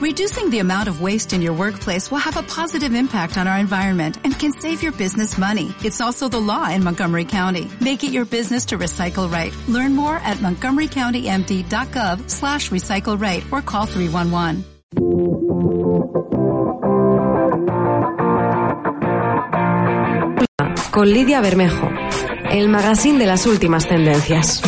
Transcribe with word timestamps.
Reducing 0.00 0.48
the 0.48 0.60
amount 0.60 0.88
of 0.88 1.02
waste 1.02 1.34
in 1.34 1.42
your 1.42 1.52
workplace 1.52 2.10
will 2.10 2.24
have 2.24 2.38
a 2.38 2.42
positive 2.42 2.94
impact 2.94 3.36
on 3.36 3.46
our 3.46 3.58
environment 3.58 4.16
and 4.24 4.32
can 4.32 4.50
save 4.50 4.82
your 4.82 4.92
business 4.92 5.36
money. 5.36 5.74
It's 5.84 6.00
also 6.00 6.26
the 6.26 6.40
law 6.40 6.70
in 6.70 6.82
Montgomery 6.82 7.26
County. 7.26 7.70
Make 7.82 8.02
it 8.02 8.10
your 8.10 8.24
business 8.24 8.64
to 8.66 8.78
recycle 8.78 9.30
right. 9.30 9.54
Learn 9.68 9.94
more 9.94 10.16
at 10.16 10.38
montgomerycountymd.gov 10.38 12.30
slash 12.30 12.70
recycle 12.70 13.20
right 13.20 13.44
or 13.52 13.60
call 13.60 13.84
311. 13.84 14.64
Con 20.90 21.12
Lidia 21.12 21.42
Bermejo, 21.42 21.90
el 22.50 22.68
magazine 22.68 23.18
de 23.18 23.26
las 23.26 23.44
últimas 23.44 23.86
tendencias. 23.86 24.62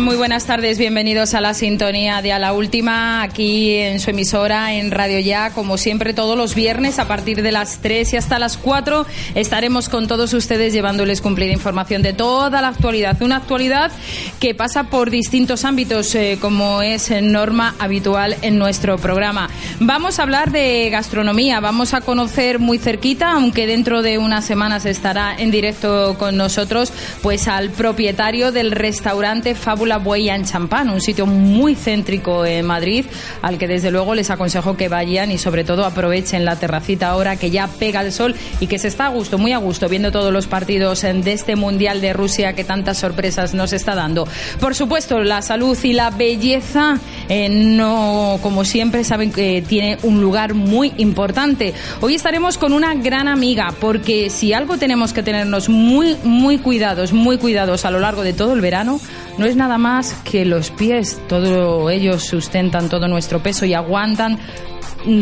Muy 0.00 0.16
buenas 0.16 0.46
tardes, 0.46 0.78
bienvenidos 0.78 1.34
a 1.34 1.42
la 1.42 1.52
sintonía 1.52 2.22
de 2.22 2.32
A 2.32 2.38
la 2.38 2.54
Última, 2.54 3.22
aquí 3.22 3.74
en 3.74 4.00
su 4.00 4.08
emisora, 4.08 4.72
en 4.72 4.90
Radio 4.90 5.18
Ya, 5.18 5.50
como 5.50 5.76
siempre 5.76 6.14
todos 6.14 6.34
los 6.34 6.54
viernes 6.54 6.98
a 6.98 7.06
partir 7.06 7.42
de 7.42 7.52
las 7.52 7.80
3 7.82 8.14
y 8.14 8.16
hasta 8.16 8.38
las 8.38 8.56
4 8.56 9.04
estaremos 9.34 9.90
con 9.90 10.08
todos 10.08 10.32
ustedes 10.32 10.72
llevándoles 10.72 11.20
cumplida 11.20 11.52
información 11.52 12.00
de 12.00 12.14
toda 12.14 12.62
la 12.62 12.68
actualidad, 12.68 13.20
una 13.20 13.36
actualidad 13.36 13.92
que 14.40 14.54
pasa 14.54 14.84
por 14.84 15.10
distintos 15.10 15.66
ámbitos, 15.66 16.14
eh, 16.14 16.38
como 16.40 16.80
es 16.80 17.10
norma 17.22 17.74
habitual 17.78 18.36
en 18.40 18.58
nuestro 18.58 18.96
programa. 18.96 19.50
Vamos 19.78 20.18
a 20.18 20.22
hablar 20.22 20.52
de 20.52 20.88
gastronomía, 20.90 21.60
vamos 21.60 21.92
a 21.92 22.00
conocer 22.00 22.58
muy 22.58 22.78
cerquita, 22.78 23.32
aunque 23.32 23.66
dentro 23.66 24.00
de 24.00 24.16
unas 24.16 24.46
semanas 24.46 24.86
estará 24.86 25.34
en 25.36 25.50
directo 25.50 26.16
con 26.18 26.38
nosotros, 26.38 26.92
pues 27.20 27.46
al 27.46 27.70
propietario 27.70 28.52
del 28.52 28.70
restaurante 28.70 29.54
Fábula 29.82 29.98
Buella 29.98 30.36
en 30.36 30.44
Champán, 30.44 30.90
un 30.90 31.00
sitio 31.00 31.26
muy 31.26 31.74
céntrico 31.74 32.46
en 32.46 32.64
Madrid, 32.64 33.04
al 33.42 33.58
que 33.58 33.66
desde 33.66 33.90
luego 33.90 34.14
les 34.14 34.30
aconsejo 34.30 34.76
que 34.76 34.88
vayan 34.88 35.32
y 35.32 35.38
sobre 35.38 35.64
todo 35.64 35.84
aprovechen 35.84 36.44
la 36.44 36.54
terracita 36.54 37.08
ahora 37.08 37.34
que 37.34 37.50
ya 37.50 37.66
pega 37.66 38.00
el 38.00 38.12
sol 38.12 38.36
y 38.60 38.68
que 38.68 38.78
se 38.78 38.86
está 38.86 39.06
a 39.06 39.08
gusto, 39.08 39.38
muy 39.38 39.50
a 39.50 39.58
gusto, 39.58 39.88
viendo 39.88 40.12
todos 40.12 40.32
los 40.32 40.46
partidos 40.46 41.02
de 41.02 41.32
este 41.32 41.56
Mundial 41.56 42.00
de 42.00 42.12
Rusia 42.12 42.52
que 42.52 42.62
tantas 42.62 42.98
sorpresas 42.98 43.54
nos 43.54 43.72
está 43.72 43.96
dando. 43.96 44.28
Por 44.60 44.76
supuesto, 44.76 45.18
la 45.18 45.42
salud 45.42 45.76
y 45.82 45.94
la 45.94 46.10
belleza, 46.10 47.00
eh, 47.28 47.48
no, 47.48 48.38
como 48.40 48.64
siempre, 48.64 49.02
saben 49.02 49.32
que 49.32 49.64
tiene 49.66 49.98
un 50.04 50.20
lugar 50.20 50.54
muy 50.54 50.92
importante. 50.98 51.74
Hoy 52.00 52.14
estaremos 52.14 52.56
con 52.56 52.72
una 52.72 52.94
gran 52.94 53.26
amiga, 53.26 53.74
porque 53.80 54.30
si 54.30 54.52
algo 54.52 54.78
tenemos 54.78 55.12
que 55.12 55.24
tenernos 55.24 55.68
muy, 55.68 56.16
muy 56.22 56.58
cuidados, 56.58 57.12
muy 57.12 57.36
cuidados 57.36 57.84
a 57.84 57.90
lo 57.90 57.98
largo 57.98 58.22
de 58.22 58.32
todo 58.32 58.52
el 58.52 58.60
verano, 58.60 59.00
no 59.38 59.46
es 59.46 59.56
nada 59.56 59.78
más 59.78 60.14
que 60.24 60.44
los 60.44 60.70
pies. 60.70 61.20
Todos 61.28 61.90
ellos 61.90 62.24
sustentan 62.24 62.88
todo 62.88 63.08
nuestro 63.08 63.42
peso 63.42 63.64
y 63.64 63.74
aguantan 63.74 64.38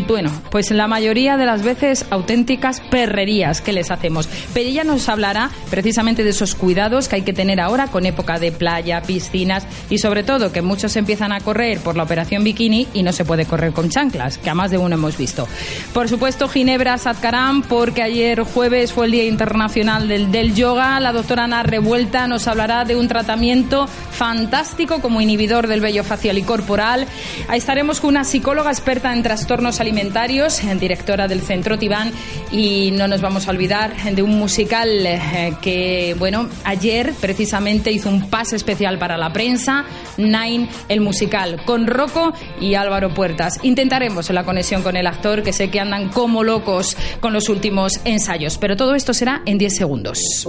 bueno, 0.07 0.31
pues 0.51 0.71
la 0.71 0.89
mayoría 0.89 1.37
de 1.37 1.47
las 1.47 1.63
veces 1.63 2.07
auténticas 2.11 2.81
perrerías 2.81 3.61
que 3.61 3.73
les 3.73 3.91
hacemos. 3.91 4.29
Pero 4.55 4.69
ella 4.69 4.85
nos 4.85 5.09
hablará 5.09 5.51
precisamente 5.71 6.25
de 6.25 6.31
esos 6.31 6.55
cuidados 6.55 7.09
que 7.09 7.17
hay 7.17 7.23
que 7.23 7.33
tener 7.33 7.61
ahora 7.61 7.89
con 7.89 8.07
época 8.07 8.39
de 8.39 8.53
playa, 8.53 9.03
piscinas 9.03 9.67
y 9.89 9.99
sobre 9.99 10.23
todo 10.23 10.53
que 10.53 10.63
muchos 10.63 10.97
empiezan 10.97 11.33
a 11.33 11.41
correr 11.41 11.81
por 11.81 11.97
la 11.97 12.03
operación 12.03 12.45
bikini 12.45 12.89
y 12.95 13.03
no 13.03 13.13
se 13.13 13.25
puede 13.25 13.47
correr 13.47 13.73
con 13.73 13.89
chanclas, 13.91 14.39
que 14.39 14.51
a 14.51 14.55
más 14.55 14.71
de 14.71 14.79
uno 14.79 14.95
hemos 14.95 15.17
visto. 15.17 15.47
Por 15.93 16.09
supuesto, 16.09 16.49
Ginebra 16.49 16.99
Satkaram, 16.99 17.63
porque 17.63 18.03
ayer 18.03 18.43
jueves 18.43 18.93
fue 18.93 19.07
el 19.07 19.13
Día 19.13 19.25
Internacional 19.25 20.09
del, 20.09 20.31
del 20.31 20.55
Yoga. 20.55 21.01
La 21.01 21.13
doctora 21.13 21.45
Ana 21.45 21.63
Revuelta 21.63 22.27
nos 22.27 22.49
hablará 22.49 22.85
de 22.85 22.97
un 22.97 23.09
tratamiento 23.09 23.87
fantástico 23.87 25.01
como 25.01 25.21
inhibidor 25.21 25.67
del 25.67 25.81
vello 25.81 26.05
facial 26.05 26.39
y 26.39 26.43
corporal. 26.43 27.07
Ahí 27.49 27.59
estaremos 27.59 28.01
con 28.01 28.09
una 28.09 28.25
psicóloga 28.25 28.71
experta 28.71 29.13
en 29.13 29.23
trastornos 29.23 29.50
alimentarios, 29.51 30.61
directora 30.79 31.27
del 31.27 31.41
Centro 31.41 31.77
Tibán, 31.77 32.13
y 32.53 32.93
no 32.93 33.09
nos 33.09 33.21
vamos 33.21 33.49
a 33.49 33.51
olvidar 33.51 33.97
de 33.97 34.23
un 34.23 34.39
musical 34.39 34.89
eh, 35.05 35.55
que, 35.61 36.15
bueno, 36.19 36.49
ayer 36.63 37.13
precisamente 37.21 37.91
hizo 37.91 38.09
un 38.09 38.31
pase 38.31 38.55
especial 38.55 38.99
para 38.99 39.17
la 39.19 39.33
prensa, 39.33 39.85
Nine, 40.19 40.69
el 40.89 41.01
musical, 41.01 41.65
con 41.65 41.89
Rocco 41.89 42.33
y 42.61 42.75
Álvaro 42.75 43.13
Puertas. 43.13 43.59
Intentaremos 43.63 44.31
la 44.31 44.45
conexión 44.45 44.83
con 44.83 44.97
el 44.97 45.07
actor, 45.09 45.43
que 45.43 45.53
sé 45.53 45.69
que 45.69 45.81
andan 45.81 46.11
como 46.11 46.45
locos 46.45 46.97
con 47.19 47.33
los 47.33 47.49
últimos 47.49 48.01
ensayos, 48.05 48.57
pero 48.57 48.77
todo 48.77 48.95
esto 48.95 49.13
será 49.13 49.43
en 49.47 49.59
10 49.59 49.77
segundos. 49.77 50.49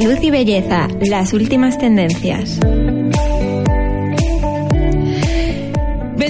Salud 0.00 0.18
y 0.22 0.30
belleza, 0.30 0.88
las 1.10 1.34
últimas 1.34 1.76
tendencias. 1.76 2.58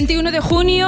21 0.01 0.31
de 0.31 0.39
junio 0.39 0.87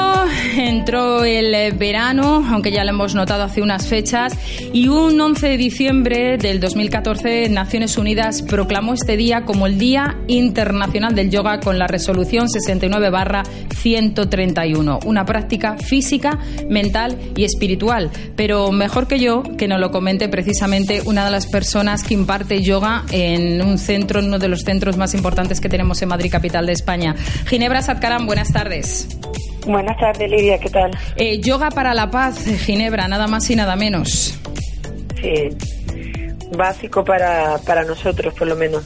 entró 0.58 1.24
el 1.24 1.74
verano, 1.74 2.44
aunque 2.50 2.72
ya 2.72 2.84
lo 2.84 2.90
hemos 2.90 3.14
notado 3.14 3.44
hace 3.44 3.62
unas 3.62 3.86
fechas, 3.86 4.34
y 4.74 4.88
un 4.88 5.22
11 5.22 5.50
de 5.50 5.58
diciembre 5.58 6.40
del 6.40 6.60
2014 6.60 7.48
Naciones 7.50 8.00
Unidas 8.00 8.42
proclamó 8.42 8.96
este 8.96 9.16
día 9.16 9.46
como 9.46 9.68
el 9.68 9.78
Día 9.78 10.18
Internacional 10.28 11.14
del 11.14 11.30
Yoga 11.30 11.60
con 11.60 11.78
la 11.78 11.86
resolución 11.86 12.48
69-131, 12.48 15.06
una 15.06 15.26
práctica 15.26 15.78
física, 15.78 16.40
mental 16.68 17.16
y 17.36 17.44
espiritual. 17.44 18.10
Pero 18.36 18.72
mejor 18.72 19.08
que 19.08 19.20
yo, 19.20 19.44
que 19.44 19.68
nos 19.68 19.80
lo 19.80 19.92
comente 19.92 20.28
precisamente 20.28 21.04
una 21.06 21.26
de 21.26 21.30
las 21.30 21.46
personas 21.46 22.02
que 22.02 22.16
imparte 22.16 22.64
yoga 22.64 23.04
en 23.12 23.62
un 23.62 23.78
centro, 23.78 24.22
uno 24.22 24.40
de 24.40 24.48
los 24.48 24.62
centros 24.62 24.98
más 24.98 25.14
importantes 25.14 25.62
que 25.62 25.70
tenemos 25.70 26.02
en 26.02 26.10
Madrid, 26.10 26.32
capital 26.32 26.66
de 26.66 26.72
España. 26.72 27.14
Ginebra 27.46 27.84
Satkaram, 27.84 28.26
buenas 28.26 28.52
tardes. 28.52 29.03
Buenas 29.66 29.98
tardes, 29.98 30.30
Lidia, 30.30 30.60
¿qué 30.60 30.70
tal? 30.70 30.92
Eh, 31.16 31.40
yoga 31.40 31.70
para 31.70 31.94
la 31.94 32.12
paz, 32.12 32.44
Ginebra, 32.66 33.08
nada 33.08 33.28
más 33.28 33.50
y 33.50 33.56
nada 33.56 33.76
menos. 33.76 34.38
Sí, 35.22 35.50
básico 36.58 37.04
para, 37.04 37.58
para 37.60 37.84
nosotros, 37.86 38.34
por 38.34 38.48
lo 38.48 38.56
menos. 38.56 38.84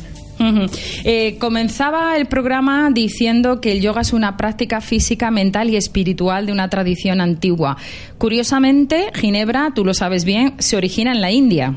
Eh, 1.03 1.37
comenzaba 1.39 2.15
el 2.15 2.27
programa 2.27 2.89
diciendo 2.93 3.59
que 3.59 3.71
el 3.71 3.81
yoga 3.81 4.01
es 4.01 4.13
una 4.13 4.37
práctica 4.37 4.81
física, 4.81 5.31
mental 5.31 5.69
y 5.71 5.77
espiritual 5.77 6.45
de 6.45 6.51
una 6.51 6.69
tradición 6.69 7.21
antigua. 7.21 7.77
Curiosamente, 8.19 9.07
Ginebra, 9.15 9.71
tú 9.73 9.83
lo 9.83 9.95
sabes 9.95 10.25
bien, 10.25 10.53
se 10.59 10.77
origina 10.77 11.11
en 11.11 11.21
la 11.21 11.31
India. 11.31 11.75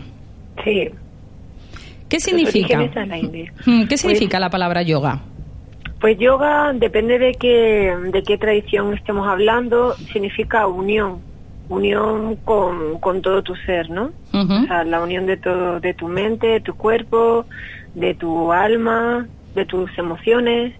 Sí. 0.62 0.88
¿Qué 2.08 2.20
significa? 2.20 2.90
¿Qué 3.88 3.96
significa 3.96 4.38
la 4.38 4.50
palabra 4.50 4.82
yoga? 4.82 5.22
Pues 6.00 6.16
yoga, 6.18 6.72
depende 6.72 7.18
de 7.18 7.34
qué, 7.34 7.94
de 8.10 8.22
qué 8.22 8.38
tradición 8.38 8.94
estemos 8.94 9.28
hablando, 9.28 9.94
significa 10.12 10.66
unión, 10.66 11.22
unión 11.68 12.36
con, 12.36 12.98
con 12.98 13.20
todo 13.20 13.42
tu 13.42 13.54
ser, 13.54 13.90
¿no? 13.90 14.10
O 14.32 14.66
sea, 14.66 14.84
la 14.84 15.02
unión 15.02 15.26
de 15.26 15.36
todo, 15.36 15.78
de 15.78 15.92
tu 15.92 16.08
mente, 16.08 16.46
de 16.46 16.60
tu 16.60 16.74
cuerpo, 16.74 17.46
de 17.94 18.14
tu 18.14 18.50
alma, 18.50 19.28
de 19.54 19.66
tus 19.66 19.90
emociones, 19.98 20.74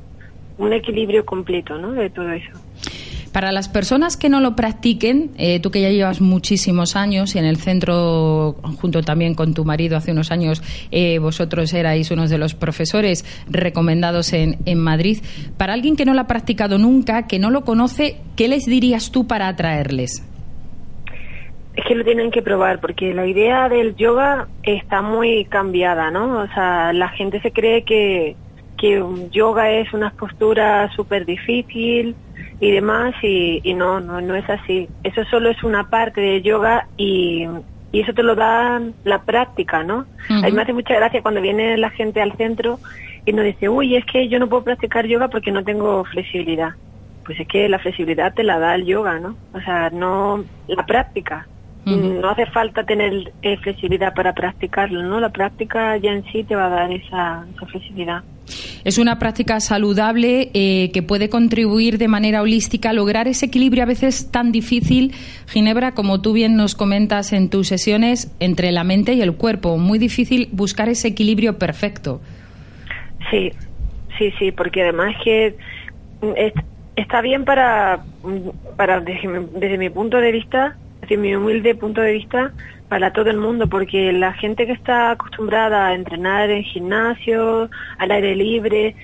un 0.57 0.73
equilibrio 0.73 1.27
completo, 1.27 1.77
¿no? 1.77 1.93
De 1.93 2.09
todo 2.09 2.31
eso. 2.31 2.59
Para 3.33 3.53
las 3.53 3.69
personas 3.69 4.17
que 4.17 4.29
no 4.29 4.41
lo 4.41 4.57
practiquen, 4.57 5.31
eh, 5.39 5.61
tú 5.61 5.71
que 5.71 5.81
ya 5.81 5.91
llevas 5.91 6.21
muchísimos 6.21 6.97
años 6.97 7.37
y 7.37 7.39
en 7.39 7.45
el 7.45 7.59
centro, 7.59 8.57
junto 8.81 9.03
también 9.03 9.35
con 9.35 9.55
tu 9.55 9.65
marido 9.65 9.97
hace 9.97 10.11
unos 10.11 10.33
años, 10.33 10.63
eh, 10.91 11.21
vosotros 11.21 11.73
erais 11.73 12.11
unos 12.11 12.29
de 12.29 12.39
los 12.39 12.55
profesores 12.55 13.25
recomendados 13.49 14.33
en, 14.33 14.59
en 14.67 14.79
Madrid. 14.79 15.19
Para 15.57 15.75
alguien 15.75 15.95
que 15.95 16.05
no 16.05 16.13
lo 16.13 16.23
ha 16.23 16.27
practicado 16.27 16.79
nunca, 16.79 17.29
que 17.29 17.39
no 17.39 17.51
lo 17.51 17.65
conoce, 17.65 18.17
¿qué 18.35 18.49
les 18.49 18.65
dirías 18.65 19.13
tú 19.13 19.29
para 19.29 19.47
atraerles? 19.47 20.27
Es 21.77 21.85
que 21.85 21.95
lo 21.95 22.05
tienen 22.05 22.33
que 22.33 22.43
probar 22.43 22.81
porque 22.81 23.15
la 23.15 23.29
idea 23.29 23.69
del 23.69 23.95
yoga 23.95 24.49
está 24.65 25.03
muy 25.03 25.45
cambiada, 25.45 26.11
¿no? 26.11 26.41
O 26.41 26.49
sea, 26.49 26.93
la 26.93 27.09
gente 27.11 27.41
se 27.41 27.53
cree 27.53 27.85
que, 27.85 28.35
que 28.77 29.01
yoga 29.31 29.71
es 29.71 29.93
una 29.95 30.11
postura 30.11 30.91
súper 30.97 31.27
difícil, 31.27 32.17
y 32.61 32.71
demás 32.71 33.15
y, 33.23 33.61
y 33.65 33.75
no, 33.75 34.01
no, 34.01 34.21
no 34.21 34.35
es 34.35 34.49
así. 34.49 34.89
Eso 35.03 35.25
solo 35.25 35.51
es 35.51 35.65
una 35.65 35.89
parte 35.89 36.21
de 36.21 36.43
yoga 36.43 36.87
y, 36.97 37.47
y 37.91 38.01
eso 38.01 38.13
te 38.13 38.23
lo 38.23 38.35
da 38.35 38.81
la 39.03 39.25
práctica, 39.25 39.83
¿no? 39.83 40.07
A 40.29 40.43
mí 40.43 40.53
me 40.53 40.63
hace 40.63 40.75
mucha 40.75 40.95
gracia 40.95 41.23
cuando 41.23 41.41
viene 41.41 41.77
la 41.79 41.91
gente 41.91 42.21
al 42.21 42.37
centro 42.37 42.79
y 43.25 43.33
nos 43.33 43.45
dice, 43.47 43.69
uy, 43.69 43.97
es 43.97 44.05
que 44.05 44.29
yo 44.29 44.39
no 44.39 44.49
puedo 44.49 44.63
practicar 44.63 45.07
yoga 45.07 45.29
porque 45.29 45.51
no 45.51 45.65
tengo 45.65 46.05
flexibilidad. 46.05 46.71
Pues 47.25 47.41
es 47.41 47.49
que 47.49 47.69
la 47.69 47.79
flexibilidad 47.79 48.35
te 48.35 48.43
la 48.43 48.59
da 48.59 48.75
el 48.75 48.85
yoga, 48.85 49.19
¿no? 49.19 49.37
O 49.53 49.61
sea, 49.61 49.91
no 49.91 50.45
la 50.67 50.85
práctica. 50.85 51.49
No 51.97 52.31
hace 52.31 52.47
falta 52.47 52.85
tener 52.85 53.33
eh, 53.43 53.57
flexibilidad 53.59 54.15
para 54.15 54.33
practicarlo, 54.35 55.03
¿no? 55.03 55.21
La 55.21 55.31
práctica 55.31 55.97
ya 55.97 56.13
en 56.13 56.25
sí 56.33 56.45
te 56.45 56.55
va 56.55 56.67
a 56.67 56.69
dar 56.71 56.93
esa, 56.93 57.47
esa 57.55 57.67
flexibilidad. 57.67 58.23
Es 58.85 58.99
una 58.99 59.19
práctica 59.19 59.61
saludable 59.61 60.51
eh, 60.55 60.91
que 60.93 61.03
puede 61.03 61.29
contribuir 61.29 61.99
de 61.99 62.09
manera 62.09 62.43
holística 62.43 62.91
a 62.91 62.93
lograr 62.93 63.29
ese 63.29 63.47
equilibrio 63.47 63.83
a 63.83 63.87
veces 63.87 64.31
tan 64.31 64.53
difícil, 64.53 65.13
Ginebra, 65.47 65.93
como 65.93 66.21
tú 66.21 66.33
bien 66.33 66.57
nos 66.57 66.75
comentas 66.75 67.33
en 67.33 67.51
tus 67.51 67.69
sesiones, 67.69 68.35
entre 68.41 68.73
la 68.73 68.85
mente 68.85 69.13
y 69.15 69.23
el 69.23 69.35
cuerpo. 69.35 69.77
Muy 69.77 69.99
difícil 69.99 70.49
buscar 70.53 70.89
ese 70.89 71.09
equilibrio 71.09 71.59
perfecto. 71.59 72.21
Sí, 73.31 73.53
sí, 74.19 74.33
sí, 74.39 74.53
porque 74.53 74.83
además 74.83 75.15
que 75.23 75.57
está 76.97 77.21
bien 77.21 77.45
para, 77.45 78.01
para 78.77 79.01
desde 79.01 79.79
mi 79.79 79.91
punto 79.91 80.19
de 80.19 80.33
vista, 80.33 80.77
desde 81.01 81.17
mi 81.17 81.35
humilde 81.35 81.75
punto 81.75 82.01
de 82.01 82.13
vista, 82.13 82.53
para 82.89 83.13
todo 83.13 83.31
el 83.31 83.37
mundo, 83.37 83.69
porque 83.69 84.13
la 84.13 84.33
gente 84.33 84.67
que 84.67 84.73
está 84.73 85.13
acostumbrada 85.13 85.87
a 85.87 85.95
entrenar 85.95 86.51
en 86.51 86.65
gimnasio, 86.65 87.71
al 87.99 88.11
aire 88.11 88.35
libre, 88.35 88.97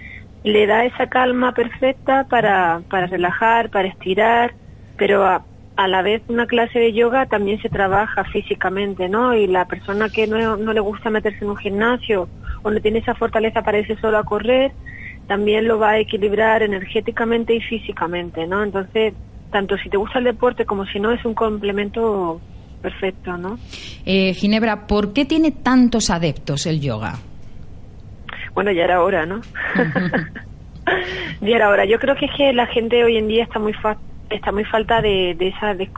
le 0.43 0.67
da 0.67 0.85
esa 0.85 1.09
calma 1.09 1.53
perfecta 1.53 2.25
para, 2.25 2.83
para 2.91 3.07
relajar, 3.07 3.71
para 3.71 3.89
estirar, 3.89 4.55
pero 4.97 5.25
a, 5.25 5.45
a, 5.77 5.89
la 5.89 6.03
vez 6.03 6.23
una 6.29 6.47
clase 6.47 6.79
de 6.79 6.93
yoga 6.93 7.27
también 7.27 7.61
se 7.63 7.69
trabaja 7.69 8.25
físicamente, 8.25 9.09
¿no? 9.09 9.35
Y 9.35 9.47
la 9.47 9.67
persona 9.67 10.09
que 10.09 10.27
no, 10.27 10.57
no 10.57 10.73
le 10.73 10.81
gusta 10.81 11.11
meterse 11.11 11.45
en 11.45 11.51
un 11.51 11.57
gimnasio 11.57 12.29
o 12.63 12.71
no 12.71 12.81
tiene 12.81 12.99
esa 12.99 13.15
fortaleza 13.15 13.63
para 13.63 13.79
irse 13.79 13.97
solo 14.01 14.19
a 14.19 14.25
correr, 14.25 14.73
también 15.29 15.67
lo 15.69 15.79
va 15.79 15.91
a 15.91 15.99
equilibrar 15.99 16.63
energéticamente 16.63 17.55
y 17.55 17.61
físicamente, 17.61 18.47
¿no? 18.47 18.63
Entonces, 18.63 19.15
tanto 19.51 19.77
si 19.79 19.89
te 19.89 19.97
gusta 19.97 20.19
el 20.19 20.25
deporte 20.25 20.65
como 20.65 20.87
si 20.87 21.01
no, 21.01 21.13
es 21.13 21.25
un 21.25 21.35
complemento 21.35 22.41
perfecto, 22.83 23.37
¿no? 23.37 23.59
Eh, 24.05 24.35
Ginebra, 24.35 24.87
¿por 24.87 25.13
qué 25.13 25.25
tiene 25.25 25.51
tantos 25.51 26.11
adeptos 26.11 26.67
el 26.67 26.81
yoga? 26.81 27.19
Bueno, 28.55 28.71
ya 28.73 28.85
era 28.85 29.03
hora, 29.03 29.27
¿no? 29.27 29.41
ya 31.41 31.57
era 31.57 31.69
hora. 31.69 31.85
Yo 31.85 31.99
creo 31.99 32.15
que 32.17 32.27
es 32.27 32.33
que 32.37 32.53
la 32.53 32.67
gente 32.67 33.05
hoy 33.05 33.17
en 33.17 33.29
día 33.29 33.45
está 33.45 33.59
muy 33.59 33.75
está 34.31 34.51
muy 34.51 34.65
falta 34.65 35.01
de, 35.01 35.37
de 35.39 35.49
esa 35.49 35.75
de 35.75 35.89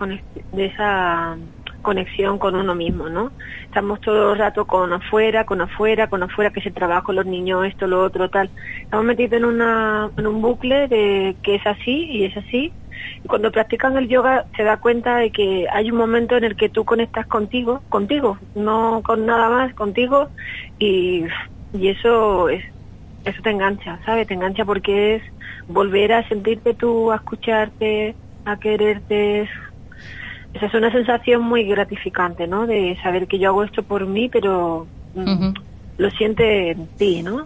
esa 0.66 1.36
conexión 1.82 2.38
con 2.38 2.54
uno 2.54 2.74
mismo, 2.74 3.08
¿no? 3.08 3.32
Estamos 3.64 4.00
todo 4.00 4.32
el 4.32 4.38
rato 4.38 4.66
con 4.66 4.92
afuera, 4.92 5.44
con 5.44 5.60
afuera, 5.60 6.08
con 6.08 6.22
afuera, 6.22 6.50
que 6.50 6.60
se 6.60 6.70
trabaja 6.70 7.02
con 7.02 7.16
los 7.16 7.26
niños, 7.26 7.64
esto, 7.66 7.86
lo 7.86 8.02
otro, 8.02 8.28
tal. 8.28 8.50
Estamos 8.82 9.06
metidos 9.06 9.34
en, 9.34 9.44
una, 9.44 10.10
en 10.16 10.26
un 10.26 10.42
bucle 10.42 10.88
de 10.88 11.36
que 11.42 11.54
es 11.54 11.66
así 11.66 12.06
y 12.10 12.24
es 12.24 12.36
así, 12.36 12.72
cuando 13.26 13.52
practican 13.52 13.96
el 13.96 14.08
yoga 14.08 14.46
se 14.56 14.64
da 14.64 14.76
cuenta 14.76 15.16
de 15.16 15.30
que 15.30 15.66
hay 15.72 15.90
un 15.90 15.96
momento 15.96 16.36
en 16.36 16.44
el 16.44 16.56
que 16.56 16.68
tú 16.68 16.84
conectas 16.84 17.26
contigo, 17.26 17.82
contigo, 17.88 18.38
no 18.54 19.02
con 19.04 19.26
nada 19.26 19.48
más, 19.48 19.74
contigo, 19.74 20.30
y, 20.78 21.24
y 21.72 21.88
eso 21.88 22.48
es, 22.48 22.64
eso 23.24 23.42
te 23.42 23.50
engancha, 23.50 24.00
¿sabes? 24.04 24.26
Te 24.26 24.34
engancha 24.34 24.64
porque 24.64 25.16
es 25.16 25.22
volver 25.66 26.12
a 26.12 26.26
sentirte 26.28 26.74
tú, 26.74 27.12
a 27.12 27.16
escucharte, 27.16 28.16
a 28.44 28.56
quererte. 28.56 29.50
Esa 30.54 30.66
es 30.66 30.74
una 30.74 30.90
sensación 30.90 31.42
muy 31.42 31.64
gratificante, 31.64 32.46
¿no? 32.46 32.66
De 32.66 32.98
saber 33.02 33.28
que 33.28 33.38
yo 33.38 33.50
hago 33.50 33.64
esto 33.64 33.82
por 33.82 34.06
mí, 34.06 34.28
pero 34.28 34.88
mm, 35.14 35.52
lo 35.98 36.10
siente 36.12 36.70
en 36.70 36.86
ti, 36.96 37.22
¿no? 37.22 37.44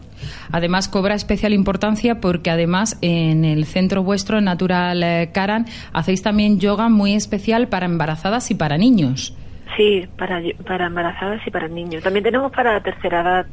Además, 0.53 0.89
cobra 0.89 1.15
especial 1.15 1.53
importancia 1.53 2.21
porque 2.21 2.51
además 2.51 2.99
en 3.01 3.45
el 3.45 3.65
centro 3.65 4.03
vuestro, 4.03 4.41
Natural 4.41 5.03
eh, 5.03 5.31
Karan, 5.33 5.67
hacéis 5.93 6.23
también 6.23 6.61
yoga 6.61 6.89
muy 6.89 7.15
especial 7.15 7.69
para 7.69 7.87
embarazadas 7.87 8.51
y 8.51 8.55
para 8.55 8.79
niños. 8.79 9.37
Sí, 9.77 10.07
para, 10.19 10.43
para 10.67 10.87
embarazadas 10.87 11.41
y 11.47 11.51
para 11.51 11.67
niños. 11.67 12.03
También 12.03 12.25
tenemos 12.25 12.53
para 12.53 12.75
la 12.75 12.83
tercera 12.83 13.23
edad 13.23 13.47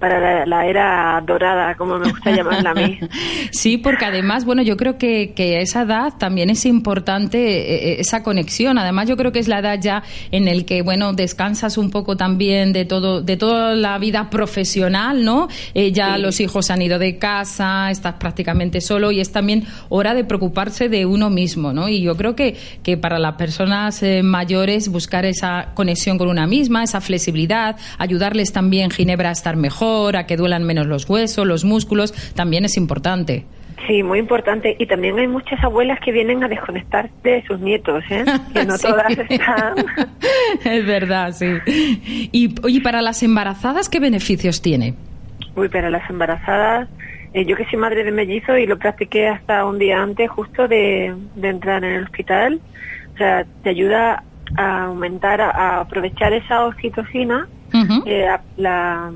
para 0.00 0.46
la, 0.46 0.66
era 0.66 1.22
dorada, 1.24 1.74
como 1.76 1.98
me 1.98 2.10
gusta 2.10 2.30
llamarla 2.34 2.70
a 2.70 2.74
mí. 2.74 2.98
sí, 3.52 3.76
porque 3.76 4.06
además, 4.06 4.46
bueno, 4.46 4.62
yo 4.62 4.78
creo 4.78 4.96
que, 4.96 5.34
que, 5.36 5.58
a 5.58 5.60
esa 5.60 5.82
edad 5.82 6.14
también 6.18 6.48
es 6.48 6.64
importante 6.64 7.38
eh, 7.38 7.74
eh, 7.74 7.96
esa 8.00 8.22
conexión. 8.22 8.78
Además, 8.78 9.08
yo 9.08 9.18
creo 9.18 9.30
que 9.30 9.38
es 9.38 9.46
la 9.46 9.58
edad 9.58 9.78
ya 9.78 10.02
en 10.30 10.48
el 10.48 10.64
que, 10.64 10.80
bueno, 10.80 11.12
descansas 11.12 11.76
un 11.76 11.90
poco 11.90 12.16
también 12.16 12.72
de 12.72 12.86
todo, 12.86 13.20
de 13.20 13.36
toda 13.36 13.74
la 13.74 13.98
vida 13.98 14.30
profesional, 14.30 15.22
¿no? 15.22 15.48
Eh, 15.74 15.92
ya 15.92 16.16
los 16.16 16.40
hijos 16.40 16.70
han 16.70 16.80
ido 16.80 16.98
de 16.98 17.18
casa, 17.18 17.90
estás 17.90 18.14
prácticamente 18.14 18.80
solo 18.80 19.12
y 19.12 19.20
es 19.20 19.30
también 19.30 19.66
hora 19.90 20.14
de 20.14 20.24
preocuparse 20.24 20.88
de 20.88 21.04
uno 21.04 21.28
mismo, 21.28 21.74
¿no? 21.74 21.90
Y 21.90 22.00
yo 22.00 22.16
creo 22.16 22.34
que, 22.34 22.56
que 22.82 22.96
para 22.96 23.18
las 23.18 23.34
personas 23.34 24.02
mayores 24.22 24.88
buscar 24.88 25.26
esa 25.26 25.72
conexión 25.74 26.16
con 26.16 26.28
una 26.28 26.46
misma, 26.46 26.82
esa 26.82 27.02
flexibilidad, 27.02 27.76
ayudarles 27.98 28.50
también, 28.52 28.90
Ginebra, 28.90 29.19
a 29.28 29.32
estar 29.32 29.56
mejor, 29.56 30.16
a 30.16 30.26
que 30.26 30.36
duelan 30.36 30.64
menos 30.64 30.86
los 30.86 31.08
huesos, 31.08 31.46
los 31.46 31.64
músculos, 31.64 32.12
también 32.34 32.64
es 32.64 32.76
importante. 32.76 33.44
Sí, 33.86 34.02
muy 34.02 34.18
importante. 34.18 34.76
Y 34.78 34.86
también 34.86 35.18
hay 35.18 35.26
muchas 35.26 35.62
abuelas 35.64 35.98
que 36.00 36.12
vienen 36.12 36.44
a 36.44 36.48
desconectar 36.48 37.10
de 37.22 37.42
sus 37.46 37.58
nietos, 37.60 38.04
¿eh? 38.10 38.24
Que 38.52 38.64
no 38.64 38.78
todas 38.78 39.10
están. 39.10 39.74
es 40.64 40.86
verdad, 40.86 41.32
sí. 41.32 41.46
Y, 42.32 42.54
oye, 42.62 42.80
para 42.80 43.02
las 43.02 43.22
embarazadas, 43.22 43.88
¿qué 43.88 44.00
beneficios 44.00 44.62
tiene? 44.62 44.94
Uy, 45.56 45.68
para 45.68 45.90
las 45.90 46.08
embarazadas, 46.10 46.88
eh, 47.32 47.44
yo 47.44 47.56
que 47.56 47.64
soy 47.66 47.78
madre 47.78 48.04
de 48.04 48.12
mellizo 48.12 48.56
y 48.56 48.66
lo 48.66 48.78
practiqué 48.78 49.28
hasta 49.28 49.64
un 49.64 49.78
día 49.78 50.02
antes, 50.02 50.30
justo 50.30 50.68
de, 50.68 51.14
entrar 51.42 51.82
en 51.84 51.92
el 51.92 52.04
hospital, 52.04 52.60
o 53.14 53.16
sea, 53.16 53.44
te 53.62 53.70
ayuda 53.70 54.24
a 54.56 54.84
aumentar, 54.84 55.40
a 55.40 55.80
aprovechar 55.80 56.32
esa 56.32 56.66
oxitocina 56.66 57.48
eh, 58.06 58.28
la, 58.56 59.10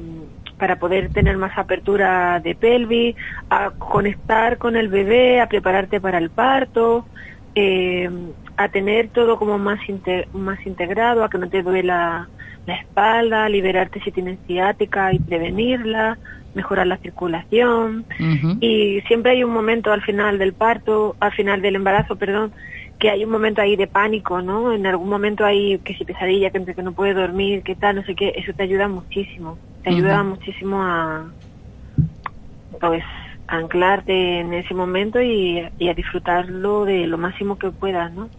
para 0.59 0.79
poder 0.79 1.11
tener 1.11 1.37
más 1.37 1.57
apertura 1.59 2.41
de 2.41 2.55
pelvis, 2.55 3.17
a 3.51 3.71
conectar 3.71 4.59
con 4.59 4.77
el 4.77 4.89
bebé, 4.89 5.41
a 5.41 5.49
prepararte 5.49 6.01
para 6.01 6.19
el 6.19 6.31
parto, 6.31 7.07
eh, 7.55 8.09
a 8.57 8.69
tener 8.69 9.09
todo 9.09 9.39
como 9.39 9.59
más, 9.59 9.81
más 10.33 10.67
integrado, 10.67 11.25
a 11.25 11.31
que 11.31 11.39
no 11.39 11.49
te 11.49 11.63
duela 11.63 12.29
la 12.67 12.75
espalda, 12.75 13.49
liberarte 13.49 14.01
si 14.01 14.11
tienes 14.11 14.39
ciática 14.47 15.13
y 15.13 15.19
prevenirla, 15.19 16.19
mejorar 16.55 16.87
la 16.87 16.97
circulación. 16.99 18.05
Y 18.61 19.01
siempre 19.09 19.33
hay 19.33 19.45
un 19.45 19.53
momento 19.53 19.93
al 19.93 20.03
final 20.03 20.39
del 20.39 20.53
parto, 20.53 21.17
al 21.21 21.33
final 21.33 21.61
del 21.61 21.77
embarazo, 21.77 22.17
perdón, 22.17 22.53
que 23.05 23.11
hay 23.11 23.23
un 23.23 23.31
momento 23.31 23.61
ahí 23.61 23.77
de 23.77 23.87
pánico, 23.87 24.41
¿no? 24.41 24.73
En 24.73 24.87
algún 24.87 25.11
momento 25.11 25.45
hay 25.45 25.79
que 25.81 25.95
si 25.95 26.07
pesadilla, 26.07 26.49
que, 26.49 26.65
que 26.65 26.83
no 26.83 26.93
puede 26.93 27.13
dormir, 27.13 27.63
que 27.63 27.75
tal, 27.75 27.97
no 27.97 28.03
sé 28.03 28.15
qué, 28.15 28.33
eso 28.35 28.55
te 28.55 28.63
ayuda 28.63 28.89
muchísimo, 28.89 29.59
te 29.83 29.91
ayuda 29.91 30.23
muchísimo 30.23 30.83
a, 30.83 31.27
pues, 32.81 33.05
anclarte 33.47 34.41
en 34.41 34.55
ese 34.55 34.73
momento 34.73 35.21
y, 35.21 35.59
a 35.61 35.93
disfrutarlo 35.95 36.87
de 36.87 37.07
lo 37.07 37.19
máximo 37.19 37.59
que 37.59 37.71
puedas, 37.73 38.11
¿no? 38.15 38.31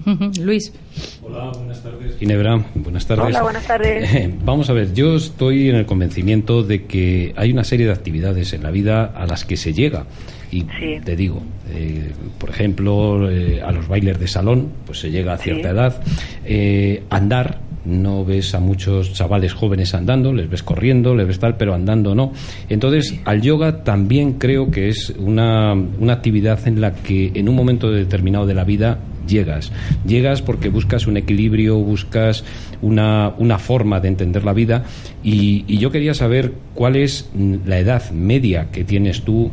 Luis. 0.41 0.73
Hola, 1.21 1.51
buenas 1.55 1.83
tardes. 1.83 2.17
Ginebra, 2.17 2.65
buenas 2.73 3.05
tardes. 3.05 3.25
Hola, 3.27 3.43
buenas 3.43 3.67
tardes. 3.67 4.33
vamos 4.43 4.67
a 4.71 4.73
ver, 4.73 4.95
yo 4.95 5.15
estoy 5.15 5.69
en 5.69 5.75
el 5.75 5.85
convencimiento 5.85 6.63
de 6.63 6.85
que 6.85 7.35
hay 7.37 7.51
una 7.51 7.65
serie 7.65 7.85
de 7.85 7.91
actividades 7.91 8.51
en 8.53 8.63
la 8.63 8.71
vida 8.71 9.05
a 9.15 9.27
las 9.27 9.45
que 9.45 9.57
se 9.57 9.73
llega. 9.73 10.07
Y 10.51 10.63
te 11.03 11.15
digo, 11.15 11.41
eh, 11.69 12.11
por 12.37 12.49
ejemplo, 12.49 13.29
eh, 13.29 13.61
a 13.61 13.71
los 13.71 13.87
bailes 13.87 14.19
de 14.19 14.27
salón, 14.27 14.69
pues 14.85 14.99
se 14.99 15.11
llega 15.11 15.33
a 15.33 15.37
cierta 15.37 15.69
edad. 15.69 16.01
Eh, 16.45 17.03
andar, 17.09 17.59
no 17.85 18.25
ves 18.25 18.55
a 18.55 18.59
muchos 18.59 19.13
chavales 19.13 19.53
jóvenes 19.53 19.93
andando, 19.93 20.33
les 20.33 20.49
ves 20.49 20.63
corriendo, 20.63 21.15
les 21.15 21.27
ves 21.27 21.39
tal, 21.39 21.57
pero 21.57 21.73
andando 21.73 22.15
no. 22.15 22.33
Entonces, 22.69 23.19
al 23.25 23.41
yoga 23.41 23.83
también 23.83 24.33
creo 24.33 24.71
que 24.71 24.89
es 24.89 25.13
una, 25.17 25.73
una 25.73 26.13
actividad 26.13 26.67
en 26.67 26.81
la 26.81 26.93
que 26.93 27.31
en 27.33 27.49
un 27.49 27.55
momento 27.55 27.91
determinado 27.91 28.45
de 28.45 28.53
la 28.53 28.63
vida 28.63 28.99
llegas. 29.25 29.71
Llegas 30.05 30.41
porque 30.41 30.69
buscas 30.69 31.07
un 31.07 31.17
equilibrio, 31.17 31.77
buscas 31.77 32.43
una, 32.81 33.33
una 33.37 33.57
forma 33.59 33.99
de 33.99 34.07
entender 34.07 34.43
la 34.43 34.53
vida 34.53 34.83
y, 35.23 35.63
yo 35.77 35.91
quería 35.91 36.13
saber 36.13 36.53
cuál 36.73 36.95
es 36.95 37.29
la 37.65 37.77
edad 37.77 38.09
media 38.11 38.71
que 38.71 38.83
tienes 38.83 39.23
tú, 39.23 39.51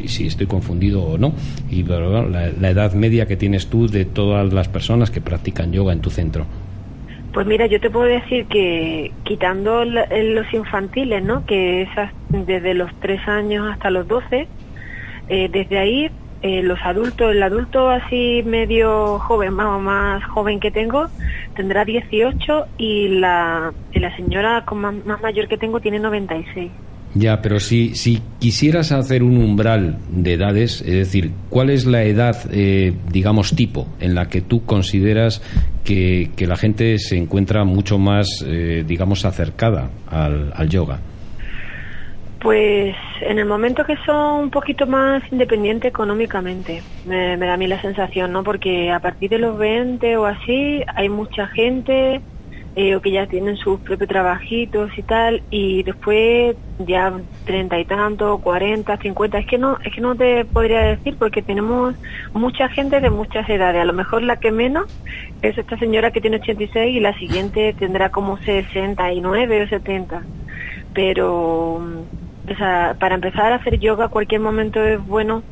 y 0.00 0.08
si 0.08 0.26
estoy 0.26 0.46
confundido 0.46 1.02
o 1.02 1.18
no, 1.18 1.32
y 1.70 1.82
la, 1.82 2.50
la 2.60 2.70
edad 2.70 2.92
media 2.92 3.26
que 3.26 3.36
tienes 3.36 3.68
tú 3.68 3.88
de 3.88 4.04
todas 4.04 4.52
las 4.52 4.68
personas 4.68 5.10
que 5.10 5.20
practican 5.20 5.72
yoga 5.72 5.92
en 5.92 6.00
tu 6.00 6.10
centro. 6.10 6.46
Pues 7.32 7.46
mira, 7.46 7.66
yo 7.66 7.80
te 7.80 7.88
puedo 7.88 8.04
decir 8.04 8.44
que 8.46 9.10
quitando 9.24 9.84
los 9.84 10.52
infantiles, 10.52 11.22
¿no? 11.24 11.46
Que 11.46 11.82
es 11.82 11.88
desde 12.28 12.74
los 12.74 12.90
3 13.00 13.26
años 13.26 13.72
hasta 13.72 13.90
los 13.90 14.06
12, 14.06 14.46
eh, 15.28 15.48
desde 15.50 15.78
ahí 15.78 16.10
eh, 16.42 16.62
los 16.62 16.78
adultos, 16.82 17.32
el 17.32 17.42
adulto 17.42 17.88
así 17.88 18.42
medio 18.44 19.18
joven, 19.20 19.54
más 19.54 19.80
más 19.80 20.24
joven 20.24 20.60
que 20.60 20.70
tengo, 20.70 21.08
tendrá 21.54 21.84
18 21.84 22.66
y 22.78 23.08
la, 23.08 23.72
la 23.94 24.16
señora 24.16 24.64
más, 24.72 24.94
más 25.06 25.22
mayor 25.22 25.48
que 25.48 25.56
tengo 25.56 25.80
tiene 25.80 25.98
96. 25.98 26.70
Ya, 27.14 27.42
pero 27.42 27.60
si, 27.60 27.94
si 27.94 28.22
quisieras 28.38 28.90
hacer 28.90 29.22
un 29.22 29.36
umbral 29.36 29.98
de 30.10 30.32
edades, 30.32 30.80
es 30.80 30.94
decir, 30.94 31.32
¿cuál 31.50 31.68
es 31.68 31.84
la 31.84 32.04
edad, 32.04 32.36
eh, 32.50 32.94
digamos, 33.10 33.54
tipo 33.54 33.86
en 34.00 34.14
la 34.14 34.28
que 34.28 34.40
tú 34.40 34.64
consideras 34.64 35.42
que, 35.84 36.30
la 36.38 36.56
gente 36.56 36.98
se 36.98 37.18
encuentra 37.18 37.64
mucho 37.64 37.98
más, 37.98 38.26
eh, 38.46 38.84
digamos, 38.86 39.26
acercada 39.26 39.90
al, 40.08 40.68
yoga? 40.70 41.00
Pues 42.42 42.96
en 43.20 43.38
el 43.38 43.46
momento 43.46 43.84
que 43.84 43.96
son 44.04 44.42
un 44.44 44.50
poquito 44.50 44.84
más 44.88 45.22
independientes 45.30 45.88
económicamente, 45.90 46.82
me, 47.04 47.36
da 47.36 47.54
a 47.54 47.56
mí 47.56 47.68
la 47.68 47.80
sensación, 47.80 48.32
¿no? 48.32 48.42
Porque 48.42 48.90
a 48.90 48.98
partir 48.98 49.30
de 49.30 49.38
los 49.38 49.56
20 49.56 50.16
o 50.16 50.26
así 50.26 50.82
hay 50.96 51.08
mucha 51.08 51.46
gente 51.46 52.20
eh, 52.74 52.96
o 52.96 53.00
que 53.00 53.12
ya 53.12 53.28
tienen 53.28 53.56
sus 53.56 53.80
propios 53.82 54.08
trabajitos 54.08 54.90
y 54.98 55.02
tal, 55.04 55.44
y 55.50 55.84
después 55.84 56.56
ya 56.78 57.12
treinta 57.44 57.78
y 57.78 57.84
tanto, 57.84 58.38
cuarenta, 58.38 58.96
cincuenta, 58.96 59.38
es 59.38 59.46
que 59.46 59.58
no, 59.58 59.78
es 59.84 59.94
que 59.94 60.00
no 60.00 60.16
te 60.16 60.44
podría 60.44 60.80
decir 60.80 61.16
porque 61.18 61.42
tenemos 61.42 61.94
mucha 62.32 62.68
gente 62.70 62.98
de 63.00 63.10
muchas 63.10 63.48
edades, 63.48 63.82
a 63.82 63.84
lo 63.84 63.92
mejor 63.92 64.22
la 64.22 64.38
que 64.38 64.50
menos 64.50 64.86
es 65.42 65.56
esta 65.56 65.78
señora 65.78 66.10
que 66.10 66.20
tiene 66.20 66.38
86 66.38 66.96
y 66.96 66.98
la 66.98 67.16
siguiente 67.18 67.72
tendrá 67.78 68.08
como 68.08 68.36
69 68.38 69.62
o 69.62 69.68
70, 69.68 70.26
pero 70.92 71.80
o 72.48 72.54
sea, 72.56 72.96
para 72.98 73.14
empezar 73.14 73.52
a 73.52 73.56
hacer 73.56 73.78
yoga 73.78 74.08
cualquier 74.08 74.40
momento 74.40 74.82
es 74.82 75.04
bueno 75.04 75.44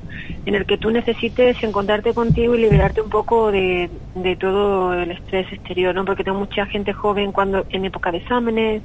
en 0.45 0.55
el 0.55 0.67
que 0.67 0.79
tú 0.79 0.91
necesites 0.91 1.57
encontrarte 1.63 2.15
contigo 2.15 2.55
y 2.55 2.61
liberarte 2.63 3.01
un 3.01 3.11
poco 3.11 3.53
de, 3.53 3.91
de 4.15 4.37
todo 4.37 4.95
el 4.95 5.11
estrés 5.13 5.53
exterior, 5.53 5.95
¿no? 5.95 6.05
Porque 6.05 6.25
tengo 6.25 6.39
mucha 6.39 6.67
gente 6.67 6.93
joven 6.93 7.33
cuando 7.33 7.67
en 7.71 7.85
época 7.85 8.11
de 8.11 8.19
exámenes, 8.19 8.83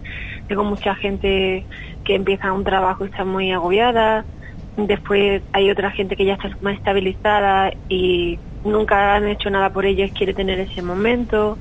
tengo 0.48 0.64
mucha 0.64 0.96
gente 0.96 1.68
que 2.04 2.16
empieza 2.16 2.54
un 2.54 2.64
trabajo 2.64 3.06
y 3.06 3.08
está 3.08 3.26
muy 3.26 3.52
agobiada, 3.52 4.28
después 4.76 5.44
hay 5.52 5.72
otra 5.72 5.92
gente 5.92 6.16
que 6.16 6.26
ya 6.26 6.34
está 6.34 6.50
más 6.62 6.76
estabilizada 6.76 7.72
y 7.88 8.40
nunca 8.64 9.16
han 9.16 9.28
hecho 9.28 9.50
nada 9.50 9.72
por 9.72 9.86
ellos, 9.86 10.12
quiere 10.14 10.34
tener 10.34 10.60
ese 10.60 10.82
momento 10.82 11.60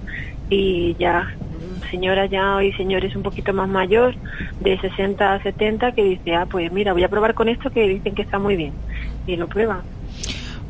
y 0.48 0.96
ya 0.98 1.28
señora 1.94 2.26
ya 2.26 2.56
hoy 2.56 2.72
señores 2.72 3.14
un 3.14 3.22
poquito 3.22 3.52
más 3.52 3.68
mayor, 3.68 4.16
de 4.60 4.76
60 4.80 5.34
a 5.34 5.40
70, 5.40 5.92
que 5.92 6.02
dice, 6.02 6.34
ah, 6.34 6.46
pues 6.50 6.72
mira, 6.72 6.92
voy 6.92 7.04
a 7.04 7.08
probar 7.08 7.34
con 7.34 7.48
esto 7.48 7.70
que 7.70 7.86
dicen 7.86 8.16
que 8.16 8.22
está 8.22 8.40
muy 8.40 8.56
bien. 8.56 8.72
Y 9.28 9.36
lo 9.36 9.46
prueba. 9.46 9.82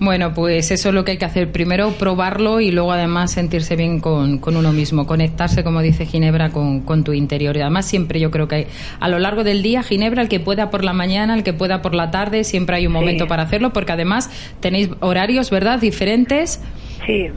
Bueno, 0.00 0.34
pues 0.34 0.70
eso 0.70 0.88
es 0.90 0.94
lo 0.94 1.04
que 1.04 1.12
hay 1.12 1.18
que 1.18 1.24
hacer. 1.24 1.50
Primero 1.50 1.92
probarlo 1.92 2.60
y 2.60 2.72
luego 2.72 2.92
además 2.92 3.32
sentirse 3.32 3.74
bien 3.74 4.00
con, 4.00 4.40
uno 4.44 4.72
mismo, 4.72 5.06
conectarse, 5.06 5.64
como 5.64 5.80
dice 5.80 6.04
Ginebra, 6.04 6.50
con, 6.50 7.04
tu 7.04 7.14
interior. 7.14 7.56
Y 7.56 7.60
además 7.62 7.86
siempre 7.86 8.20
yo 8.20 8.30
creo 8.30 8.46
que 8.46 8.54
hay, 8.54 8.66
a 9.00 9.08
lo 9.08 9.18
largo 9.18 9.44
del 9.44 9.62
día, 9.62 9.82
Ginebra, 9.82 10.20
el 10.20 10.28
que 10.28 10.40
pueda 10.40 10.68
por 10.68 10.84
la 10.84 10.92
mañana, 10.92 11.34
el 11.34 11.42
que 11.42 11.54
pueda 11.54 11.80
por 11.80 11.94
la 11.94 12.10
tarde, 12.10 12.44
siempre 12.44 12.76
hay 12.76 12.86
un 12.86 12.92
momento 12.92 13.26
para 13.26 13.44
hacerlo, 13.44 13.72
porque 13.72 13.92
además 13.92 14.30
tenéis 14.60 14.90
horarios, 15.00 15.50
¿verdad?, 15.50 15.80
diferentes. 15.80 16.60
Sí. 17.06 17.28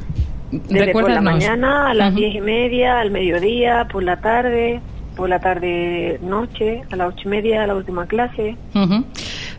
Desde 0.52 0.92
por 0.92 1.10
la 1.10 1.22
mañana 1.22 1.90
a 1.90 1.94
las 1.94 2.16
diez 2.16 2.36
y 2.36 2.42
media, 2.42 3.00
al 3.00 3.12
mediodía, 3.12 3.88
por 3.92 4.04
la 4.04 4.18
tarde, 4.18 4.80
por 5.16 5.28
la 5.28 5.40
tarde 5.40 6.20
noche, 6.22 6.84
a 6.92 6.96
las 6.96 7.10
ocho 7.10 7.24
y 7.26 7.30
media, 7.30 7.64
a 7.64 7.68
la 7.68 7.76
última 7.76 8.06
clase. 8.06 8.56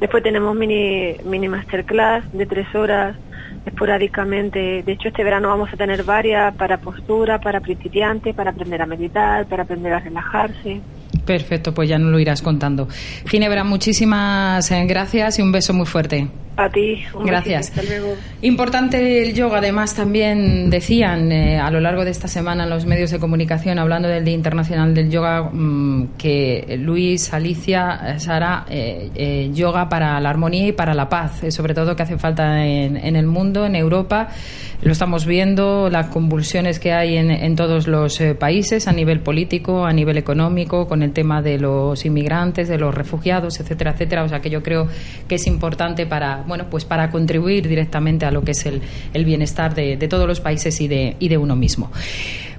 Después 0.01 0.23
tenemos 0.23 0.57
mini, 0.57 1.17
mini 1.25 1.49
masterclass 1.49 2.25
de 2.33 2.47
tres 2.47 2.73
horas 2.75 3.17
esporádicamente. 3.67 4.83
De 4.83 4.93
hecho, 4.93 5.09
este 5.09 5.25
verano 5.25 5.49
vamos 5.49 5.71
a 5.73 5.77
tener 5.77 6.05
varias 6.05 6.55
para 6.55 6.79
postura, 6.79 7.41
para 7.41 7.61
principiantes, 7.61 8.35
para 8.35 8.51
aprender 8.51 8.81
a 8.81 8.87
meditar, 8.87 9.47
para 9.47 9.65
aprender 9.65 9.93
a 9.93 10.01
relajarse. 10.01 10.81
Perfecto, 11.27 11.75
pues 11.75 11.89
ya 11.89 11.99
nos 11.99 12.11
lo 12.11 12.19
irás 12.19 12.41
contando. 12.41 12.89
Ginebra, 13.27 13.65
muchísimas 13.65 14.71
eh, 14.71 14.85
gracias 14.87 15.39
y 15.39 15.43
un 15.43 15.53
beso 15.53 15.75
muy 15.75 15.87
fuerte. 15.87 16.29
A 16.59 16.69
ti, 16.69 17.05
un 17.15 17.25
Gracias. 17.25 17.73
Importante 18.43 19.23
el 19.23 19.33
yoga, 19.33 19.59
además 19.59 19.95
también 19.95 20.71
decían 20.71 21.31
eh, 21.31 21.57
a 21.57 21.71
lo 21.71 21.79
largo 21.79 22.05
de 22.05 22.11
esta 22.11 22.27
semana 22.27 22.65
en 22.65 22.71
los 22.71 22.85
medios 22.85 23.13
de 23.13 23.21
comunicación, 23.21 23.79
hablando 23.79 24.09
del 24.09 24.25
Día 24.25 24.35
Internacional 24.35 24.93
del 24.93 25.09
Yoga, 25.09 25.51
mm, 25.53 26.17
que 26.19 26.77
Luis, 26.81 27.33
Alicia, 27.33 28.01
eh, 28.05 28.19
Sara, 28.19 28.67
yoga 29.53 29.89
para 29.89 30.21
la 30.21 30.31
armonía 30.31 30.67
y 30.67 30.73
para 30.73 30.95
la 30.95 31.09
paz, 31.09 31.43
sobre 31.51 31.75
todo 31.75 31.95
que 31.95 32.03
hace 32.03 32.19
falta 32.19 32.67
en, 32.67 32.97
en, 32.97 33.15
el 33.15 33.27
mundo, 33.27 33.65
en 33.65 33.77
Europa. 33.77 34.31
Lo 34.83 34.93
estamos 34.93 35.27
viendo, 35.27 35.89
las 35.91 36.07
convulsiones 36.07 36.81
que 36.81 36.93
hay 36.93 37.17
en, 37.17 37.31
en 37.31 37.55
todos 37.55 37.87
los 37.87 38.21
países 38.39 38.89
a 38.89 38.93
nivel 38.93 39.21
político, 39.21 39.85
a 39.85 39.93
nivel 39.93 40.19
económico, 40.19 40.89
con 40.89 41.05
el 41.05 41.13
tema 41.13 41.41
de 41.41 41.59
los 41.59 42.05
inmigrantes, 42.05 42.69
de 42.69 42.79
los 42.79 42.95
refugiados, 42.95 43.61
etcétera, 43.61 43.93
etcétera. 43.93 44.25
O 44.25 44.29
sea 44.29 44.41
que 44.41 44.51
yo 44.51 44.63
creo 44.63 44.89
que 45.29 45.37
es 45.37 45.47
importante 45.47 46.07
para, 46.07 46.45
bueno, 46.49 46.67
pues 46.71 46.85
para 46.85 47.11
contribuir 47.11 47.69
directamente 47.69 48.27
a 48.27 48.31
lo 48.31 48.43
que 48.43 48.53
es 48.53 48.67
el, 48.67 48.83
el 49.15 49.25
bienestar 49.25 49.75
de, 49.75 49.97
de, 49.97 50.09
todos 50.09 50.27
los 50.27 50.41
países 50.41 50.81
y 50.81 50.89
de, 50.89 51.17
y 51.19 51.29
de 51.29 51.39
uno 51.39 51.55
mismo. 51.55 51.91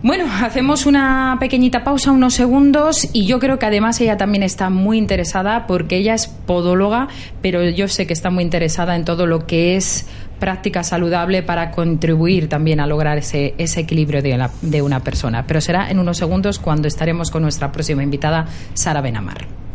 Bueno, 0.02 0.26
hacemos 0.42 0.86
una 0.86 1.36
pequeñita 1.42 1.84
pausa, 1.84 2.12
unos 2.12 2.34
segundos, 2.34 3.10
y 3.12 3.26
yo 3.26 3.40
creo 3.40 3.60
que 3.60 3.66
además 3.66 4.00
ella 4.00 4.16
también 4.16 4.44
está 4.44 4.70
muy 4.70 4.98
interesada 4.98 5.68
porque 5.68 5.98
ella 5.98 6.14
es 6.14 6.28
podóloga, 6.28 7.10
pero 7.42 7.68
yo 7.68 7.90
sé 7.90 8.08
que 8.08 8.14
está 8.14 8.30
muy 8.30 8.44
interesada 8.44 8.96
en 8.96 9.04
todo 9.04 9.26
lo 9.26 9.46
que 9.46 9.76
es 9.76 10.08
práctica 10.40 10.84
saludable 10.84 11.44
para 11.44 11.72
contribuir 11.72 12.48
también 12.48 12.80
a 12.80 12.88
lograr 12.88 13.18
ese, 13.18 13.56
ese 13.58 13.82
equilibrio 13.82 14.22
de, 14.22 14.48
de 14.62 14.82
una 14.82 15.02
persona. 15.02 15.46
Pero 15.46 15.60
será 15.60 15.92
en 15.92 16.00
unos 16.00 16.18
segundos 16.18 16.60
cuando 16.60 16.88
estaremos 16.88 17.30
con 17.30 17.44
nuestra 17.44 17.72
próxima 17.72 18.02
invitada, 18.02 18.46
Sara 18.74 19.02
Benamar. 19.02 19.69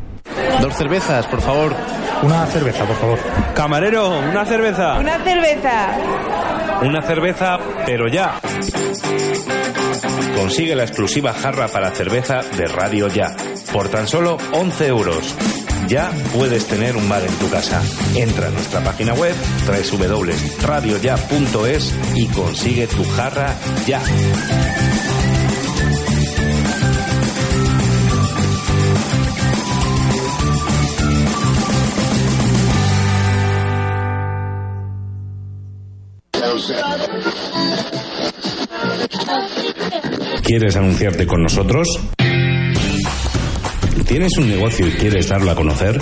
Dos 0.60 0.74
cervezas, 0.74 1.26
por 1.26 1.40
favor. 1.40 1.74
Una 2.22 2.46
cerveza, 2.46 2.84
por 2.84 2.96
favor. 2.96 3.18
Camarero, 3.54 4.18
una 4.18 4.44
cerveza. 4.44 4.98
Una 4.98 5.18
cerveza. 5.18 5.88
Una 6.82 7.02
cerveza, 7.02 7.58
pero 7.86 8.08
ya. 8.08 8.40
Consigue 10.36 10.74
la 10.74 10.84
exclusiva 10.84 11.32
jarra 11.32 11.68
para 11.68 11.90
cerveza 11.90 12.40
de 12.56 12.66
Radio 12.66 13.08
Ya, 13.08 13.34
por 13.72 13.88
tan 13.88 14.06
solo 14.06 14.36
11 14.52 14.86
euros 14.86 15.34
ya 15.88 16.10
puedes 16.34 16.66
tener 16.66 16.96
un 16.96 17.08
bar 17.08 17.22
en 17.22 17.32
tu 17.34 17.48
casa. 17.50 17.80
Entra 18.14 18.48
a 18.48 18.50
nuestra 18.50 18.82
página 18.82 19.14
web 19.14 19.34
www.radioya.es 19.66 21.94
y 22.14 22.26
consigue 22.28 22.86
tu 22.86 23.04
jarra 23.04 23.54
ya. 23.86 24.00
¿Quieres 40.42 40.76
anunciarte 40.76 41.26
con 41.26 41.42
nosotros? 41.42 41.88
¿Tienes 44.06 44.36
un 44.38 44.48
negocio 44.48 44.86
y 44.86 44.92
quieres 44.92 45.28
darlo 45.28 45.50
a 45.50 45.56
conocer? 45.56 45.98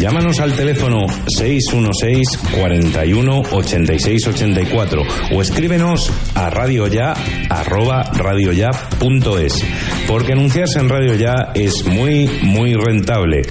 Llámanos 0.00 0.40
al 0.40 0.54
teléfono 0.54 1.06
616 1.28 2.38
41 2.58 3.42
86 3.52 4.26
84 4.26 5.02
o 5.32 5.40
escríbenos 5.40 6.10
a 6.34 6.50
radioya 6.50 7.14
arroba 7.48 8.02
radioya.es 8.12 9.64
porque 10.06 10.32
anunciarse 10.32 10.80
en 10.80 10.88
Radio 10.88 11.14
Ya 11.14 11.52
es 11.54 11.86
muy 11.86 12.28
muy 12.42 12.74
rentable. 12.74 13.42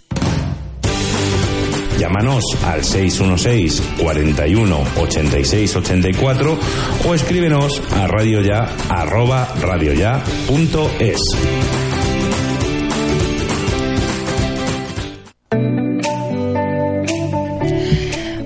Llámanos 2.00 2.44
al 2.64 2.84
616 2.84 3.82
41 4.00 4.84
86 4.98 5.76
84 5.76 6.60
o 7.08 7.14
escríbenos 7.14 7.82
a 7.92 8.08
radioya 8.08 8.76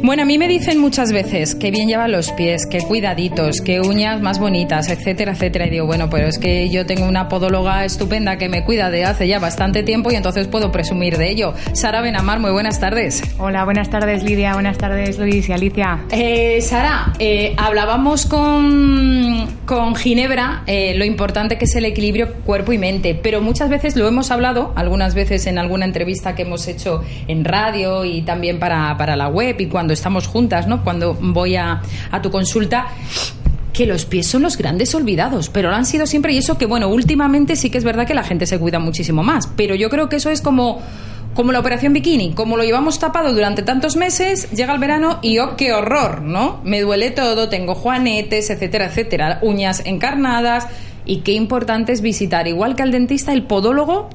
Bueno, 0.09 0.23
a 0.23 0.25
mí 0.25 0.39
me 0.39 0.47
dicen 0.47 0.81
muchas 0.81 1.11
veces 1.11 1.53
que 1.53 1.69
bien 1.69 1.87
llevan 1.87 2.11
los 2.11 2.31
pies, 2.31 2.65
que 2.65 2.79
cuidaditos, 2.79 3.61
que 3.61 3.79
uñas 3.79 4.19
más 4.21 4.39
bonitas, 4.39 4.89
etcétera, 4.89 5.33
etcétera. 5.33 5.67
Y 5.67 5.69
digo, 5.69 5.85
bueno, 5.85 6.09
pero 6.09 6.25
es 6.25 6.39
que 6.39 6.67
yo 6.71 6.87
tengo 6.87 7.05
una 7.07 7.29
podóloga 7.29 7.85
estupenda 7.85 8.37
que 8.37 8.49
me 8.49 8.65
cuida 8.65 8.89
de 8.89 9.05
hace 9.05 9.27
ya 9.27 9.37
bastante 9.37 9.83
tiempo 9.83 10.11
y 10.11 10.15
entonces 10.15 10.47
puedo 10.47 10.71
presumir 10.71 11.19
de 11.19 11.29
ello. 11.29 11.53
Sara 11.73 12.01
Benamar, 12.01 12.39
muy 12.39 12.49
buenas 12.49 12.79
tardes. 12.79 13.21
Hola, 13.37 13.65
buenas 13.65 13.91
tardes 13.91 14.23
Lidia, 14.23 14.53
buenas 14.53 14.79
tardes 14.79 15.19
Luis 15.19 15.47
y 15.47 15.53
Alicia. 15.53 15.99
Eh, 16.09 16.59
Sara, 16.61 17.13
eh, 17.19 17.53
hablábamos 17.57 18.25
con, 18.25 19.47
con 19.67 19.93
Ginebra 19.93 20.63
eh, 20.65 20.95
lo 20.95 21.05
importante 21.05 21.59
que 21.59 21.65
es 21.65 21.75
el 21.75 21.85
equilibrio 21.85 22.33
cuerpo 22.45 22.73
y 22.73 22.79
mente, 22.79 23.13
pero 23.13 23.41
muchas 23.41 23.69
veces 23.69 23.95
lo 23.95 24.07
hemos 24.07 24.31
hablado, 24.31 24.73
algunas 24.75 25.13
veces 25.13 25.45
en 25.45 25.59
alguna 25.59 25.85
entrevista 25.85 26.33
que 26.33 26.41
hemos 26.41 26.67
hecho 26.67 27.03
en 27.27 27.45
radio 27.45 28.05
y 28.05 28.23
también 28.23 28.57
para, 28.57 28.97
para 28.97 29.15
la 29.15 29.27
web 29.27 29.55
y 29.59 29.67
cuando 29.67 29.98
estamos 29.99 30.27
juntas, 30.27 30.67
¿no? 30.67 30.83
Cuando 30.83 31.13
voy 31.13 31.55
a, 31.55 31.81
a 32.11 32.21
tu 32.21 32.31
consulta 32.31 32.87
que 33.73 33.85
los 33.85 34.05
pies 34.05 34.27
son 34.27 34.41
los 34.41 34.57
grandes 34.57 34.93
olvidados, 34.95 35.49
pero 35.49 35.69
lo 35.69 35.75
han 35.75 35.85
sido 35.85 36.05
siempre 36.05 36.33
y 36.33 36.37
eso 36.37 36.57
que 36.57 36.65
bueno, 36.65 36.89
últimamente 36.89 37.55
sí 37.55 37.69
que 37.69 37.77
es 37.77 37.83
verdad 37.83 38.07
que 38.07 38.13
la 38.13 38.23
gente 38.23 38.45
se 38.45 38.59
cuida 38.59 38.79
muchísimo 38.79 39.23
más, 39.23 39.47
pero 39.55 39.75
yo 39.75 39.89
creo 39.89 40.09
que 40.09 40.17
eso 40.17 40.29
es 40.29 40.41
como 40.41 40.81
como 41.33 41.51
la 41.51 41.59
operación 41.59 41.93
bikini, 41.93 42.33
como 42.33 42.57
lo 42.57 42.63
llevamos 42.63 42.99
tapado 42.99 43.31
durante 43.33 43.61
tantos 43.61 43.95
meses, 43.95 44.49
llega 44.51 44.73
el 44.73 44.79
verano 44.79 45.19
y 45.21 45.39
oh, 45.39 45.55
qué 45.55 45.71
horror, 45.71 46.21
¿no? 46.21 46.59
Me 46.63 46.81
duele 46.81 47.11
todo, 47.11 47.47
tengo 47.47 47.75
juanetes, 47.75 48.49
etcétera, 48.49 48.87
etcétera, 48.87 49.39
uñas 49.41 49.83
encarnadas 49.85 50.67
y 51.05 51.21
qué 51.21 51.31
importante 51.33 51.93
es 51.93 52.01
visitar, 52.01 52.47
igual 52.47 52.75
que 52.75 52.83
al 52.83 52.91
dentista, 52.91 53.31
el 53.31 53.43
podólogo 53.43 54.09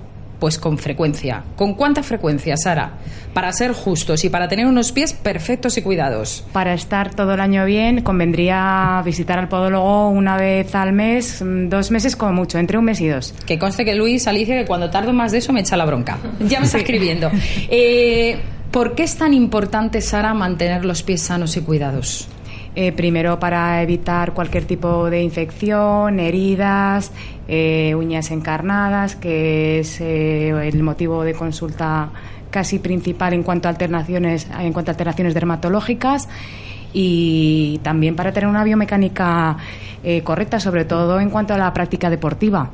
Pues 0.44 0.58
con 0.58 0.76
frecuencia. 0.76 1.42
¿Con 1.56 1.72
cuánta 1.72 2.02
frecuencia, 2.02 2.54
Sara? 2.58 2.98
Para 3.32 3.50
ser 3.50 3.72
justos 3.72 4.26
y 4.26 4.28
para 4.28 4.46
tener 4.46 4.66
unos 4.66 4.92
pies 4.92 5.14
perfectos 5.14 5.78
y 5.78 5.80
cuidados. 5.80 6.44
Para 6.52 6.74
estar 6.74 7.14
todo 7.14 7.32
el 7.32 7.40
año 7.40 7.64
bien, 7.64 8.02
convendría 8.02 9.00
visitar 9.06 9.38
al 9.38 9.48
podólogo 9.48 10.10
una 10.10 10.36
vez 10.36 10.74
al 10.74 10.92
mes, 10.92 11.40
mm, 11.40 11.70
dos 11.70 11.90
meses 11.90 12.14
como 12.14 12.34
mucho, 12.34 12.58
entre 12.58 12.76
un 12.76 12.84
mes 12.84 13.00
y 13.00 13.08
dos. 13.08 13.32
Que 13.46 13.58
conste 13.58 13.86
que 13.86 13.94
Luis, 13.94 14.28
Alicia, 14.28 14.54
que 14.54 14.66
cuando 14.66 14.90
tardo 14.90 15.14
más 15.14 15.32
de 15.32 15.38
eso 15.38 15.50
me 15.54 15.60
echa 15.60 15.78
la 15.78 15.86
bronca. 15.86 16.18
Ya 16.46 16.60
me 16.60 16.66
está 16.66 16.76
escribiendo. 16.76 17.30
Eh, 17.70 18.36
¿Por 18.70 18.94
qué 18.94 19.04
es 19.04 19.16
tan 19.16 19.32
importante, 19.32 20.02
Sara, 20.02 20.34
mantener 20.34 20.84
los 20.84 21.02
pies 21.02 21.22
sanos 21.22 21.56
y 21.56 21.62
cuidados? 21.62 22.28
Eh, 22.76 22.90
primero 22.90 23.38
para 23.38 23.82
evitar 23.82 24.34
cualquier 24.34 24.64
tipo 24.64 25.08
de 25.08 25.22
infección, 25.22 26.18
heridas, 26.18 27.12
eh, 27.46 27.94
uñas 27.96 28.32
encarnadas, 28.32 29.14
que 29.14 29.78
es 29.78 30.00
eh, 30.00 30.48
el 30.68 30.82
motivo 30.82 31.22
de 31.22 31.34
consulta 31.34 32.10
casi 32.50 32.80
principal 32.80 33.32
en 33.32 33.44
cuanto 33.44 33.68
a 33.68 33.70
alternaciones, 33.70 34.48
en 34.58 34.72
cuanto 34.72 34.90
a 34.90 34.92
alteraciones 34.92 35.34
dermatológicas 35.34 36.28
y 36.94 37.78
también 37.82 38.16
para 38.16 38.32
tener 38.32 38.48
una 38.48 38.64
biomecánica 38.64 39.58
correcta, 40.22 40.60
sobre 40.60 40.84
todo 40.84 41.18
en 41.18 41.30
cuanto 41.30 41.54
a 41.54 41.58
la 41.58 41.72
práctica 41.72 42.10
deportiva. 42.10 42.70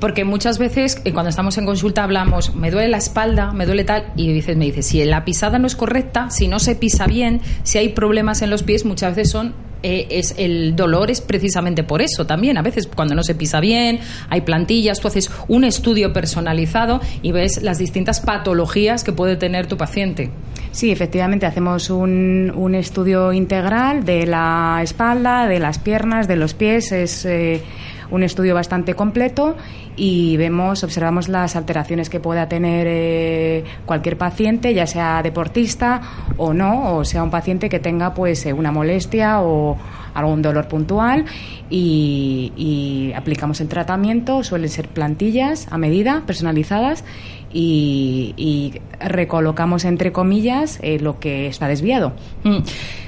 Porque 0.00 0.24
muchas 0.24 0.58
veces 0.58 1.00
eh, 1.04 1.12
cuando 1.12 1.30
estamos 1.30 1.58
en 1.58 1.66
consulta 1.66 2.02
hablamos, 2.04 2.54
me 2.54 2.70
duele 2.70 2.88
la 2.88 2.98
espalda, 2.98 3.52
me 3.52 3.66
duele 3.66 3.84
tal, 3.84 4.12
y 4.16 4.32
dices, 4.32 4.56
me 4.56 4.66
dice, 4.66 4.82
si 4.82 5.04
la 5.04 5.24
pisada 5.24 5.58
no 5.58 5.66
es 5.66 5.76
correcta, 5.76 6.30
si 6.30 6.48
no 6.48 6.58
se 6.58 6.74
pisa 6.74 7.06
bien, 7.06 7.40
si 7.62 7.78
hay 7.78 7.90
problemas 7.90 8.42
en 8.42 8.50
los 8.50 8.62
pies, 8.62 8.84
muchas 8.84 9.14
veces 9.14 9.30
son 9.30 9.54
eh, 9.82 10.06
es 10.10 10.34
el 10.38 10.74
dolor 10.74 11.10
es 11.10 11.20
precisamente 11.20 11.84
por 11.84 12.02
eso 12.02 12.26
también. 12.26 12.58
A 12.58 12.62
veces 12.62 12.86
cuando 12.86 13.14
no 13.14 13.22
se 13.22 13.34
pisa 13.34 13.60
bien, 13.60 14.00
hay 14.28 14.42
plantillas, 14.42 15.00
tú 15.00 15.08
haces 15.08 15.30
un 15.48 15.64
estudio 15.64 16.12
personalizado 16.12 17.00
y 17.22 17.32
ves 17.32 17.62
las 17.62 17.78
distintas 17.78 18.20
patologías 18.20 19.04
que 19.04 19.12
puede 19.12 19.36
tener 19.36 19.66
tu 19.66 19.76
paciente. 19.76 20.30
Sí, 20.72 20.90
efectivamente, 20.90 21.46
hacemos 21.46 21.90
un, 21.90 22.52
un 22.54 22.74
estudio 22.74 23.32
integral 23.32 24.04
de 24.04 24.26
la 24.26 24.80
espalda, 24.82 25.46
de 25.46 25.60
las 25.60 25.78
piernas, 25.78 26.28
de 26.28 26.36
los 26.36 26.54
pies. 26.54 26.92
Es. 26.92 27.24
Eh, 27.24 27.62
un 28.10 28.22
estudio 28.22 28.54
bastante 28.54 28.94
completo 28.94 29.56
y 29.96 30.36
vemos, 30.36 30.84
observamos 30.84 31.28
las 31.28 31.56
alteraciones 31.56 32.08
que 32.08 32.20
pueda 32.20 32.48
tener 32.48 32.86
eh, 32.88 33.64
cualquier 33.86 34.16
paciente, 34.16 34.74
ya 34.74 34.86
sea 34.86 35.22
deportista 35.22 36.00
o 36.36 36.54
no, 36.54 36.96
o 36.96 37.04
sea 37.04 37.22
un 37.22 37.30
paciente 37.30 37.68
que 37.68 37.80
tenga 37.80 38.14
pues 38.14 38.46
eh, 38.46 38.52
una 38.52 38.72
molestia 38.72 39.40
o 39.40 39.76
algún 40.14 40.42
dolor 40.42 40.68
puntual 40.68 41.26
y, 41.70 42.52
y 42.56 43.12
aplicamos 43.14 43.60
el 43.60 43.68
tratamiento, 43.68 44.42
suelen 44.42 44.68
ser 44.68 44.88
plantillas 44.88 45.66
a 45.70 45.78
medida, 45.78 46.22
personalizadas 46.26 47.04
y, 47.52 48.74
recolocamos 49.00 49.84
entre 49.84 50.10
comillas 50.10 50.80
eh, 50.82 50.98
lo 50.98 51.20
que 51.20 51.46
está 51.46 51.68
desviado. 51.68 52.14
Mm. 52.42 52.58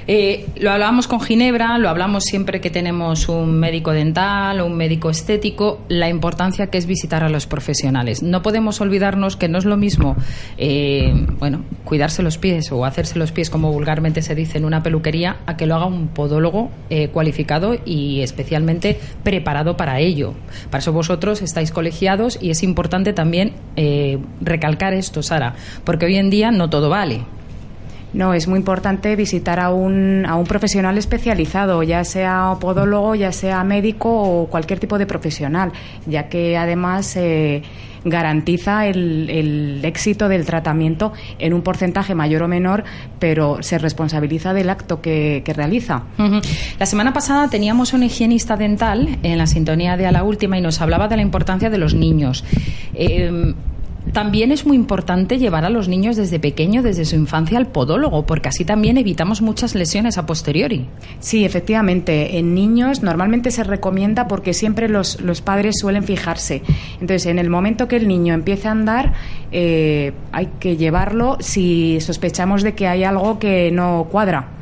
Eh, 0.07 0.47
lo 0.57 0.71
hablábamos 0.71 1.07
con 1.07 1.19
Ginebra, 1.19 1.77
lo 1.77 1.89
hablamos 1.89 2.23
siempre 2.23 2.61
que 2.61 2.69
tenemos 2.69 3.27
un 3.27 3.59
médico 3.59 3.91
dental 3.91 4.61
o 4.61 4.67
un 4.67 4.75
médico 4.75 5.09
estético, 5.09 5.81
la 5.89 6.07
importancia 6.07 6.67
que 6.67 6.77
es 6.77 6.85
visitar 6.85 7.25
a 7.25 7.29
los 7.29 7.45
profesionales. 7.45 8.23
No 8.23 8.41
podemos 8.41 8.79
olvidarnos 8.79 9.35
que 9.35 9.49
no 9.49 9.57
es 9.57 9.65
lo 9.65 9.75
mismo, 9.75 10.15
eh, 10.57 11.13
bueno, 11.39 11.65
cuidarse 11.83 12.23
los 12.23 12.37
pies 12.37 12.71
o 12.71 12.85
hacerse 12.85 13.19
los 13.19 13.33
pies, 13.33 13.49
como 13.49 13.71
vulgarmente 13.71 14.21
se 14.21 14.33
dice 14.33 14.57
en 14.57 14.65
una 14.65 14.81
peluquería, 14.81 15.37
a 15.45 15.57
que 15.57 15.65
lo 15.65 15.75
haga 15.75 15.85
un 15.85 16.07
podólogo 16.07 16.71
cualificado 17.11 17.75
y 17.85 18.21
especialmente 18.21 18.97
preparado 19.23 19.75
para 19.77 19.99
ello. 19.99 20.33
Para 20.69 20.79
eso 20.79 20.93
vosotros 20.93 21.41
estáis 21.41 21.71
colegiados 21.71 22.39
y 22.41 22.49
es 22.49 22.63
importante 22.63 23.13
también 23.13 23.53
recalcar 24.39 24.93
esto, 24.93 25.21
Sara, 25.23 25.55
porque 25.83 26.05
hoy 26.05 26.17
en 26.17 26.29
día 26.29 26.51
no 26.51 26.69
todo 26.69 26.89
vale. 26.89 27.25
No, 28.13 28.33
es 28.33 28.47
muy 28.47 28.59
importante 28.59 29.15
visitar 29.15 29.59
a 29.59 29.69
un, 29.69 30.25
a 30.27 30.35
un 30.35 30.45
profesional 30.45 30.97
especializado, 30.97 31.81
ya 31.81 32.03
sea 32.03 32.57
podólogo, 32.59 33.15
ya 33.15 33.31
sea 33.31 33.63
médico 33.63 34.09
o 34.11 34.47
cualquier 34.47 34.79
tipo 34.79 34.97
de 34.97 35.05
profesional, 35.05 35.71
ya 36.05 36.27
que 36.27 36.57
además 36.57 37.15
eh, 37.15 37.61
garantiza 38.03 38.87
el, 38.87 39.29
el, 39.29 39.85
éxito 39.85 40.27
del 40.27 40.45
tratamiento 40.45 41.13
en 41.39 41.53
un 41.53 41.61
porcentaje 41.61 42.13
mayor 42.13 42.43
o 42.43 42.47
menor, 42.49 42.83
pero 43.17 43.63
se 43.63 43.77
responsabiliza 43.77 44.53
del 44.53 44.69
acto 44.69 45.01
que, 45.01 45.41
que 45.45 45.53
realiza. 45.53 46.03
La 46.79 46.85
semana 46.85 47.13
pasada 47.13 47.47
teníamos 47.47 47.93
un 47.93 48.03
higienista 48.03 48.57
dental 48.57 49.19
en 49.23 49.37
la 49.37 49.47
sintonía 49.47 49.95
de 49.95 50.07
A 50.07 50.11
la 50.11 50.23
Última 50.23 50.57
y 50.57 50.61
nos 50.61 50.81
hablaba 50.81 51.07
de 51.07 51.15
la 51.15 51.21
importancia 51.21 51.69
de 51.69 51.77
los 51.77 51.93
niños. 51.93 52.43
Eh, 52.93 53.53
también 54.13 54.51
es 54.51 54.65
muy 54.65 54.75
importante 54.75 55.37
llevar 55.37 55.63
a 55.63 55.69
los 55.69 55.87
niños 55.87 56.15
desde 56.15 56.39
pequeño, 56.39 56.81
desde 56.81 57.05
su 57.05 57.15
infancia, 57.15 57.57
al 57.57 57.67
podólogo, 57.67 58.25
porque 58.25 58.49
así 58.49 58.65
también 58.65 58.97
evitamos 58.97 59.41
muchas 59.41 59.75
lesiones 59.75 60.17
a 60.17 60.25
posteriori. 60.25 60.87
Sí, 61.19 61.45
efectivamente. 61.45 62.37
En 62.37 62.53
niños 62.53 63.03
normalmente 63.03 63.51
se 63.51 63.63
recomienda 63.63 64.27
porque 64.27 64.53
siempre 64.53 64.89
los, 64.89 65.17
padres 65.43 65.75
suelen 65.79 66.03
fijarse. 66.03 66.61
Entonces, 66.99 67.27
en 67.27 67.39
el 67.39 67.49
momento 67.49 67.87
que 67.87 67.97
el 67.97 68.07
niño 68.07 68.33
empiece 68.33 68.67
a 68.67 68.71
andar, 68.71 69.13
eh, 69.51 70.13
hay 70.31 70.49
que 70.59 70.77
llevarlo 70.77 71.37
si 71.39 71.99
sospechamos 72.01 72.63
de 72.63 72.73
que 72.73 72.87
hay 72.87 73.03
algo 73.03 73.39
que 73.39 73.71
no 73.71 74.07
cuadra. 74.11 74.60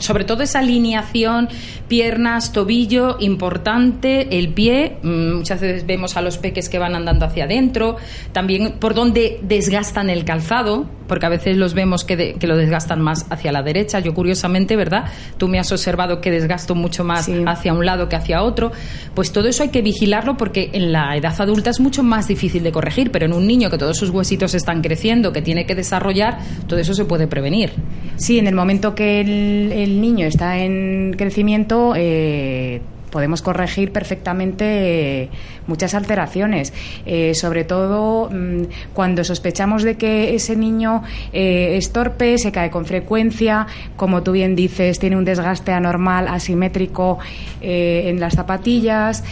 Sobre 0.00 0.24
todo 0.24 0.42
esa 0.42 0.60
alineación, 0.60 1.48
piernas, 1.88 2.52
tobillo, 2.52 3.16
importante, 3.20 4.38
el 4.38 4.48
pie. 4.48 4.96
Mm, 5.02 5.36
muchas 5.36 5.60
veces 5.60 5.86
vemos 5.86 6.16
a 6.16 6.22
los 6.22 6.38
peques 6.38 6.68
que 6.68 6.78
van 6.78 6.94
andando 6.94 7.26
hacia 7.26 7.44
adentro. 7.44 7.96
También 8.32 8.74
por 8.78 8.94
donde 8.94 9.40
desgastan 9.42 10.10
el 10.10 10.24
calzado, 10.24 10.86
porque 11.06 11.26
a 11.26 11.28
veces 11.28 11.56
los 11.56 11.74
vemos 11.74 12.04
que, 12.04 12.36
lo 12.40 12.56
desgastan 12.56 13.00
más 13.00 13.26
hacia 13.30 13.52
la 13.52 13.62
derecha. 13.62 14.00
Yo, 14.00 14.14
curiosamente, 14.14 14.76
¿verdad? 14.76 15.04
Tú 15.36 15.48
me 15.48 15.58
has 15.58 15.70
observado 15.70 16.20
que 16.20 16.30
desgasto 16.30 16.74
mucho 16.74 17.04
más 17.04 17.30
hacia 17.46 17.74
un 17.74 17.84
lado 17.84 18.08
que 18.08 18.16
hacia 18.16 18.42
otro. 18.42 18.72
Pues 19.14 19.32
todo 19.32 19.48
eso 19.48 19.62
hay 19.62 19.68
que 19.68 19.82
vigilarlo 19.82 20.36
porque 20.36 20.70
en 20.72 20.92
la 20.92 21.16
edad 21.16 21.38
adulta 21.38 21.70
es 21.70 21.80
mucho 21.80 22.02
más 22.02 22.28
difícil 22.28 22.62
de 22.62 22.72
corregir, 22.72 23.10
pero 23.10 23.26
en 23.26 23.32
un 23.32 23.46
niño 23.46 23.70
que 23.70 23.78
todos 23.78 23.96
sus 23.96 24.10
huesitos 24.10 24.54
están 24.54 24.80
creciendo, 24.80 25.32
que 25.32 25.42
tiene 25.42 25.66
que 25.66 25.74
desarrollar, 25.74 26.38
todo 26.66 26.78
eso 26.78 26.94
se 26.94 27.04
puede 27.04 27.26
prevenir. 27.26 27.72
Sí, 28.16 28.38
en 28.38 28.46
el 28.46 28.54
momento 28.54 28.94
que 28.94 29.20
el 29.20 29.61
el, 29.70 30.00
niño 30.00 30.26
está 30.26 30.58
en 30.58 31.14
crecimiento, 31.16 31.92
eh, 31.96 32.80
podemos 33.10 33.42
corregir 33.42 33.92
perfectamente 33.92 35.28
muchas 35.66 35.94
alteraciones, 35.94 36.72
eh, 37.04 37.34
sobre 37.34 37.64
todo 37.64 38.30
mm, 38.30 38.62
cuando 38.94 39.22
sospechamos 39.22 39.82
de 39.82 39.96
que 39.96 40.34
ese 40.34 40.56
niño 40.56 41.02
eh, 41.32 41.76
es 41.76 41.92
torpe, 41.92 42.38
se 42.38 42.50
cae 42.50 42.70
con 42.70 42.86
frecuencia, 42.86 43.66
como 43.96 44.22
tú 44.22 44.32
bien 44.32 44.56
dices, 44.56 44.98
tiene 44.98 45.16
un 45.16 45.24
desgaste 45.24 45.72
anormal, 45.72 46.26
asimétrico 46.26 47.18
en 47.60 48.18
las 48.18 48.34
zapatillas. 48.34 49.22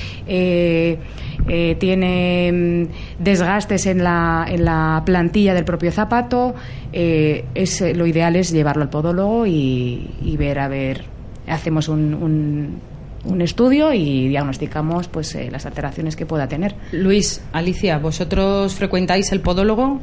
Tiene 1.47 2.51
mm, 2.53 3.23
desgastes 3.23 3.87
en 3.87 4.05
la, 4.05 4.47
en 4.49 4.65
la, 4.65 5.03
plantilla 5.05 5.55
del 5.55 5.65
propio 5.65 5.93
zapato, 5.93 6.55
es, 6.93 7.81
lo 7.97 8.07
ideal 8.07 8.37
es 8.37 8.53
llevarlo 8.53 8.83
al 8.83 8.91
podólogo 8.91 9.47
y, 9.47 10.37
ver, 10.39 10.59
a 10.59 10.69
ver, 10.69 11.05
hacemos 11.47 11.89
un, 11.89 12.81
un 13.25 13.43
estudio 13.43 13.93
y 13.93 14.29
diagnosticamos 14.29 15.09
pues 15.09 15.35
eh, 15.35 15.51
las 15.51 15.67
alteraciones 15.67 16.17
que 16.17 16.27
pueda 16.27 16.49
tener. 16.49 16.75
Luis, 16.93 17.43
Alicia, 17.53 17.99
¿vosotros 17.99 18.75
frecuentáis 18.75 19.33
el 19.33 19.41
podólogo? 19.41 20.01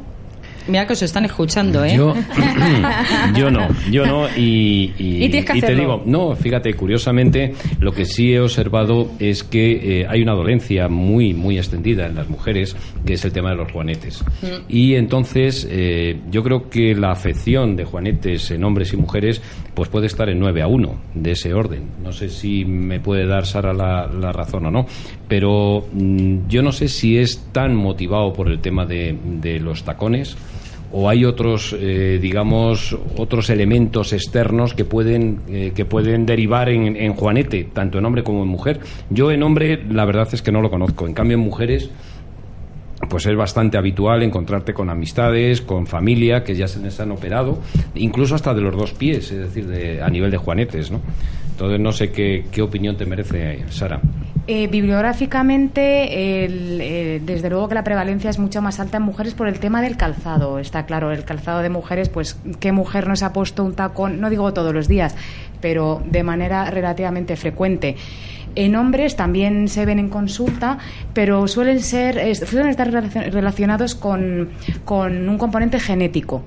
Mira 0.68 0.86
que 0.86 0.92
os 0.92 1.02
están 1.02 1.24
escuchando, 1.24 1.82
¿eh? 1.84 1.96
Yo, 1.96 2.14
no, 3.50 3.68
yo 3.90 4.04
no. 4.06 4.28
Y, 4.36 4.88
te 5.60 5.74
digo, 5.74 6.02
no, 6.04 6.36
fíjate, 6.36 6.74
curiosamente, 6.74 7.54
lo 7.80 7.92
que 7.92 8.04
sí 8.04 8.34
he 8.34 8.40
observado 8.40 9.10
es 9.18 9.42
que 9.42 10.00
eh, 10.00 10.06
hay 10.08 10.22
una 10.22 10.34
dolencia 10.34 10.88
muy, 10.88 11.32
muy 11.32 11.56
extendida 11.56 12.06
en 12.06 12.14
las 12.14 12.28
mujeres, 12.28 12.76
que 13.04 13.14
es 13.14 13.24
el 13.24 13.32
tema 13.32 13.50
de 13.50 13.56
los 13.56 13.72
juanetes. 13.72 14.22
Mm. 14.42 14.46
Y 14.68 14.94
entonces, 14.94 15.66
eh, 15.70 16.20
yo 16.30 16.42
creo 16.42 16.68
que 16.68 16.94
la 16.94 17.12
afección 17.12 17.74
de 17.74 17.84
juanetes 17.84 18.50
en 18.50 18.64
hombres 18.64 18.92
y 18.92 18.96
mujeres, 18.96 19.40
pues 19.74 19.88
puede 19.88 20.06
estar 20.06 20.28
en 20.28 20.38
9 20.38 20.62
a 20.62 20.66
1 20.66 21.00
de 21.14 21.30
ese 21.32 21.54
orden. 21.54 21.88
No 22.02 22.12
sé 22.12 22.28
si 22.28 22.64
me 22.64 23.00
puede 23.00 23.26
dar 23.26 23.46
Sara 23.46 23.72
la, 23.72 24.06
la 24.06 24.32
razón 24.32 24.66
o 24.66 24.70
no, 24.70 24.86
pero 25.28 25.86
mm, 25.92 26.48
yo 26.48 26.62
no 26.62 26.72
sé 26.72 26.88
si 26.88 27.16
es 27.16 27.48
tan 27.52 27.74
motivado 27.74 28.32
por 28.32 28.48
el 28.48 28.60
tema 28.60 28.84
de, 28.84 29.16
de 29.40 29.60
los 29.60 29.84
tacones 29.84 30.36
o 30.92 31.08
hay 31.08 31.24
otros 31.24 31.74
eh, 31.78 32.18
digamos 32.20 32.96
otros 33.16 33.50
elementos 33.50 34.12
externos 34.12 34.74
que 34.74 34.84
pueden 34.84 35.40
eh, 35.48 35.72
que 35.74 35.84
pueden 35.84 36.26
derivar 36.26 36.68
en, 36.68 36.96
en, 36.96 37.14
Juanete 37.14 37.64
tanto 37.72 37.98
en 37.98 38.06
hombre 38.06 38.22
como 38.22 38.42
en 38.42 38.48
mujer 38.48 38.80
yo 39.10 39.30
en 39.30 39.42
hombre 39.42 39.82
la 39.90 40.04
verdad 40.04 40.28
es 40.32 40.42
que 40.42 40.52
no 40.52 40.60
lo 40.62 40.70
conozco 40.70 41.06
en 41.06 41.14
cambio 41.14 41.36
en 41.36 41.44
mujeres 41.44 41.90
pues 43.08 43.26
es 43.26 43.36
bastante 43.36 43.78
habitual 43.78 44.22
encontrarte 44.22 44.74
con 44.74 44.90
amistades, 44.90 45.62
con 45.62 45.86
familia 45.86 46.42
que 46.42 46.54
ya 46.54 46.66
se 46.66 46.80
les 46.80 46.98
han 47.00 47.12
operado, 47.12 47.60
incluso 47.94 48.34
hasta 48.34 48.54
de 48.54 48.60
los 48.60 48.76
dos 48.76 48.92
pies, 48.92 49.30
es 49.30 49.38
decir, 49.38 49.66
de, 49.68 50.02
a 50.02 50.08
nivel 50.08 50.30
de 50.30 50.36
juanetes, 50.36 50.90
¿no? 50.90 51.00
Entonces 51.58 51.80
no 51.80 51.90
sé 51.90 52.12
qué, 52.12 52.44
qué 52.52 52.62
opinión 52.62 52.96
te 52.96 53.04
merece, 53.04 53.64
Sara. 53.68 54.00
Eh, 54.46 54.68
bibliográficamente, 54.68 56.44
el, 56.44 56.80
eh, 56.80 57.20
desde 57.20 57.50
luego 57.50 57.68
que 57.68 57.74
la 57.74 57.82
prevalencia 57.82 58.30
es 58.30 58.38
mucho 58.38 58.62
más 58.62 58.78
alta 58.78 58.98
en 58.98 59.02
mujeres 59.02 59.34
por 59.34 59.48
el 59.48 59.58
tema 59.58 59.82
del 59.82 59.96
calzado. 59.96 60.60
Está 60.60 60.86
claro, 60.86 61.10
el 61.10 61.24
calzado 61.24 61.58
de 61.58 61.68
mujeres, 61.68 62.10
pues, 62.10 62.38
¿qué 62.60 62.70
mujer 62.70 63.08
no 63.08 63.16
se 63.16 63.24
ha 63.24 63.32
puesto 63.32 63.64
un 63.64 63.74
tacón? 63.74 64.20
No 64.20 64.30
digo 64.30 64.52
todos 64.52 64.72
los 64.72 64.86
días, 64.86 65.16
pero 65.60 66.00
de 66.08 66.22
manera 66.22 66.70
relativamente 66.70 67.34
frecuente. 67.34 67.96
En 68.54 68.76
hombres 68.76 69.16
también 69.16 69.66
se 69.66 69.84
ven 69.84 69.98
en 69.98 70.10
consulta, 70.10 70.78
pero 71.12 71.48
suelen, 71.48 71.80
ser, 71.80 72.36
suelen 72.36 72.68
estar 72.68 72.88
relacionados 72.88 73.96
con, 73.96 74.50
con 74.84 75.28
un 75.28 75.38
componente 75.38 75.80
genético. 75.80 76.44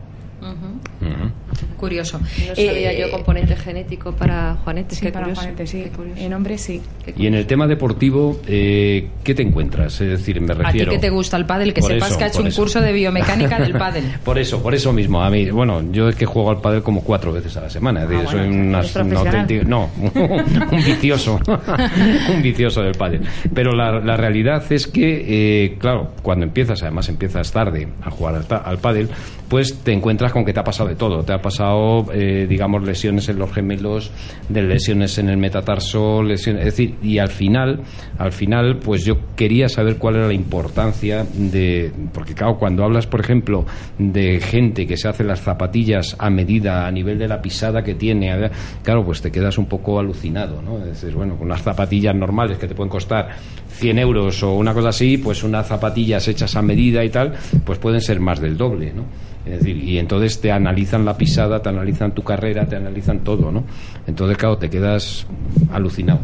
Curioso. 1.77 2.19
No 2.19 2.55
sabía 2.55 2.93
yo 2.93 3.07
eh, 3.07 3.11
componente 3.11 3.55
genético 3.55 4.11
para 4.11 4.55
Juanete. 4.63 4.95
Sí, 4.95 5.11
para 5.11 5.33
Juanete, 5.33 5.65
sí. 5.65 5.85
En 6.17 6.33
hombres 6.33 6.61
sí. 6.61 6.81
Y 7.17 7.27
en 7.27 7.35
el 7.35 7.45
tema 7.45 7.67
deportivo, 7.67 8.39
eh, 8.47 9.09
¿qué 9.23 9.33
te 9.33 9.41
encuentras? 9.41 9.99
Es 10.01 10.09
decir, 10.09 10.39
me 10.41 10.53
refiero... 10.53 10.91
A 10.91 10.93
ti 10.93 10.97
que 10.97 11.01
te 11.01 11.09
gusta 11.09 11.37
el 11.37 11.45
pádel, 11.45 11.73
que 11.73 11.81
sepas 11.81 12.17
que 12.17 12.23
ha 12.23 12.27
hecho 12.27 12.43
un 12.43 12.51
curso 12.51 12.81
de 12.81 12.93
biomecánica 12.93 13.59
del 13.59 13.73
pádel. 13.77 14.03
por 14.23 14.37
eso, 14.37 14.61
por 14.61 14.75
eso 14.75 14.93
mismo. 14.93 15.21
A 15.21 15.29
mí, 15.29 15.49
bueno, 15.49 15.81
yo 15.91 16.09
es 16.09 16.15
que 16.15 16.25
juego 16.25 16.51
al 16.51 16.61
pádel 16.61 16.83
como 16.83 17.03
cuatro 17.03 17.31
veces 17.31 17.55
a 17.57 17.61
la 17.61 17.69
semana. 17.69 18.07
Ah, 18.09 18.25
soy 18.29 18.47
un 18.47 18.75
auténtico... 19.15 19.65
No, 19.65 19.89
un 20.13 20.83
vicioso. 20.85 21.39
un 22.33 22.41
vicioso 22.41 22.81
del 22.81 22.95
pádel. 22.95 23.21
Pero 23.53 23.73
la, 23.73 23.99
la 23.99 24.17
realidad 24.17 24.63
es 24.71 24.87
que, 24.87 25.65
eh, 25.65 25.77
claro, 25.77 26.11
cuando 26.21 26.45
empiezas, 26.45 26.81
además 26.83 27.09
empiezas 27.09 27.51
tarde 27.51 27.87
a 28.01 28.11
jugar 28.11 28.35
al, 28.35 28.61
al 28.65 28.77
pádel, 28.77 29.09
pues 29.51 29.79
te 29.83 29.91
encuentras 29.91 30.31
con 30.31 30.45
que 30.45 30.53
te 30.53 30.61
ha 30.61 30.63
pasado 30.63 30.87
de 30.87 30.95
todo. 30.95 31.23
Te 31.23 31.33
ha 31.33 31.40
pasado, 31.41 32.05
eh, 32.13 32.45
digamos, 32.47 32.83
lesiones 32.83 33.29
en 33.29 33.39
los 33.39 33.51
gemelos, 33.51 34.11
de 34.49 34.61
lesiones 34.61 35.17
en 35.17 35.29
el 35.29 35.37
metatarso, 35.37 36.23
lesiones, 36.23 36.61
es 36.61 36.65
decir, 36.65 36.95
y 37.01 37.17
al 37.17 37.29
final, 37.29 37.81
al 38.17 38.31
final, 38.31 38.77
pues 38.77 39.05
yo 39.05 39.17
quería 39.35 39.69
saber 39.69 39.97
cuál 39.97 40.15
era 40.17 40.27
la 40.27 40.33
importancia 40.33 41.25
de, 41.33 41.91
porque 42.13 42.33
claro, 42.33 42.57
cuando 42.57 42.83
hablas, 42.83 43.07
por 43.07 43.19
ejemplo, 43.19 43.65
de 43.97 44.39
gente 44.39 44.87
que 44.87 44.97
se 44.97 45.07
hace 45.07 45.23
las 45.23 45.41
zapatillas 45.41 46.15
a 46.19 46.29
medida, 46.29 46.87
a 46.87 46.91
nivel 46.91 47.17
de 47.17 47.27
la 47.27 47.41
pisada 47.41 47.83
que 47.83 47.95
tiene, 47.95 48.51
claro, 48.83 49.05
pues 49.05 49.21
te 49.21 49.31
quedas 49.31 49.57
un 49.57 49.65
poco 49.65 49.99
alucinado, 49.99 50.61
¿no? 50.61 50.79
Es 50.79 51.01
decir, 51.01 51.13
bueno, 51.13 51.35
con 51.37 51.47
unas 51.47 51.61
zapatillas 51.61 52.15
normales 52.15 52.57
que 52.57 52.67
te 52.67 52.75
pueden 52.75 52.89
costar 52.89 53.29
100 53.69 53.99
euros 53.99 54.43
o 54.43 54.53
una 54.53 54.73
cosa 54.73 54.89
así, 54.89 55.17
pues 55.17 55.43
unas 55.43 55.67
zapatillas 55.67 56.27
hechas 56.27 56.55
a 56.55 56.61
medida 56.61 57.03
y 57.03 57.09
tal, 57.09 57.33
pues 57.65 57.79
pueden 57.79 58.01
ser 58.01 58.19
más 58.19 58.39
del 58.39 58.57
doble, 58.57 58.93
¿no? 58.93 59.05
Es 59.45 59.59
decir, 59.59 59.77
y 59.77 59.97
entonces 59.97 60.39
te 60.39 60.51
analizan 60.51 61.03
la 61.03 61.17
pisada, 61.17 61.61
te 61.61 61.69
analizan 61.69 62.13
tu 62.13 62.23
carrera, 62.23 62.67
te 62.67 62.75
analizan 62.75 63.19
todo, 63.19 63.51
¿no? 63.51 63.63
Entonces, 64.05 64.37
claro, 64.37 64.57
te 64.57 64.69
quedas 64.69 65.25
alucinado. 65.71 66.19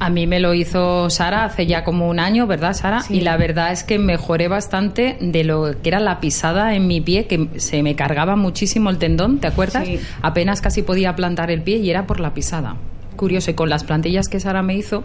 A 0.00 0.08
mí 0.08 0.26
me 0.26 0.40
lo 0.40 0.54
hizo 0.54 1.10
Sara 1.10 1.44
hace 1.44 1.66
ya 1.66 1.84
como 1.84 2.08
un 2.08 2.18
año, 2.18 2.46
¿verdad, 2.46 2.72
Sara? 2.72 3.02
Y 3.10 3.20
la 3.20 3.36
verdad 3.36 3.70
es 3.70 3.84
que 3.84 3.98
mejoré 3.98 4.48
bastante 4.48 5.18
de 5.20 5.44
lo 5.44 5.74
que 5.82 5.90
era 5.90 6.00
la 6.00 6.20
pisada 6.20 6.74
en 6.74 6.86
mi 6.86 7.00
pie, 7.00 7.26
que 7.26 7.48
se 7.56 7.82
me 7.82 7.94
cargaba 7.94 8.34
muchísimo 8.34 8.88
el 8.90 8.98
tendón, 8.98 9.38
¿te 9.38 9.46
acuerdas? 9.46 9.86
Apenas 10.22 10.62
casi 10.62 10.82
podía 10.82 11.14
plantar 11.14 11.50
el 11.50 11.62
pie 11.62 11.76
y 11.76 11.90
era 11.90 12.06
por 12.06 12.18
la 12.18 12.32
pisada 12.32 12.76
curioso 13.16 13.50
y 13.50 13.54
con 13.54 13.68
las 13.68 13.84
plantillas 13.84 14.28
que 14.28 14.40
Sara 14.40 14.62
me 14.62 14.74
hizo, 14.74 15.04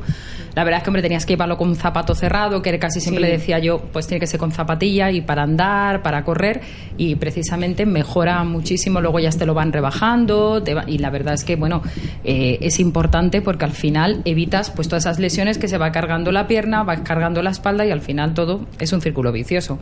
la 0.56 0.64
verdad 0.64 0.80
es 0.80 0.84
que 0.84 0.90
hombre 0.90 1.02
tenías 1.02 1.26
que 1.26 1.34
llevarlo 1.34 1.58
con 1.58 1.70
un 1.70 1.76
zapato 1.76 2.16
cerrado, 2.16 2.62
que 2.62 2.78
casi 2.80 3.00
siempre 3.00 3.22
le 3.22 3.30
decía 3.30 3.60
yo, 3.60 3.80
pues 3.92 4.08
tiene 4.08 4.20
que 4.20 4.28
ser 4.28 4.40
con 4.40 4.52
zapatilla 4.52 5.12
y 5.12 5.22
para 5.22 5.44
andar, 5.44 6.02
para 6.02 6.24
correr 6.24 6.62
y 6.98 7.16
precisamente 7.16 7.86
mejora 7.86 8.44
muchísimo, 8.44 9.02
luego 9.02 9.20
ya 9.20 9.30
te 9.32 9.46
lo 9.46 9.54
van 9.54 9.72
rebajando 9.72 10.64
y 10.88 10.98
la 10.98 11.10
verdad 11.10 11.34
es 11.34 11.44
que 11.44 11.56
bueno, 11.56 11.82
eh, 12.24 12.58
es 12.62 12.80
importante 12.80 13.42
porque 13.42 13.66
al 13.66 13.72
final 13.72 14.22
evitas 14.26 14.70
pues 14.70 14.88
todas 14.88 15.04
esas 15.04 15.20
lesiones 15.20 15.58
que 15.58 15.68
se 15.68 15.78
va 15.78 15.92
cargando 15.92 16.32
la 16.32 16.48
pierna, 16.48 16.84
va 16.84 17.04
cargando 17.04 17.42
la 17.42 17.52
espalda 17.52 17.86
y 17.86 17.92
al 17.92 18.02
final 18.02 18.34
todo 18.34 18.66
es 18.80 18.94
un 18.94 19.02
círculo 19.02 19.32
vicioso. 19.32 19.80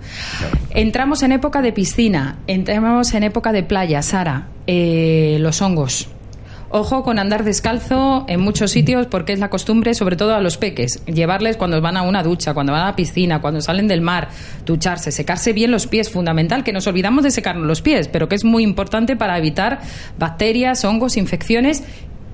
Entramos 0.72 1.24
en 1.24 1.32
época 1.32 1.62
de 1.62 1.72
piscina, 1.72 2.38
entramos 2.48 3.14
en 3.14 3.24
época 3.24 3.52
de 3.52 3.64
playa, 3.64 4.02
Sara, 4.02 4.48
eh, 4.68 5.38
los 5.40 5.62
hongos. 5.62 6.10
Ojo 6.76 7.04
con 7.04 7.20
andar 7.20 7.44
descalzo 7.44 8.26
en 8.28 8.42
muchos 8.42 8.72
sitios 8.72 9.06
porque 9.06 9.32
es 9.32 9.38
la 9.38 9.52
costumbre, 9.52 9.94
sobre 9.94 10.16
todo 10.16 10.34
a 10.34 10.42
los 10.42 10.58
peques, 10.58 11.06
llevarles 11.06 11.56
cuando 11.56 11.80
van 11.82 11.98
a 11.98 12.02
una 12.02 12.24
ducha, 12.24 12.56
cuando 12.56 12.74
van 12.74 12.82
a 12.82 12.86
la 12.86 12.96
piscina, 12.96 13.42
cuando 13.42 13.62
salen 13.62 13.88
del 13.88 14.02
mar, 14.02 14.30
ducharse, 14.66 15.12
secarse 15.12 15.54
bien 15.54 15.70
los 15.70 15.86
pies, 15.86 16.10
fundamental, 16.10 16.64
que 16.64 16.74
nos 16.74 16.88
olvidamos 16.88 17.24
de 17.24 17.30
secarnos 17.30 17.68
los 17.68 17.84
pies, 17.84 18.08
pero 18.08 18.28
que 18.28 18.34
es 18.34 18.44
muy 18.44 18.64
importante 18.64 19.16
para 19.16 19.38
evitar 19.38 19.82
bacterias, 20.18 20.84
hongos, 20.84 21.16
infecciones 21.16 21.84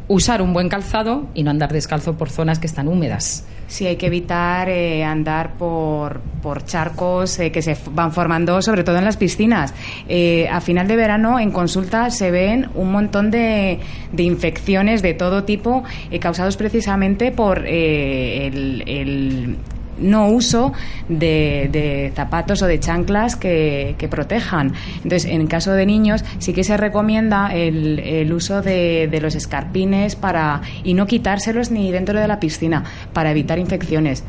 usar 0.08 0.42
un 0.42 0.54
buen 0.54 0.70
calzado 0.70 1.28
y 1.34 1.44
no 1.44 1.52
andar 1.52 1.74
descalzo 1.74 2.18
por 2.18 2.30
zonas 2.30 2.60
que 2.60 2.68
están 2.68 2.88
húmedas. 2.88 3.46
Sí, 3.70 3.86
hay 3.86 3.98
que 3.98 4.08
evitar 4.08 4.68
eh, 4.68 5.04
andar 5.04 5.54
por, 5.54 6.22
por 6.42 6.66
charcos 6.66 7.38
eh, 7.38 7.52
que 7.52 7.62
se 7.62 7.78
van 7.92 8.12
formando, 8.12 8.64
sobre 8.64 8.84
todo 8.84 8.98
en 8.98 9.06
las 9.06 9.16
piscinas. 9.16 9.76
Eh, 10.08 10.50
a 10.50 10.60
final 10.60 10.88
de 10.88 10.96
verano, 10.96 11.40
en 11.40 11.52
consulta, 11.52 12.10
se 12.10 12.32
ven 12.32 12.68
un 12.74 12.92
montón 12.92 13.30
de, 13.30 13.80
de 14.12 14.24
infecciones 14.24 15.04
de 15.04 15.14
todo 15.14 15.44
tipo 15.44 15.84
causados 16.20 16.58
precisamente 16.58 17.32
por 17.32 17.60
el 17.68 19.56
no 20.00 20.28
uso 20.28 20.74
de, 21.08 22.12
zapatos 22.16 22.62
o 22.62 22.68
de 22.68 22.80
chanclas 22.80 23.36
que, 23.36 23.96
protejan. 24.10 24.74
Entonces, 25.04 25.26
en 25.26 25.46
caso 25.48 25.72
de 25.74 25.86
niños, 25.86 26.24
sí 26.40 26.54
que 26.54 26.64
se 26.64 26.78
recomienda 26.78 27.54
el, 27.54 28.00
el 28.00 28.34
uso 28.34 28.62
de, 28.62 29.08
de, 29.10 29.22
los 29.22 29.36
escarpines 29.36 30.16
para 30.16 30.62
y 30.84 30.94
no 30.94 31.06
quitárselos 31.06 31.70
ni 31.70 31.92
dentro 31.92 32.20
de 32.20 32.28
la 32.28 32.40
piscina 32.40 32.84
para 33.14 33.32
evitar 33.32 33.60
infecciones. 33.60 34.24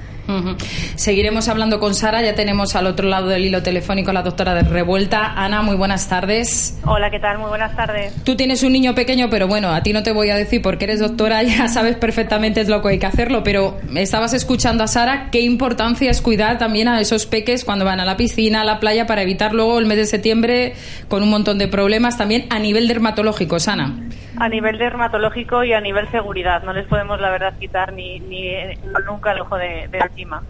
Seguiremos 0.96 1.48
hablando 1.48 1.80
con 1.80 1.94
Sara. 1.94 2.22
Ya 2.22 2.34
tenemos 2.34 2.76
al 2.76 2.86
otro 2.86 3.08
lado 3.08 3.28
del 3.28 3.44
hilo 3.44 3.62
telefónico 3.62 4.10
a 4.10 4.14
la 4.14 4.22
doctora 4.22 4.54
de 4.54 4.62
Revuelta. 4.62 5.32
Ana, 5.36 5.62
muy 5.62 5.76
buenas 5.76 6.08
tardes. 6.08 6.78
Hola, 6.84 7.10
¿qué 7.10 7.18
tal? 7.18 7.38
Muy 7.38 7.48
buenas 7.48 7.74
tardes. 7.76 8.14
Tú 8.24 8.36
tienes 8.36 8.62
un 8.62 8.72
niño 8.72 8.94
pequeño, 8.94 9.28
pero 9.30 9.48
bueno, 9.48 9.70
a 9.70 9.82
ti 9.82 9.92
no 9.92 10.02
te 10.02 10.12
voy 10.12 10.30
a 10.30 10.36
decir 10.36 10.62
porque 10.62 10.84
eres 10.84 11.00
doctora, 11.00 11.42
ya 11.44 11.68
sabes 11.68 11.96
perfectamente 11.96 12.60
es 12.60 12.68
lo 12.68 12.82
que 12.82 12.88
hay 12.88 12.98
que 12.98 13.06
hacerlo. 13.06 13.42
Pero 13.42 13.78
estabas 13.94 14.34
escuchando 14.34 14.84
a 14.84 14.88
Sara, 14.88 15.28
qué 15.30 15.40
importancia 15.40 16.10
es 16.10 16.20
cuidar 16.20 16.58
también 16.58 16.88
a 16.88 17.00
esos 17.00 17.26
peques 17.26 17.64
cuando 17.64 17.84
van 17.84 18.00
a 18.00 18.04
la 18.04 18.16
piscina, 18.16 18.62
a 18.62 18.64
la 18.64 18.80
playa, 18.80 19.06
para 19.06 19.22
evitar 19.22 19.54
luego 19.54 19.78
el 19.78 19.86
mes 19.86 19.98
de 19.98 20.06
septiembre 20.06 20.74
con 21.08 21.22
un 21.22 21.30
montón 21.30 21.58
de 21.58 21.68
problemas 21.68 22.16
también 22.16 22.46
a 22.50 22.58
nivel 22.58 22.88
dermatológico, 22.88 23.58
Sana 23.58 23.94
a 24.40 24.48
nivel 24.48 24.78
dermatológico 24.78 25.64
y 25.64 25.74
a 25.74 25.80
nivel 25.82 26.10
seguridad. 26.10 26.62
No 26.62 26.72
les 26.72 26.86
podemos, 26.86 27.20
la 27.20 27.30
verdad, 27.30 27.52
quitar 27.58 27.92
ni, 27.92 28.18
ni 28.20 28.54
nunca 29.06 29.32
el 29.32 29.40
ojo 29.40 29.56
de, 29.56 29.86
encima. 30.20 30.42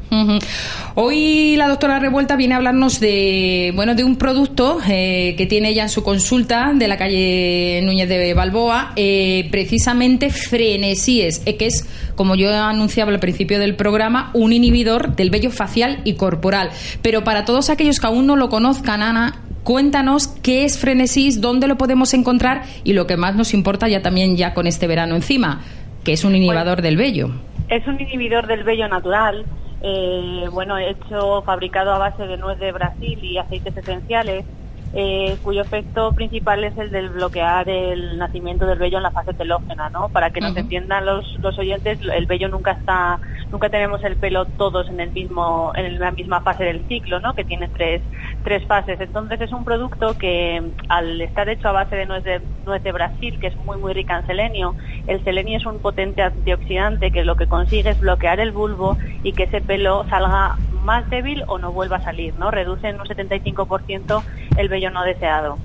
Hoy 0.95 1.57
la 1.57 1.69
doctora 1.69 1.99
Revuelta 1.99 2.37
viene 2.37 2.55
a 2.55 2.57
hablarnos 2.59 3.01
de, 3.01 3.73
bueno, 3.75 3.95
de 3.95 4.05
un 4.05 4.17
producto 4.17 4.79
eh, 4.89 5.35
que 5.37 5.47
tiene 5.47 5.71
ella 5.71 5.85
en 5.85 5.89
su 5.89 6.03
consulta 6.03 6.73
de 6.75 6.89
la 6.89 6.97
calle 6.97 7.81
Núñez 7.85 8.09
de 8.09 8.35
Balboa, 8.35 8.93
eh, 8.97 9.49
precisamente 9.51 10.31
Frenesíes, 10.31 11.43
eh, 11.47 11.57
que 11.57 11.67
es, 11.67 11.87
como 12.15 12.35
yo 12.35 12.53
anunciaba 12.53 13.13
al 13.13 13.21
principio 13.21 13.59
del 13.59 13.77
programa, 13.77 14.31
un 14.35 14.53
inhibidor 14.53 15.15
del 15.15 15.31
vello 15.31 15.51
facial 15.51 16.01
y 16.05 16.15
corporal. 16.15 16.71
Pero 17.03 17.25
para 17.25 17.45
todos 17.45 17.71
aquellos 17.71 18.01
que 18.01 18.07
aún 18.07 18.27
no 18.27 18.37
lo 18.37 18.49
conozcan, 18.49 19.03
Ana, 19.03 19.43
Cuéntanos 19.63 20.27
qué 20.27 20.65
es 20.65 20.79
Frenesis, 20.79 21.43
dónde 21.43 21.69
lo 21.69 21.77
podemos 21.77 22.15
encontrar 22.15 22.63
y 22.83 22.95
lo 22.95 23.07
que 23.07 23.19
más 23.19 23.37
nos 23.37 23.53
importa 23.53 23.89
ya 23.89 24.01
también 24.01 24.35
ya 24.39 24.55
con 24.55 24.67
este 24.67 24.87
verano 24.87 25.17
encima, 25.17 25.61
que 26.03 26.15
es 26.15 26.25
un 26.25 26.35
inhibidor 26.35 26.77
pues, 26.77 26.83
del 26.83 26.97
vello. 26.97 27.31
Es 27.71 27.87
un 27.87 28.01
inhibidor 28.01 28.49
del 28.49 28.65
vello 28.65 28.89
natural, 28.89 29.47
eh, 29.81 30.49
bueno, 30.51 30.77
hecho, 30.77 31.43
fabricado 31.43 31.93
a 31.93 31.99
base 31.99 32.27
de 32.27 32.37
nuez 32.37 32.59
de 32.59 32.73
Brasil 32.73 33.19
y 33.23 33.39
aceites 33.39 33.77
esenciales 33.77 34.45
eh, 34.93 35.39
cuyo 35.43 35.63
efecto 35.63 36.13
principal 36.15 36.65
es 36.65 36.77
el 36.77 36.91
de 36.91 37.09
bloquear 37.09 37.69
el 37.69 38.19
nacimiento 38.19 38.67
del 38.67 38.81
vello 38.81 38.97
en 38.97 39.05
la 39.05 39.13
fase 39.13 39.35
telógena, 39.35 39.89
¿no? 39.91 40.09
Para 40.09 40.31
que 40.31 40.41
nos 40.41 40.57
entiendan 40.57 41.07
los, 41.07 41.25
los 41.39 41.57
oyentes, 41.61 42.01
el 42.13 42.27
vello 42.27 42.49
nunca 42.49 42.73
está, 42.73 43.21
nunca 43.53 43.71
tenemos 43.71 44.03
el 44.03 44.17
pelo 44.17 44.47
todos 44.47 44.89
en 44.89 44.99
el 44.99 45.13
mismo, 45.13 45.71
en 45.77 45.97
la 46.01 46.11
misma 46.11 46.41
fase 46.41 46.65
del 46.65 46.85
ciclo, 46.89 47.21
¿no? 47.21 47.35
Que 47.35 47.45
tiene 47.45 47.69
tres, 47.69 48.03
tres 48.43 48.65
fases. 48.67 49.01
Entonces 49.01 49.41
es 49.41 49.53
un 49.53 49.65
producto 49.65 50.17
que 50.19 50.63
al 50.89 51.21
estar 51.21 51.49
hecho 51.49 51.69
a 51.69 51.73
base 51.73 51.97
de 51.97 52.07
nuez 52.07 52.25
de, 52.25 52.41
nuez 52.67 52.83
de 52.83 52.93
Brasil, 52.93 53.39
que 53.41 53.49
es 53.49 53.57
muy 53.65 53.79
muy 53.79 53.93
rica 53.93 54.19
en 54.19 54.27
selenio, 54.27 54.75
el 55.07 55.23
selenio 55.25 55.59
es 55.59 55.67
un 55.67 55.79
potente 55.79 56.23
antioxidante 56.23 57.11
que 57.11 57.25
lo 57.25 57.37
que 57.37 57.47
consigue 57.47 57.91
es 57.91 58.01
bloquear 58.01 58.41
el 58.41 58.53
bulbo 58.53 58.97
y 59.23 59.33
que 59.33 59.45
ese 59.45 59.61
pelo 59.61 60.05
salga 60.09 60.57
más 60.85 61.09
débil 61.11 61.45
o 61.47 61.59
no 61.59 61.73
vuelva 61.73 61.97
a 61.97 62.03
salir, 62.03 62.35
¿no? 62.39 62.51
Reduce 62.51 62.89
en 62.89 63.01
un 63.01 63.07
75% 63.07 64.23
el 64.57 64.69
vello 64.69 64.91
no 64.91 65.03
deseado. 65.03 65.59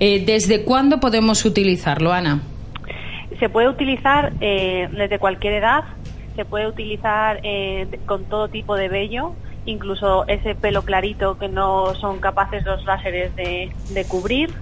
Eh, 0.00 0.24
¿Desde 0.24 0.64
cuándo 0.64 1.00
podemos 1.00 1.44
utilizarlo, 1.44 2.12
Ana? 2.12 2.42
Se 3.38 3.48
puede 3.48 3.68
utilizar 3.68 4.32
eh, 4.40 4.88
desde 4.92 5.18
cualquier 5.18 5.54
edad, 5.54 5.84
se 6.36 6.44
puede 6.44 6.66
utilizar 6.66 7.40
eh, 7.42 7.86
con 8.06 8.24
todo 8.24 8.48
tipo 8.48 8.76
de 8.76 8.88
vello, 8.88 9.34
incluso 9.64 10.26
ese 10.26 10.54
pelo 10.54 10.82
clarito 10.82 11.36
que 11.36 11.48
no 11.48 11.94
son 11.94 12.18
capaces 12.18 12.64
los 12.64 12.84
láseres 12.84 13.34
de, 13.36 13.70
de 13.88 14.04
cubrir 14.06 14.54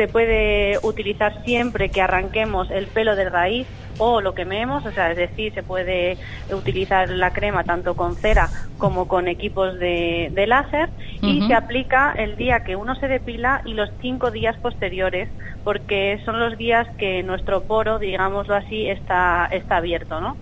se 0.00 0.08
puede 0.08 0.78
utilizar 0.82 1.44
siempre 1.44 1.90
que 1.90 2.00
arranquemos 2.00 2.70
el 2.70 2.86
pelo 2.86 3.16
de 3.16 3.28
raíz 3.28 3.66
o 3.98 4.22
lo 4.22 4.34
quememos, 4.34 4.86
o 4.86 4.92
sea, 4.92 5.10
es 5.10 5.18
decir, 5.18 5.52
se 5.52 5.62
puede 5.62 6.16
utilizar 6.50 7.10
la 7.10 7.34
crema 7.34 7.64
tanto 7.64 7.94
con 7.94 8.16
cera 8.16 8.48
como 8.78 9.06
con 9.08 9.28
equipos 9.28 9.78
de, 9.78 10.32
láser 10.48 10.88
y 11.20 11.46
se 11.46 11.52
aplica 11.52 12.14
el 12.16 12.36
día 12.36 12.64
que 12.64 12.76
uno 12.76 12.94
se 12.94 13.08
depila 13.08 13.60
y 13.66 13.74
los 13.74 13.90
cinco 14.00 14.30
días 14.30 14.56
posteriores, 14.62 15.28
porque 15.64 16.18
son 16.24 16.40
los 16.40 16.56
días 16.56 16.86
que 16.96 17.22
nuestro 17.22 17.64
poro, 17.64 17.98
digámoslo 17.98 18.54
así, 18.54 18.88
está, 18.88 19.50
está 19.52 19.76
abierto, 19.76 20.18
¿no? 20.18 20.38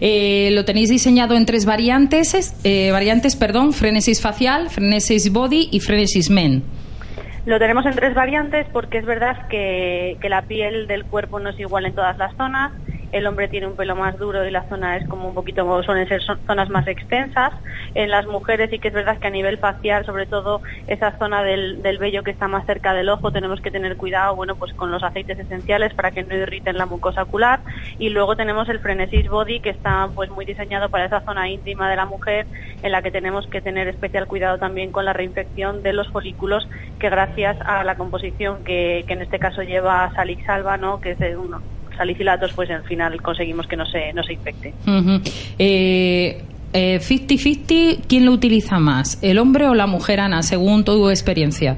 Eh, 0.00 0.50
lo 0.52 0.64
tenéis 0.64 0.88
diseñado 0.88 1.34
en 1.34 1.46
tres 1.46 1.66
variantes, 1.66 2.54
eh, 2.62 2.92
variantes, 2.92 3.34
perdón, 3.34 3.72
frenesis 3.72 4.22
facial, 4.22 4.70
frenesis 4.70 5.32
body 5.32 5.68
y 5.72 5.80
frenesis 5.80 6.30
men. 6.30 6.62
Lo 7.48 7.58
tenemos 7.58 7.86
en 7.86 7.94
tres 7.94 8.14
variantes 8.14 8.66
porque 8.74 8.98
es 8.98 9.06
verdad 9.06 9.34
que, 9.48 10.18
la 10.24 10.42
piel 10.42 10.86
del 10.86 11.06
cuerpo 11.06 11.40
no 11.40 11.48
es 11.48 11.58
igual 11.58 11.86
en 11.86 11.94
todas 11.94 12.18
las 12.18 12.36
zonas 12.36 12.72
el 13.12 13.26
hombre 13.26 13.48
tiene 13.48 13.66
un 13.66 13.76
pelo 13.76 13.96
más 13.96 14.18
duro 14.18 14.46
y 14.46 14.50
la 14.50 14.68
zona 14.68 14.96
es 14.96 15.08
como 15.08 15.28
un 15.28 15.34
poquito, 15.34 15.82
suelen 15.82 16.08
ser 16.08 16.22
zonas 16.22 16.68
más 16.68 16.86
extensas. 16.86 17.52
En 17.94 18.10
las 18.10 18.26
mujeres 18.26 18.70
sí 18.70 18.78
que 18.78 18.88
es 18.88 18.94
verdad 18.94 19.18
que 19.18 19.26
a 19.26 19.30
nivel 19.30 19.58
facial, 19.58 20.04
sobre 20.04 20.26
todo 20.26 20.62
esa 20.86 21.16
zona 21.18 21.42
del, 21.42 21.82
del 21.82 21.98
vello 21.98 22.22
que 22.22 22.30
está 22.30 22.48
más 22.48 22.66
cerca 22.66 22.92
del 22.94 23.08
ojo, 23.08 23.32
tenemos 23.32 23.60
que 23.60 23.70
tener 23.70 23.96
cuidado, 23.96 24.36
bueno, 24.36 24.56
pues 24.56 24.72
con 24.74 24.90
los 24.90 25.02
aceites 25.02 25.38
esenciales 25.38 25.94
para 25.94 26.10
que 26.10 26.22
no 26.22 26.36
irriten 26.36 26.76
la 26.76 26.86
mucosa 26.86 27.22
ocular. 27.22 27.60
Y 27.98 28.10
luego 28.10 28.36
tenemos 28.36 28.68
el 28.68 28.80
Frenesis 28.80 29.28
Body 29.28 29.60
que 29.60 29.70
está 29.70 30.08
pues 30.14 30.30
muy 30.30 30.44
diseñado 30.44 30.88
para 30.90 31.06
esa 31.06 31.20
zona 31.20 31.48
íntima 31.48 31.88
de 31.88 31.96
la 31.96 32.06
mujer 32.06 32.46
en 32.82 32.92
la 32.92 33.02
que 33.02 33.10
tenemos 33.10 33.46
que 33.46 33.60
tener 33.60 33.88
especial 33.88 34.26
cuidado 34.26 34.58
también 34.58 34.92
con 34.92 35.04
la 35.04 35.12
reinfección 35.12 35.82
de 35.82 35.92
los 35.92 36.08
folículos 36.08 36.68
que 36.98 37.10
gracias 37.10 37.56
a 37.64 37.84
la 37.84 37.96
composición 37.96 38.64
que, 38.64 39.04
que 39.06 39.12
en 39.14 39.22
este 39.22 39.38
caso 39.38 39.62
lleva 39.62 40.10
Salix-Alba, 40.14 40.76
¿no? 40.76 41.00
que 41.00 41.12
es 41.12 41.18
de 41.18 41.36
uno, 41.36 41.62
salicilatos, 41.98 42.52
pues 42.54 42.70
al 42.70 42.84
final 42.84 43.20
conseguimos 43.20 43.66
que 43.66 43.76
no 43.76 43.84
se, 43.84 44.12
no 44.14 44.22
se 44.22 44.32
infecte. 44.32 44.72
50-50, 44.86 45.22
eh, 45.58 46.42
eh, 46.72 47.98
¿quién 48.08 48.24
lo 48.24 48.32
utiliza 48.32 48.78
más? 48.78 49.18
¿El 49.22 49.38
hombre 49.38 49.68
o 49.68 49.74
la 49.74 49.86
mujer, 49.86 50.20
Ana, 50.20 50.42
según 50.42 50.84
tu 50.84 51.10
experiencia? 51.10 51.76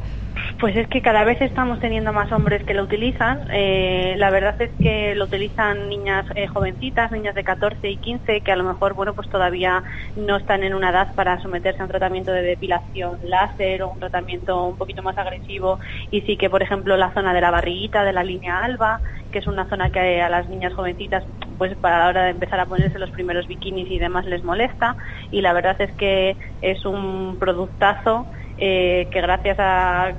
Pues 0.61 0.77
es 0.77 0.87
que 0.89 1.01
cada 1.01 1.25
vez 1.25 1.41
estamos 1.41 1.81
teniendo 1.81 2.13
más 2.13 2.31
hombres 2.33 2.63
que 2.65 2.75
lo 2.75 2.83
utilizan. 2.83 3.49
Eh, 3.51 4.15
la 4.19 4.29
verdad 4.29 4.61
es 4.61 4.71
que 4.79 5.15
lo 5.15 5.25
utilizan 5.25 5.89
niñas 5.89 6.27
eh, 6.35 6.49
jovencitas, 6.49 7.11
niñas 7.11 7.35
de 7.35 7.45
14 7.45 7.89
y 7.89 7.97
15, 7.97 8.43
que 8.43 8.53
a 8.53 8.57
lo 8.57 8.65
mejor, 8.65 8.93
bueno, 8.93 9.15
pues 9.15 9.27
todavía 9.31 9.83
no 10.17 10.37
están 10.37 10.63
en 10.63 10.75
una 10.75 10.91
edad 10.91 11.15
para 11.15 11.41
someterse 11.41 11.81
a 11.81 11.85
un 11.85 11.91
tratamiento 11.91 12.31
de 12.31 12.43
depilación 12.43 13.21
láser 13.23 13.83
o 13.83 13.89
un 13.89 14.01
tratamiento 14.01 14.67
un 14.67 14.77
poquito 14.77 15.03
más 15.03 15.17
agresivo. 15.17 15.79
Y 16.11 16.21
sí 16.23 16.37
que, 16.37 16.51
por 16.51 16.63
ejemplo, 16.63 16.95
la 16.99 17.15
zona 17.15 17.33
de 17.33 17.41
la 17.41 17.51
barriguita, 17.51 18.05
de 18.05 18.13
la 18.13 18.23
línea 18.23 18.63
alba, 18.63 19.01
que 19.33 19.39
es 19.39 19.47
una 19.47 19.67
zona 19.71 19.89
que 19.89 20.21
a 20.21 20.29
las 20.29 20.47
niñas 20.51 20.75
jovencitas, 20.75 21.25
pues 21.57 21.75
para 21.79 22.01
la 22.01 22.09
hora 22.09 22.25
de 22.25 22.33
empezar 22.33 22.61
a 22.61 22.67
ponerse 22.67 22.99
los 22.99 23.11
primeros 23.13 23.47
bikinis 23.47 23.91
y 23.91 23.99
demás 23.99 24.27
les 24.27 24.45
molesta. 24.45 24.95
Y 25.31 25.41
la 25.41 25.55
verdad 25.55 25.81
es 25.81 25.93
que 25.93 26.37
es 26.61 26.85
un 26.85 27.39
productazo 27.41 28.27
eh, 28.61 29.09
que 29.11 29.21
gracias 29.23 29.57
a 29.59 30.15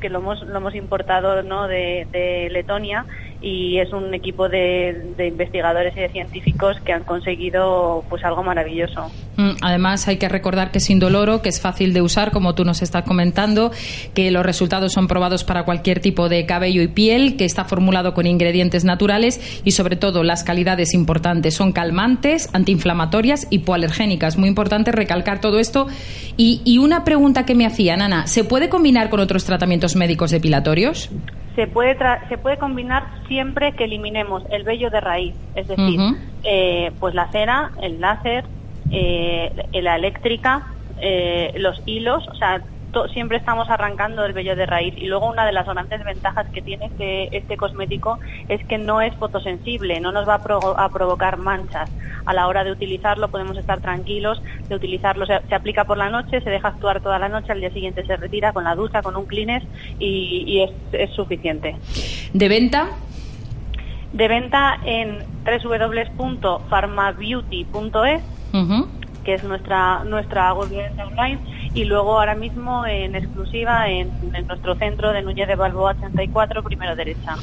que 0.00 0.08
lo 0.08 0.18
hemos, 0.18 0.42
lo 0.42 0.58
hemos 0.58 0.74
importado 0.74 1.42
¿no? 1.44 1.68
de, 1.68 2.08
de 2.12 2.48
Letonia 2.50 3.06
y 3.44 3.78
es 3.78 3.92
un 3.92 4.14
equipo 4.14 4.48
de, 4.48 5.12
investigadores 5.18 5.94
y 5.94 6.00
de 6.00 6.08
científicos 6.08 6.78
que 6.82 6.94
han 6.94 7.04
conseguido 7.04 8.02
pues 8.08 8.24
algo 8.24 8.42
maravilloso. 8.42 9.10
Mm, 9.36 9.50
además 9.60 10.08
hay 10.08 10.16
que 10.16 10.30
recordar 10.30 10.70
que 10.70 10.78
es 10.78 10.88
indoloro, 10.88 11.42
que 11.42 11.50
es 11.50 11.60
fácil 11.60 11.92
de 11.92 12.00
usar, 12.00 12.30
como 12.30 12.54
tú 12.54 12.64
nos 12.64 12.80
estás 12.80 13.04
comentando, 13.04 13.70
que 14.14 14.30
los 14.30 14.46
resultados 14.46 14.94
son 14.94 15.08
probados 15.08 15.44
para 15.44 15.64
cualquier 15.64 16.00
tipo 16.00 16.30
de 16.30 16.46
cabello 16.46 16.80
y 16.80 16.88
piel, 16.88 17.36
que 17.36 17.44
está 17.44 17.66
formulado 17.66 18.14
con 18.14 18.26
ingredientes 18.26 18.82
naturales 18.82 19.60
y 19.62 19.72
sobre 19.72 19.96
todo 19.96 20.22
las 20.22 20.42
calidades 20.42 20.94
importantes 20.94 21.54
son 21.54 21.72
calmantes, 21.72 22.48
antiinflamatorias, 22.54 23.46
y 23.50 23.56
hipoalergénicas. 23.56 24.38
Muy 24.38 24.48
importante 24.48 24.90
recalcar 24.90 25.42
todo 25.42 25.58
esto. 25.58 25.86
Y, 26.38 26.62
y 26.64 26.78
una 26.78 27.04
pregunta 27.04 27.44
que 27.44 27.54
me 27.54 27.66
hacía, 27.66 27.94
Nana, 27.98 28.26
¿se 28.26 28.42
puede 28.42 28.70
combinar 28.70 29.10
con 29.10 29.20
otros 29.20 29.44
tratamientos 29.44 29.96
médicos 29.96 30.30
depilatorios? 30.30 31.10
Se 31.54 31.66
puede, 31.66 31.96
se 32.28 32.38
puede 32.38 32.58
combinar 32.58 33.08
siempre 33.28 33.72
que 33.72 33.84
eliminemos 33.84 34.42
el 34.50 34.64
vello 34.64 34.90
de 34.90 35.00
raíz, 35.00 35.34
es 35.54 35.68
decir, 35.68 36.00
eh, 36.42 36.92
pues 36.98 37.14
la 37.14 37.30
cera, 37.30 37.70
el 37.80 38.00
láser, 38.00 38.44
eh, 38.90 39.52
la 39.72 39.96
eléctrica, 39.96 40.66
eh, 41.00 41.52
los 41.56 41.80
hilos, 41.86 42.26
o 42.28 42.34
sea, 42.34 42.62
siempre 43.12 43.38
estamos 43.38 43.68
arrancando 43.68 44.24
el 44.24 44.32
vello 44.32 44.54
de 44.56 44.66
raíz 44.66 44.94
y 44.96 45.06
luego 45.06 45.30
una 45.30 45.46
de 45.46 45.52
las 45.52 45.66
grandes 45.66 46.04
ventajas 46.04 46.48
que 46.50 46.62
tiene 46.62 46.86
este, 46.86 47.36
este 47.36 47.56
cosmético 47.56 48.18
es 48.48 48.64
que 48.66 48.78
no 48.78 49.00
es 49.00 49.14
fotosensible, 49.14 50.00
no 50.00 50.12
nos 50.12 50.28
va 50.28 50.36
a, 50.36 50.88
provocar 50.88 51.38
manchas. 51.38 51.90
A 52.24 52.32
la 52.32 52.46
hora 52.46 52.62
de 52.64 52.72
utilizarlo 52.72 53.28
podemos 53.28 53.58
estar 53.58 53.80
tranquilos 53.80 54.40
de 54.68 54.74
utilizarlo. 54.74 55.26
Se, 55.26 55.54
aplica 55.54 55.84
por 55.84 55.98
la 55.98 56.08
noche, 56.08 56.40
se 56.40 56.50
deja 56.50 56.68
actuar 56.68 57.00
toda 57.00 57.18
la 57.18 57.28
noche, 57.28 57.52
al 57.52 57.60
día 57.60 57.70
siguiente 57.70 58.04
se 58.06 58.16
retira 58.16 58.52
con 58.52 58.64
la 58.64 58.74
ducha, 58.74 59.02
con 59.02 59.16
un 59.16 59.26
cleaner 59.26 59.62
y, 59.98 60.60
es, 60.60 60.70
es 60.92 61.10
suficiente. 61.10 61.76
¿De 62.32 62.48
venta? 62.48 62.88
De 64.12 64.28
venta 64.28 64.78
en 64.84 65.18
www.pharmabeauty.es, 65.44 68.22
que 69.24 69.34
es 69.34 69.44
nuestra, 69.44 70.04
nuestra 70.04 70.54
web 70.54 70.70
online 71.06 71.63
y 71.74 71.84
luego 71.84 72.18
ahora 72.18 72.36
mismo 72.36 72.86
en 72.86 73.16
exclusiva 73.16 73.88
en, 73.90 74.10
nuestro 74.46 74.76
centro 74.76 75.12
de 75.12 75.22
Núñez 75.22 75.48
de 75.48 75.56
Balboa 75.56 75.94
84, 75.98 76.62
primero 76.62 76.94
derecha. 76.94 77.36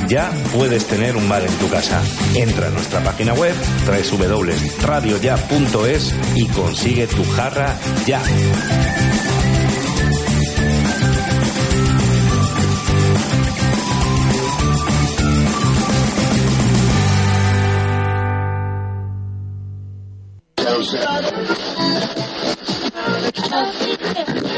Ya 0.07 0.31
puedes 0.53 0.85
tener 0.87 1.15
un 1.15 1.29
bar 1.29 1.43
en 1.43 1.53
tu 1.57 1.69
casa. 1.69 2.01
Entra 2.35 2.67
a 2.67 2.71
nuestra 2.71 2.99
página 3.01 3.33
web 3.33 3.55
www.radioya.es 3.85 6.15
y 6.35 6.47
consigue 6.47 7.07
tu 7.07 7.23
jarra 7.31 7.75
ya. 8.05 8.21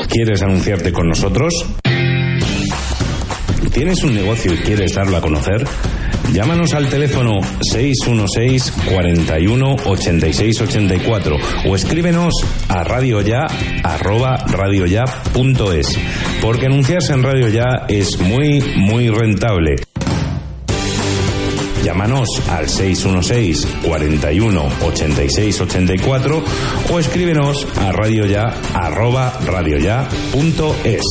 ¿Quieres 0.10 0.42
anunciarte 0.42 0.94
con 0.94 1.10
nosotros? 1.10 1.54
¿Tienes 3.74 4.04
un 4.04 4.14
negocio 4.14 4.54
y 4.54 4.58
quieres 4.58 4.94
darlo 4.94 5.18
a 5.18 5.22
conocer? 5.22 5.66
Llámanos 6.32 6.74
al 6.74 6.88
teléfono 6.90 7.42
616 7.62 8.74
41 8.90 9.76
86 9.86 10.62
84 10.62 11.36
o 11.66 11.76
escríbenos 11.76 12.34
a 12.70 12.84
radioya.es 12.86 13.48
porque 16.42 16.66
anunciarse 16.68 17.14
en 17.14 17.24
Radio 17.24 17.50
Ya 17.50 17.86
es 17.90 18.18
muy 18.20 18.62
muy 18.78 19.10
rentable. 19.10 19.83
Llámanos 21.94 22.28
al 22.50 22.68
616 22.68 23.68
41 23.86 24.62
86 24.84 25.62
84 25.62 26.44
o 26.92 27.00
escríbenos 27.00 27.68
a 27.78 27.92
radioya 27.92 28.46
arroba 28.74 29.32
radioya.es. 29.46 31.04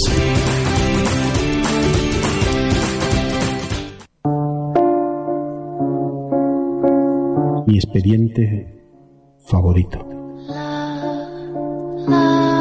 mi 7.68 7.76
expediente 7.76 8.74
favorito. 9.46 10.04
La 12.08 12.51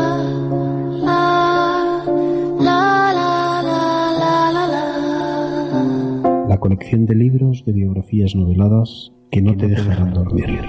colección 6.62 7.08
de 7.08 7.15
libros 7.15 7.65
de 7.65 7.74
biografías 7.74 8.36
noveladas 8.36 9.12
que 9.32 9.41
no 9.41 9.58
te 9.58 9.67
dejarán 9.67 10.13
dormir. 10.13 10.62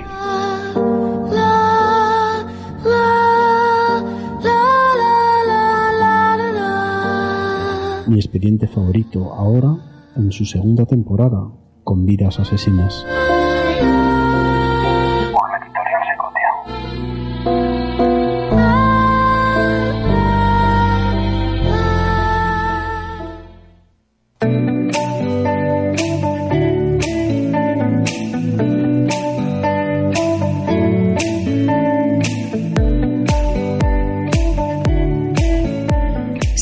Mi 8.09 8.17
expediente 8.17 8.67
favorito 8.67 9.33
ahora 9.35 9.77
en 10.17 10.33
su 10.33 10.47
segunda 10.47 10.87
temporada 10.87 11.53
con 11.85 12.07
vidas 12.07 12.41
asesinas. 12.41 13.07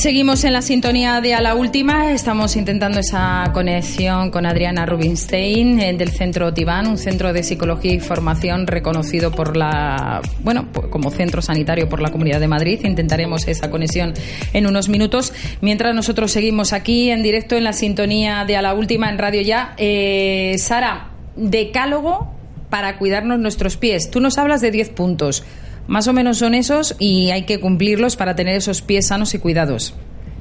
Seguimos 0.01 0.43
en 0.45 0.53
la 0.53 0.63
sintonía 0.63 1.21
de 1.21 1.35
A 1.35 1.41
la 1.41 1.53
Última. 1.53 2.11
Estamos 2.11 2.55
intentando 2.55 2.99
esa 2.99 3.51
conexión 3.53 4.31
con 4.31 4.47
Adriana 4.47 4.83
Rubinstein 4.83 5.79
eh, 5.79 5.93
del 5.93 6.09
Centro 6.09 6.51
Tibán, 6.55 6.87
un 6.87 6.97
centro 6.97 7.31
de 7.33 7.43
psicología 7.43 7.93
y 7.93 7.99
formación 7.99 8.65
reconocido 8.65 9.29
por 9.29 9.55
la, 9.55 10.19
bueno, 10.39 10.69
como 10.89 11.11
centro 11.11 11.43
sanitario 11.43 11.87
por 11.87 12.01
la 12.01 12.09
Comunidad 12.09 12.39
de 12.39 12.47
Madrid. 12.47 12.79
Intentaremos 12.83 13.47
esa 13.47 13.69
conexión 13.69 14.15
en 14.53 14.65
unos 14.65 14.89
minutos. 14.89 15.33
Mientras 15.61 15.93
nosotros 15.93 16.31
seguimos 16.31 16.73
aquí 16.73 17.11
en 17.11 17.21
directo 17.21 17.55
en 17.55 17.63
la 17.63 17.73
sintonía 17.73 18.43
de 18.45 18.57
A 18.57 18.63
la 18.63 18.73
Última 18.73 19.07
en 19.07 19.19
Radio 19.19 19.41
Ya. 19.43 19.75
Eh, 19.77 20.55
Sara, 20.57 21.11
decálogo 21.35 22.33
para 22.71 22.97
cuidarnos 22.97 23.37
nuestros 23.37 23.77
pies. 23.77 24.09
Tú 24.09 24.19
nos 24.19 24.39
hablas 24.39 24.61
de 24.61 24.71
10 24.71 24.89
puntos. 24.89 25.43
Más 25.87 26.07
o 26.07 26.13
menos 26.13 26.37
son 26.37 26.53
esos 26.53 26.95
y 26.99 27.31
hay 27.31 27.43
que 27.43 27.59
cumplirlos 27.59 28.15
para 28.15 28.35
tener 28.35 28.55
esos 28.55 28.81
pies 28.81 29.07
sanos 29.07 29.33
y 29.33 29.39
cuidados. 29.39 29.93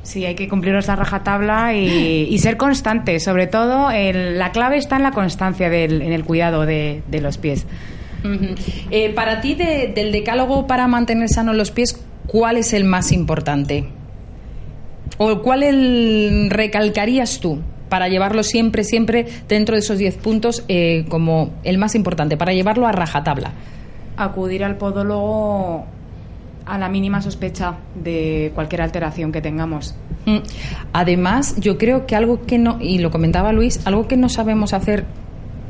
Sí, 0.03 0.25
hay 0.25 0.35
que 0.35 0.49
cumplirlos 0.49 0.89
a 0.89 0.97
rajatabla 0.97 1.75
y, 1.75 2.27
y 2.31 2.39
ser 2.39 2.57
constante. 2.57 3.21
Sobre 3.21 3.47
todo, 3.47 3.91
el, 3.91 4.39
la 4.39 4.51
clave 4.53 4.77
está 4.79 4.97
en 4.97 5.03
la 5.03 5.11
constancia 5.11 5.69
del, 5.69 6.03
en 6.03 6.13
el 6.13 6.25
cuidado 6.25 6.65
de, 6.67 7.03
de 7.11 7.21
los 7.21 7.37
pies. 7.39 7.67
Eh, 8.91 9.11
para 9.15 9.41
ti, 9.41 9.55
de- 9.55 9.93
del 9.95 10.13
decálogo 10.13 10.67
para 10.67 10.87
mantener 10.89 11.29
sanos 11.29 11.57
los 11.57 11.71
pies, 11.71 11.99
¿cuál 12.27 12.57
es 12.59 12.73
el 12.73 12.85
más 12.85 13.13
importante? 13.13 13.87
¿O 15.19 15.43
cuál 15.43 15.63
el 15.63 16.49
recalcarías 16.51 17.41
tú 17.41 17.61
para 17.89 18.09
llevarlo 18.09 18.43
siempre, 18.43 18.85
siempre 18.85 19.27
dentro 19.49 19.75
de 19.75 19.81
esos 19.81 19.99
10 19.99 20.17
puntos 20.17 20.65
eh, 20.69 21.05
como 21.09 21.51
el 21.65 21.77
más 21.79 21.95
importante, 21.95 22.37
para 22.37 22.53
llevarlo 22.53 22.87
a 22.87 22.93
rajatabla? 22.93 23.53
Acudir 24.23 24.65
al 24.65 24.77
podólogo 24.77 25.87
a 26.67 26.79
la 26.79 26.89
mínima 26.89 27.21
sospecha 27.21 27.75
de 27.95 28.53
cualquier 28.55 28.83
alteración 28.83 29.33
que 29.33 29.41
tengamos. 29.41 29.95
Mm. 30.27 30.39
Además, 30.93 31.57
yo 31.59 31.79
creo 31.79 32.07
que 32.07 32.15
algo 32.15 32.43
que 32.43 32.59
no, 32.59 32.79
y 32.81 32.99
lo 32.99 33.11
comentaba 33.11 33.53
Luis, 33.53 33.85
algo 33.87 34.07
que 34.07 34.17
no 34.17 34.29
sabemos 34.29 34.73
hacer, 34.73 35.05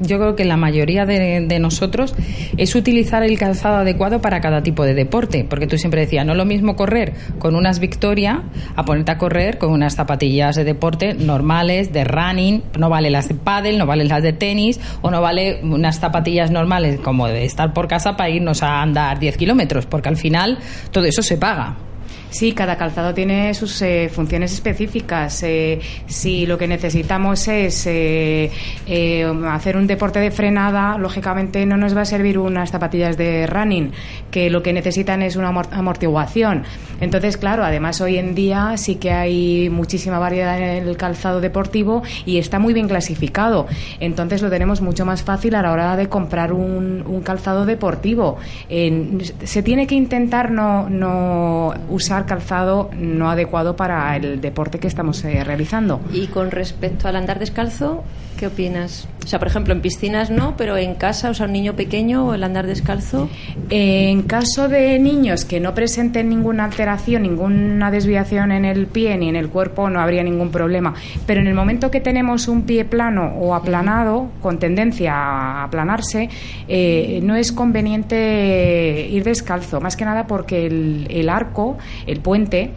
yo 0.00 0.18
creo 0.18 0.36
que 0.36 0.44
la 0.44 0.56
mayoría 0.56 1.06
de, 1.06 1.46
de 1.46 1.58
nosotros, 1.58 2.14
es 2.56 2.74
utilizar 2.74 3.22
el 3.22 3.38
calzado 3.38 3.76
adecuado 3.76 4.20
para 4.20 4.40
cada 4.40 4.62
tipo 4.62 4.84
de 4.84 4.94
deporte. 4.94 5.46
Porque 5.48 5.66
tú 5.66 5.78
siempre 5.78 6.02
decías, 6.02 6.26
no 6.26 6.32
es 6.32 6.38
lo 6.38 6.44
mismo 6.44 6.76
correr 6.76 7.14
con 7.38 7.54
unas 7.54 7.80
Victoria 7.80 8.42
a 8.76 8.84
ponerte 8.84 9.12
a 9.12 9.18
correr 9.18 9.58
con 9.58 9.72
unas 9.72 9.94
zapatillas 9.94 10.56
de 10.56 10.64
deporte 10.64 11.14
normales, 11.14 11.92
de 11.92 12.04
running, 12.04 12.62
no 12.78 12.88
vale 12.88 13.10
las 13.10 13.28
de 13.28 13.34
pádel, 13.34 13.78
no 13.78 13.86
vale 13.86 14.04
las 14.04 14.22
de 14.22 14.32
tenis, 14.32 14.80
o 15.02 15.10
no 15.10 15.20
vale 15.20 15.60
unas 15.62 15.98
zapatillas 15.98 16.50
normales 16.50 17.00
como 17.00 17.26
de 17.28 17.44
estar 17.44 17.72
por 17.72 17.88
casa 17.88 18.16
para 18.16 18.30
irnos 18.30 18.62
a 18.62 18.82
andar 18.82 19.18
10 19.18 19.36
kilómetros, 19.36 19.86
porque 19.86 20.08
al 20.08 20.16
final 20.16 20.58
todo 20.90 21.04
eso 21.04 21.22
se 21.22 21.36
paga. 21.36 21.89
Sí, 22.30 22.52
cada 22.52 22.76
calzado 22.76 23.12
tiene 23.12 23.52
sus 23.54 23.82
eh, 23.82 24.08
funciones 24.12 24.52
específicas. 24.52 25.42
Eh, 25.42 25.80
si 26.06 26.46
lo 26.46 26.56
que 26.58 26.68
necesitamos 26.68 27.48
es 27.48 27.86
eh, 27.86 28.50
eh, 28.86 29.26
hacer 29.48 29.76
un 29.76 29.86
deporte 29.88 30.20
de 30.20 30.30
frenada, 30.30 30.96
lógicamente 30.96 31.66
no 31.66 31.76
nos 31.76 31.96
va 31.96 32.02
a 32.02 32.04
servir 32.04 32.38
unas 32.38 32.70
zapatillas 32.70 33.16
de 33.16 33.46
running, 33.48 33.90
que 34.30 34.48
lo 34.48 34.62
que 34.62 34.72
necesitan 34.72 35.22
es 35.22 35.34
una 35.36 35.48
amor- 35.48 35.68
amortiguación. 35.72 36.62
Entonces, 37.00 37.36
claro, 37.36 37.64
además 37.64 38.00
hoy 38.00 38.18
en 38.18 38.34
día 38.34 38.76
sí 38.76 38.96
que 38.96 39.12
hay 39.12 39.70
muchísima 39.70 40.18
variedad 40.18 40.58
en 40.58 40.88
el 40.88 40.96
calzado 40.96 41.40
deportivo 41.40 42.02
y 42.26 42.38
está 42.38 42.58
muy 42.58 42.74
bien 42.74 42.88
clasificado. 42.88 43.66
Entonces 44.00 44.42
lo 44.42 44.50
tenemos 44.50 44.80
mucho 44.80 45.04
más 45.04 45.22
fácil 45.22 45.54
a 45.54 45.62
la 45.62 45.72
hora 45.72 45.96
de 45.96 46.08
comprar 46.08 46.52
un, 46.52 47.02
un 47.06 47.20
calzado 47.22 47.66
deportivo. 47.66 48.38
Se 48.68 49.62
tiene 49.62 49.86
que 49.86 49.94
intentar 49.94 50.50
no, 50.50 50.88
no 50.88 51.74
usar 51.88 52.26
calzado 52.26 52.90
no 52.96 53.30
adecuado 53.30 53.76
para 53.76 54.16
el 54.16 54.40
deporte 54.40 54.78
que 54.78 54.88
estamos 54.88 55.24
eh, 55.24 55.42
realizando. 55.44 56.00
Y 56.12 56.26
con 56.26 56.50
respecto 56.50 57.08
al 57.08 57.16
andar 57.16 57.38
descalzo, 57.38 58.04
¿qué 58.40 58.46
opinas? 58.46 59.07
O 59.22 59.26
sea, 59.26 59.38
por 59.38 59.48
ejemplo, 59.48 59.74
en 59.74 59.83
piscinas 59.83 60.31
no, 60.31 60.57
pero 60.57 60.79
en 60.79 60.94
casa, 60.94 61.29
o 61.29 61.35
sea, 61.35 61.44
un 61.44 61.53
niño 61.53 61.76
pequeño 61.76 62.26
o 62.26 62.33
el 62.33 62.42
andar 62.42 62.66
descalzo. 62.66 63.29
En 63.68 64.22
caso 64.22 64.66
de 64.66 64.98
niños 64.98 65.44
que 65.44 65.61
no 65.61 65.74
presenten 65.74 66.31
ninguna 66.31 66.64
alteración, 66.64 67.22
ninguna 67.22 67.90
desviación 67.90 68.50
en 68.50 68.64
el 68.64 68.87
pie 68.87 69.18
ni 69.18 69.29
en 69.29 69.37
el 69.37 69.50
cuerpo, 69.50 69.90
no 69.90 70.00
habría 70.00 70.22
ningún 70.22 70.50
problema. 70.50 70.94
Pero 71.26 71.42
en 71.42 71.48
el 71.48 71.55
momento 71.55 71.90
que 71.90 72.00
tenemos 72.00 72.48
un 72.48 72.62
pie 72.62 72.87
plano 72.87 73.35
o 73.38 73.55
aplanado, 73.55 74.31
con 74.40 74.59
tendencia 74.59 75.12
a 75.14 75.64
aplanarse, 75.64 76.31
eh, 76.66 77.20
no 77.22 77.37
es 77.37 77.53
conveniente 77.53 79.07
ir 79.11 79.22
descalzo, 79.22 79.83
más 79.83 79.98
que 79.98 80.07
nada 80.07 80.26
porque 80.26 80.64
el, 80.64 81.07
el 81.11 81.29
arco, 81.29 81.76
el 82.07 82.20
puente, 82.20 82.70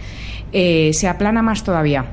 eh, 0.51 0.91
se 0.93 1.07
aplana 1.07 1.41
más 1.41 1.63
todavía. 1.63 2.05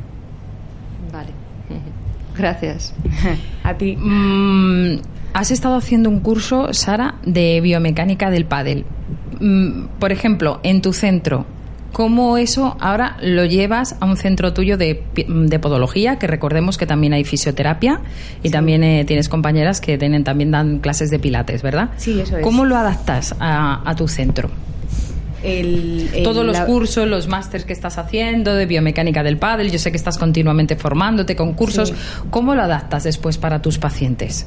Gracias. 2.41 2.95
a 3.63 3.75
ti. 3.75 3.97
Mm, 3.97 5.01
has 5.35 5.51
estado 5.51 5.77
haciendo 5.77 6.09
un 6.11 6.21
curso, 6.21 6.73
Sara, 6.73 7.17
de 7.25 7.61
biomecánica 7.61 8.31
del 8.31 8.45
pádel. 8.45 8.85
Mm, 9.41 9.85
por 9.99 10.13
ejemplo, 10.13 10.61
en 10.63 10.83
tu 10.83 10.93
centro, 10.93 11.47
¿cómo 11.93 12.37
eso 12.37 12.77
ahora 12.81 13.17
lo 13.23 13.45
llevas 13.45 13.97
a 14.01 14.07
un 14.07 14.17
centro 14.17 14.53
tuyo 14.53 14.77
de, 14.77 14.95
pi- 15.15 15.27
de 15.29 15.59
podología? 15.59 16.19
Que 16.19 16.27
recordemos 16.27 16.77
que 16.79 16.87
también 16.87 17.13
hay 17.13 17.25
fisioterapia 17.25 18.01
y 18.43 18.51
también 18.51 18.85
eh, 18.85 19.05
tienes 19.05 19.29
compañeras 19.29 19.81
que 19.81 19.97
tienen, 19.99 20.25
también 20.25 20.51
dan 20.51 20.79
clases 20.79 21.11
de 21.11 21.19
pilates, 21.19 21.63
¿verdad? 21.63 21.91
Sí, 21.97 22.21
eso 22.21 22.37
es. 22.37 22.43
¿Cómo 22.45 22.65
lo 22.65 22.77
adaptas 22.77 23.35
a, 23.41 23.89
a 23.89 23.95
tu 23.95 24.09
centro? 24.09 24.51
El- 25.43 26.11
el- 26.13 26.23
Todos 26.23 26.45
los 26.45 26.57
la- 26.59 26.67
cursos, 26.67 27.07
los 27.09 27.27
másters 27.27 27.65
que 27.65 27.73
estás 27.73 27.97
haciendo 27.99 28.55
de 28.55 28.67
biomecánica 28.67 29.23
del 29.23 29.39
pádel, 29.39 29.71
yo 29.71 29.79
sé 29.79 29.91
que 29.91 29.97
estás 29.97 30.19
continuamente 30.19 30.77
formándote 30.77 31.35
con 31.37 31.55
cursos. 31.55 31.89
Sí. 31.91 31.95
¿Cómo 32.31 32.55
lo 32.55 32.63
adaptas 32.63 33.05
después 33.05 33.39
para 33.39 33.63
tus 33.63 33.79
pacientes? 33.79 34.47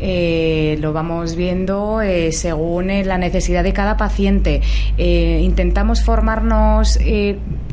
Eh, 0.00 0.78
lo 0.80 0.92
vamos 0.92 1.36
viendo 1.36 2.00
eh, 2.00 2.32
según 2.32 2.88
eh, 2.88 3.04
la 3.04 3.18
necesidad 3.18 3.62
de 3.62 3.72
cada 3.72 3.96
paciente. 3.96 4.62
intentamos 4.96 6.02
formarnos 6.02 6.98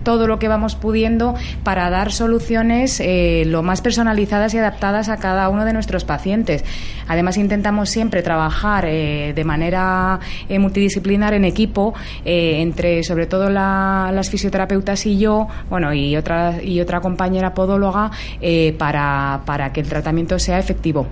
todo 0.03 0.27
lo 0.27 0.39
que 0.39 0.47
vamos 0.47 0.75
pudiendo 0.75 1.35
para 1.63 1.89
dar 1.89 2.11
soluciones 2.11 3.01
lo 3.45 3.63
más 3.63 3.81
personalizadas 3.81 4.53
y 4.53 4.57
adaptadas 4.57 5.09
a 5.09 5.17
cada 5.17 5.49
uno 5.49 5.65
de 5.65 5.73
nuestros 5.73 6.05
pacientes. 6.05 6.63
Además, 7.07 7.37
intentamos 7.37 7.89
siempre 7.89 8.21
trabajar 8.21 8.85
de 8.85 9.43
manera 9.45 10.19
multidisciplinar 10.49 11.33
en 11.33 11.45
equipo 11.45 11.93
entre, 12.23 13.03
sobre 13.03 13.25
todo, 13.27 13.49
las 13.49 14.29
fisioterapeutas 14.29 15.05
y 15.05 15.17
yo, 15.17 15.47
bueno, 15.69 15.93
y 15.93 16.15
otra, 16.15 16.61
y 16.63 16.79
otra 16.79 17.01
compañera 17.01 17.53
podóloga 17.53 18.11
para, 18.77 19.41
para 19.45 19.73
que 19.73 19.81
el 19.81 19.89
tratamiento 19.89 20.39
sea 20.39 20.59
efectivo. 20.59 21.07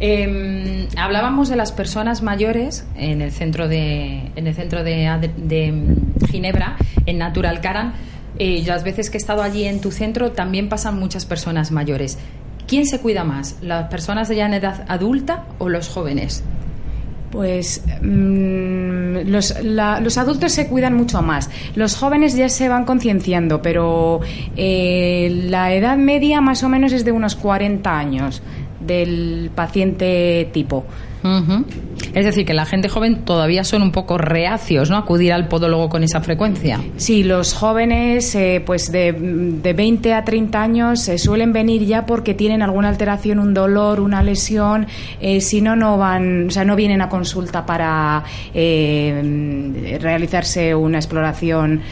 Eh, 0.00 0.88
hablábamos 0.96 1.50
de 1.50 1.56
las 1.56 1.72
personas 1.72 2.22
mayores 2.22 2.86
en 2.96 3.20
el 3.20 3.30
centro 3.32 3.68
de, 3.68 4.32
en 4.34 4.46
el 4.46 4.54
centro 4.54 4.82
de, 4.82 5.30
de, 5.36 5.96
Ginebra, 6.26 6.76
en 7.04 7.18
Natural 7.18 7.60
Caran. 7.60 7.92
Eh, 8.38 8.62
las 8.66 8.82
veces 8.82 9.10
que 9.10 9.18
he 9.18 9.20
estado 9.20 9.42
allí 9.42 9.64
en 9.64 9.82
tu 9.82 9.92
centro 9.92 10.32
también 10.32 10.70
pasan 10.70 10.98
muchas 10.98 11.26
personas 11.26 11.70
mayores. 11.70 12.18
¿Quién 12.66 12.86
se 12.86 13.00
cuida 13.00 13.24
más? 13.24 13.58
¿Las 13.60 13.88
personas 13.90 14.28
ya 14.30 14.46
en 14.46 14.54
edad 14.54 14.86
adulta 14.88 15.44
o 15.58 15.68
los 15.68 15.88
jóvenes? 15.88 16.42
Pues 17.30 17.84
mm, 18.00 19.28
los, 19.28 19.54
los, 19.62 20.18
adultos 20.18 20.52
se 20.52 20.66
cuidan 20.66 20.94
mucho 20.94 21.20
más. 21.20 21.50
Los 21.74 21.94
jóvenes 21.94 22.34
ya 22.34 22.48
se 22.48 22.68
van 22.68 22.84
concienciando, 22.84 23.60
pero 23.60 24.20
eh, 24.56 25.46
la 25.48 25.74
edad 25.74 25.96
media 25.96 26.40
más 26.40 26.62
o 26.62 26.68
menos 26.68 26.92
es 26.92 27.04
de 27.04 27.12
unos 27.12 27.36
40 27.36 27.96
años 27.98 28.42
del 28.90 29.50
paciente 29.54 30.48
tipo. 30.52 30.84
Es 32.14 32.24
decir, 32.24 32.46
que 32.46 32.54
la 32.54 32.64
gente 32.64 32.88
joven 32.88 33.24
todavía 33.24 33.62
son 33.62 33.82
un 33.82 33.92
poco 33.92 34.16
reacios, 34.16 34.90
¿no? 34.90 34.96
Acudir 34.96 35.32
al 35.32 35.48
podólogo 35.48 35.88
con 35.88 36.02
esa 36.02 36.20
frecuencia. 36.20 36.80
Sí, 36.96 37.22
los 37.24 37.52
jóvenes, 37.52 38.34
eh, 38.34 38.62
pues 38.64 38.90
de, 38.90 39.12
de, 39.12 39.72
20 39.72 40.14
a 40.14 40.24
30 40.24 40.62
años, 40.62 41.00
se 41.00 41.18
suelen 41.18 41.52
venir 41.52 41.84
ya 41.84 42.06
porque 42.06 42.34
tienen 42.34 42.62
alguna 42.62 42.88
alteración, 42.88 43.38
un 43.38 43.52
dolor, 43.52 44.00
una 44.00 44.22
lesión. 44.22 44.86
Eh, 45.20 45.40
si 45.40 45.60
no, 45.60 45.76
no 45.76 45.98
van, 45.98 46.48
o 46.48 46.50
sea, 46.50 46.64
no 46.64 46.74
vienen 46.74 47.02
a 47.02 47.08
consulta 47.08 47.66
para 47.66 48.24
eh, 48.54 49.98
realizarse 50.00 50.74
una 50.74 50.98
exploración 50.98 51.82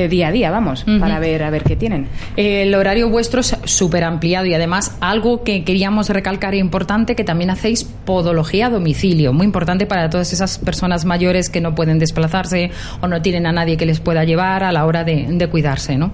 de 0.00 0.08
día 0.08 0.28
a 0.28 0.32
día, 0.32 0.50
vamos, 0.50 0.84
para 1.00 1.18
ver 1.18 1.42
a 1.42 1.50
ver 1.50 1.62
qué 1.62 1.76
tienen. 1.76 2.08
El 2.36 2.74
horario 2.74 3.08
vuestro 3.08 3.40
es 3.40 3.56
súper 3.64 4.04
ampliado 4.04 4.46
y 4.46 4.54
además 4.54 4.96
algo 5.00 5.42
que 5.42 5.64
queríamos 5.64 6.08
recalcar 6.08 6.54
e 6.54 6.58
importante, 6.58 7.16
que 7.16 7.24
también 7.24 7.50
hacéis 7.50 7.84
podología 7.84 8.66
a 8.66 8.70
domicilio, 8.70 9.32
muy 9.32 9.46
importante 9.46 9.86
para 9.86 10.10
todas 10.10 10.32
esas 10.32 10.58
personas 10.58 11.04
mayores 11.04 11.48
que 11.48 11.60
no 11.60 11.74
pueden 11.74 11.98
desplazarse 11.98 12.70
o 13.00 13.08
no 13.08 13.22
tienen 13.22 13.46
a 13.46 13.52
nadie 13.52 13.76
que 13.76 13.86
les 13.86 14.00
pueda 14.00 14.24
llevar 14.24 14.64
a 14.64 14.72
la 14.72 14.84
hora 14.84 15.04
de, 15.04 15.26
de 15.28 15.48
cuidarse, 15.48 15.96
¿no? 15.96 16.12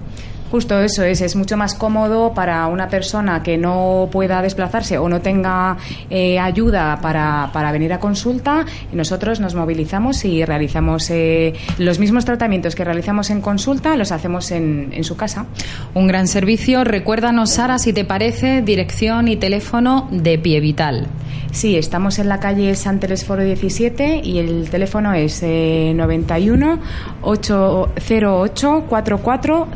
Justo 0.53 0.79
eso 0.79 1.03
es, 1.03 1.19
es 1.21 1.35
mucho 1.35 1.57
más 1.57 1.73
cómodo 1.73 2.35
para 2.35 2.67
una 2.67 2.87
persona 2.87 3.41
que 3.41 3.57
no 3.57 4.07
pueda 4.11 4.39
desplazarse 4.43 4.99
o 4.99 5.09
no 5.09 5.19
tenga 5.19 5.77
eh, 6.11 6.37
ayuda 6.37 6.99
para, 7.01 7.49
para, 7.51 7.71
venir 7.71 7.91
a 7.91 7.99
consulta. 7.99 8.63
Y 8.91 8.95
nosotros 8.95 9.39
nos 9.39 9.55
movilizamos 9.55 10.23
y 10.25 10.45
realizamos 10.45 11.09
eh, 11.09 11.53
los 11.79 11.97
mismos 11.97 12.25
tratamientos 12.25 12.75
que 12.75 12.83
realizamos 12.83 13.31
en 13.31 13.41
consulta, 13.41 13.95
los 13.95 14.11
hacemos 14.11 14.51
en, 14.51 14.91
en 14.93 15.03
su 15.03 15.17
casa. 15.17 15.47
Un 15.95 16.05
gran 16.05 16.27
servicio. 16.27 16.83
Recuérdanos, 16.83 17.49
Sara, 17.49 17.79
si 17.79 17.91
te 17.91 18.05
parece, 18.05 18.61
dirección 18.61 19.29
y 19.29 19.37
teléfono 19.37 20.07
de 20.11 20.37
Pie 20.37 20.59
Vital. 20.59 21.07
Sí, 21.53 21.77
estamos 21.77 22.17
en 22.17 22.29
la 22.29 22.39
calle 22.39 22.73
San 22.73 22.99
Telesforo 22.99 23.43
17 23.43 24.21
y 24.23 24.39
el 24.39 24.71
teléfono 24.71 25.13
es 25.13 25.41
eh, 25.43 25.93
91 25.95 26.79
808 27.21 28.85
44 28.89 29.67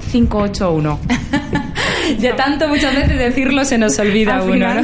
581. 0.75 0.99
de 2.19 2.33
tanto 2.33 2.67
muchas 2.67 2.95
veces 2.95 3.17
decirlo 3.17 3.65
se 3.65 3.77
nos 3.77 3.97
olvida 3.99 4.41
uno. 4.41 4.73
¿no? 4.73 4.81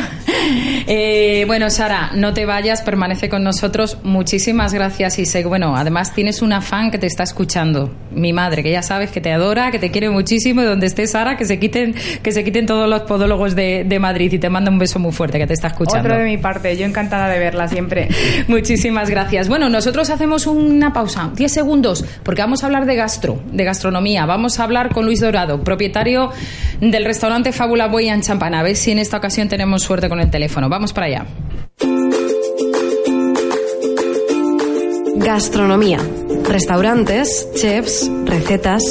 Eh, 0.87 1.43
bueno, 1.47 1.69
Sara, 1.69 2.11
no 2.15 2.33
te 2.33 2.45
vayas, 2.45 2.81
permanece 2.81 3.29
con 3.29 3.43
nosotros. 3.43 3.97
Muchísimas 4.03 4.73
gracias 4.73 5.19
y 5.19 5.25
sé, 5.25 5.43
bueno, 5.45 5.75
además 5.75 6.13
tienes 6.13 6.41
una 6.41 6.61
fan 6.61 6.91
que 6.91 6.97
te 6.97 7.07
está 7.07 7.23
escuchando, 7.23 7.93
mi 8.11 8.33
madre, 8.33 8.63
que 8.63 8.71
ya 8.71 8.81
sabes 8.81 9.11
que 9.11 9.21
te 9.21 9.31
adora, 9.31 9.71
que 9.71 9.79
te 9.79 9.91
quiere 9.91 10.09
muchísimo 10.09 10.61
y 10.61 10.65
donde 10.65 10.87
estés, 10.87 11.11
Sara, 11.11 11.37
que 11.37 11.45
se 11.45 11.59
quiten, 11.59 11.95
que 12.21 12.31
se 12.31 12.43
quiten 12.43 12.65
todos 12.65 12.89
los 12.89 13.03
podólogos 13.03 13.55
de, 13.55 13.87
Madrid 14.03 14.33
y 14.33 14.39
te 14.39 14.49
manda 14.49 14.69
un 14.69 14.79
beso 14.79 14.99
muy 14.99 15.13
fuerte 15.13 15.37
que 15.37 15.47
te 15.47 15.53
está 15.53 15.67
escuchando. 15.67 16.09
Otro 16.09 16.19
de 16.19 16.25
mi 16.25 16.37
parte, 16.37 16.75
yo 16.75 16.85
encantada 16.85 17.29
de 17.29 17.39
verla 17.39 17.67
siempre. 17.69 18.09
Muchísimas 18.47 19.09
gracias. 19.09 19.47
Bueno, 19.47 19.69
nosotros 19.69 20.09
hacemos 20.09 20.45
una 20.47 20.91
pausa, 20.91 21.31
10 21.33 21.51
segundos, 21.51 22.03
porque 22.23 22.41
vamos 22.41 22.63
a 22.63 22.65
hablar 22.65 22.85
de 22.85 22.95
gastro, 22.95 23.39
de 23.51 23.63
gastronomía. 23.63 24.25
Vamos 24.25 24.59
a 24.59 24.63
hablar 24.63 24.89
con 24.89 25.05
Luis 25.05 25.21
Dorado, 25.21 25.63
propietario 25.73 26.29
del 26.79 27.03
restaurante 27.03 27.51
Fábula 27.51 27.87
Boy 27.87 28.07
en 28.07 28.21
Champana. 28.21 28.59
A 28.59 28.63
ver 28.63 28.75
si 28.75 28.91
en 28.91 28.99
esta 28.99 29.17
ocasión 29.17 29.49
tenemos 29.49 29.81
suerte 29.81 30.07
con 30.07 30.19
el 30.19 30.29
teléfono. 30.29 30.69
Vamos 30.69 30.93
para 30.93 31.07
allá. 31.07 31.25
Gastronomía. 35.15 35.99
Restaurantes, 36.43 37.49
chefs, 37.55 38.11
recetas. 38.25 38.83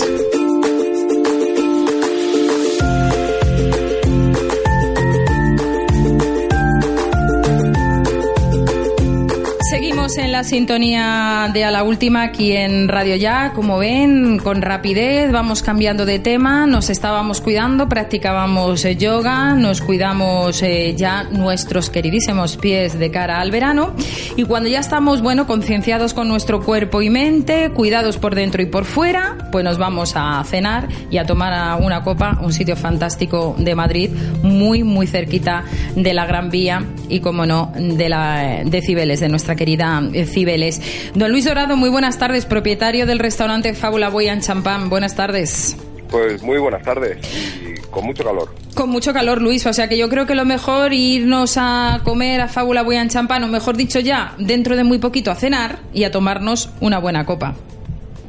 en 10.19 10.32
sintonía 10.45 11.51
de 11.53 11.65
a 11.65 11.71
la 11.71 11.83
última 11.83 12.23
aquí 12.23 12.53
en 12.53 12.89
Radio 12.89 13.17
Ya, 13.17 13.53
como 13.55 13.79
ven, 13.79 14.39
con 14.39 14.63
rapidez 14.63 15.31
vamos 15.33 15.63
cambiando 15.63 16.07
de 16.07 16.19
tema, 16.19 16.67
nos 16.67 16.91
estábamos 16.91 17.41
cuidando, 17.41 17.89
practicábamos 17.89 18.85
eh, 18.85 18.97
yoga, 18.97 19.55
nos 19.55 19.81
cuidamos 19.81 20.63
eh, 20.63 20.95
ya 20.97 21.25
nuestros 21.25 21.91
queridísimos 21.91 22.57
pies 22.57 22.99
de 22.99 23.11
cara 23.11 23.41
al 23.41 23.51
verano. 23.51 23.95
Y 24.37 24.45
cuando 24.45 24.69
ya 24.69 24.81
estamos, 24.81 25.23
bueno, 25.23 25.47
concienciados 25.47 26.15
con 26.15 26.29
nuestro 26.29 26.63
cuerpo 26.63 27.03
y 27.03 27.11
mente, 27.11 27.71
cuidados 27.71 28.19
por 28.19 28.35
dentro 28.35 28.63
y 28.63 28.67
por 28.67 28.85
fuera, 28.85 29.49
pues 29.51 29.65
nos 29.65 29.79
vamos 29.79 30.13
a 30.17 30.43
cenar 30.45 30.89
y 31.11 31.19
a 31.19 31.25
tomar 31.25 31.81
una 31.83 32.03
copa, 32.03 32.39
un 32.43 32.53
sitio 32.53 32.77
fantástico 32.77 33.55
de 33.59 33.75
Madrid, 33.75 34.11
muy, 34.43 34.83
muy 34.83 35.07
cerquita 35.07 35.65
de 35.95 36.15
la 36.15 36.27
Gran 36.27 36.51
Vía 36.51 36.85
y, 37.09 37.21
como 37.21 37.47
no, 37.47 37.73
de, 37.77 38.09
la, 38.09 38.63
de 38.65 38.83
Cibeles, 38.83 39.21
de 39.21 39.29
nuestra 39.29 39.55
querida 39.55 40.03
eh, 40.13 40.25
Cibeles. 40.33 40.81
Don 41.15 41.31
Luis 41.31 41.45
Dorado, 41.45 41.77
muy 41.77 41.91
buenas 41.91 42.19
tardes, 42.19 42.47
propietario 42.47 43.07
del 43.07 43.19
restaurante 43.19 43.75
Fábula 43.75 44.09
Boya 44.09 44.33
en 44.33 44.41
Champán. 44.41 44.89
Buenas 44.89 45.15
tardes. 45.15 45.77
Pues 46.11 46.43
muy 46.43 46.59
buenas 46.59 46.83
tardes 46.83 47.19
y 47.63 47.81
con 47.91 48.05
mucho 48.05 48.23
calor. 48.23 48.55
Con 48.75 48.91
mucho 48.91 49.13
calor, 49.13 49.41
Luis. 49.41 49.65
O 49.67 49.73
sea 49.73 49.89
que 49.89 49.97
yo 49.97 50.09
creo 50.09 50.27
que 50.27 50.35
lo 50.35 50.45
mejor 50.45 50.93
irnos 50.93 51.55
a 51.57 52.01
comer 52.05 52.41
a 52.41 52.49
Fábula 52.49 52.83
Boya 52.83 53.01
en 53.01 53.09
Champán, 53.09 53.45
o 53.45 53.49
mejor 53.49 53.77
dicho 53.77 54.01
ya, 54.01 54.35
dentro 54.39 54.77
de 54.77 54.85
muy 54.85 54.99
poquito 54.99 55.31
a 55.31 55.35
cenar 55.35 55.79
y 55.95 56.05
a 56.05 56.11
tomarnos 56.11 56.71
una 56.81 56.99
buena 56.99 57.25
copa. 57.25 57.55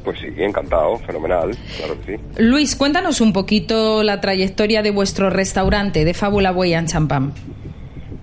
Pues 0.03 0.19
sí, 0.19 0.27
encantado, 0.37 0.97
fenomenal, 0.99 1.55
claro 1.77 1.97
que 2.01 2.17
sí. 2.17 2.23
Luis, 2.37 2.75
cuéntanos 2.75 3.21
un 3.21 3.31
poquito 3.31 4.03
la 4.03 4.19
trayectoria 4.19 4.81
de 4.81 4.91
vuestro 4.91 5.29
restaurante 5.29 6.03
de 6.03 6.13
Fábula 6.13 6.51
Boya 6.51 6.79
en 6.79 6.87
Champán. 6.87 7.33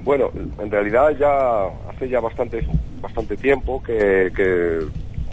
Bueno, 0.05 0.31
en 0.59 0.70
realidad 0.70 1.11
ya 1.18 1.66
hace 1.91 2.09
ya 2.09 2.20
bastante, 2.20 2.66
bastante 3.01 3.36
tiempo 3.36 3.82
que, 3.82 4.30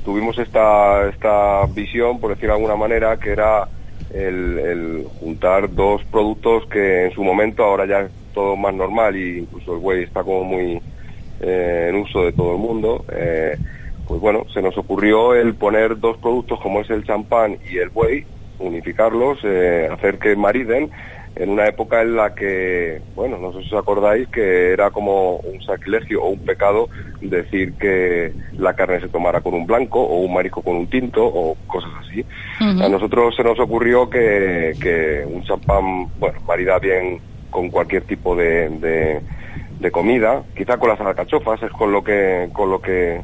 tuvimos 0.04 0.38
esta, 0.40 1.10
esta 1.10 1.66
visión, 1.66 2.20
por 2.20 2.30
decir 2.30 2.48
de 2.48 2.54
alguna 2.54 2.78
manera, 2.78 3.18
que 3.18 3.32
era 3.32 3.68
el, 4.14 5.06
juntar 5.20 5.74
dos 5.74 6.02
productos 6.06 6.66
que 6.68 7.06
en 7.06 7.12
su 7.12 7.24
momento 7.24 7.64
ahora 7.64 7.86
ya 7.86 8.00
es 8.02 8.12
todo 8.34 8.56
más 8.56 8.74
normal 8.74 9.18
y 9.18 9.40
incluso 9.40 9.74
el 9.74 9.80
buey 9.80 10.04
está 10.04 10.24
como 10.24 10.44
muy 10.44 10.82
eh, 11.42 11.88
en 11.90 11.96
uso 11.96 12.24
de 12.24 12.32
todo 12.32 12.54
el 12.54 12.60
mundo. 12.60 13.04
Eh, 13.12 13.58
pues 14.08 14.22
bueno, 14.22 14.46
se 14.54 14.62
nos 14.62 14.78
ocurrió 14.78 15.36
el 15.36 15.56
poner 15.56 16.00
dos 16.00 16.18
productos 16.18 16.60
como 16.62 16.82
es 16.82 16.90
el 16.90 17.04
champán 17.04 17.58
y 17.70 17.78
el 17.78 17.90
buey, 17.90 18.26
unificarlos, 18.60 19.40
eh, 19.44 19.90
hacer 19.92 20.18
que 20.20 20.36
mariden 20.36 20.90
en 21.40 21.50
una 21.50 21.68
época 21.68 22.02
en 22.02 22.16
la 22.16 22.34
que, 22.34 23.02
bueno, 23.16 23.38
no 23.38 23.54
sé 23.54 23.62
si 23.62 23.74
os 23.74 23.82
acordáis, 23.82 24.28
que 24.30 24.72
era 24.72 24.90
como 24.92 25.38
un 25.38 25.62
sacrilegio 25.62 26.24
o 26.24 26.30
un 26.30 26.40
pecado 26.40 26.90
decir 27.22 27.74
que 27.74 28.34
la 28.58 28.74
carne 28.74 29.00
se 29.00 29.10
tomara 29.10 29.42
con 29.42 29.54
un 29.54 29.66
blanco 29.66 30.02
o 30.02 30.22
un 30.22 30.34
marisco 30.34 30.62
con 30.62 30.76
un 30.76 30.88
tinto 30.88 31.26
o 31.26 31.56
cosas 31.68 31.92
así. 32.02 32.26
A 32.60 32.90
nosotros 32.90 33.36
se 33.36 33.44
nos 33.44 33.60
ocurrió 33.60 34.10
que, 34.10 34.74
que 34.82 35.24
un 35.28 35.44
champán, 35.44 36.08
bueno, 36.20 36.40
marida 36.48 36.80
bien 36.80 37.20
con 37.50 37.70
cualquier 37.70 38.04
tipo 38.04 38.36
de, 38.36 39.22
de, 39.80 39.92
comida, 39.92 40.44
quizá 40.56 40.78
con 40.78 40.90
las 40.90 41.00
alcachofas 41.00 41.62
es 41.64 41.72
con 41.72 41.92
lo 41.92 42.04
que, 42.04 42.50
con 42.52 42.70
lo 42.70 42.82
que 42.82 43.22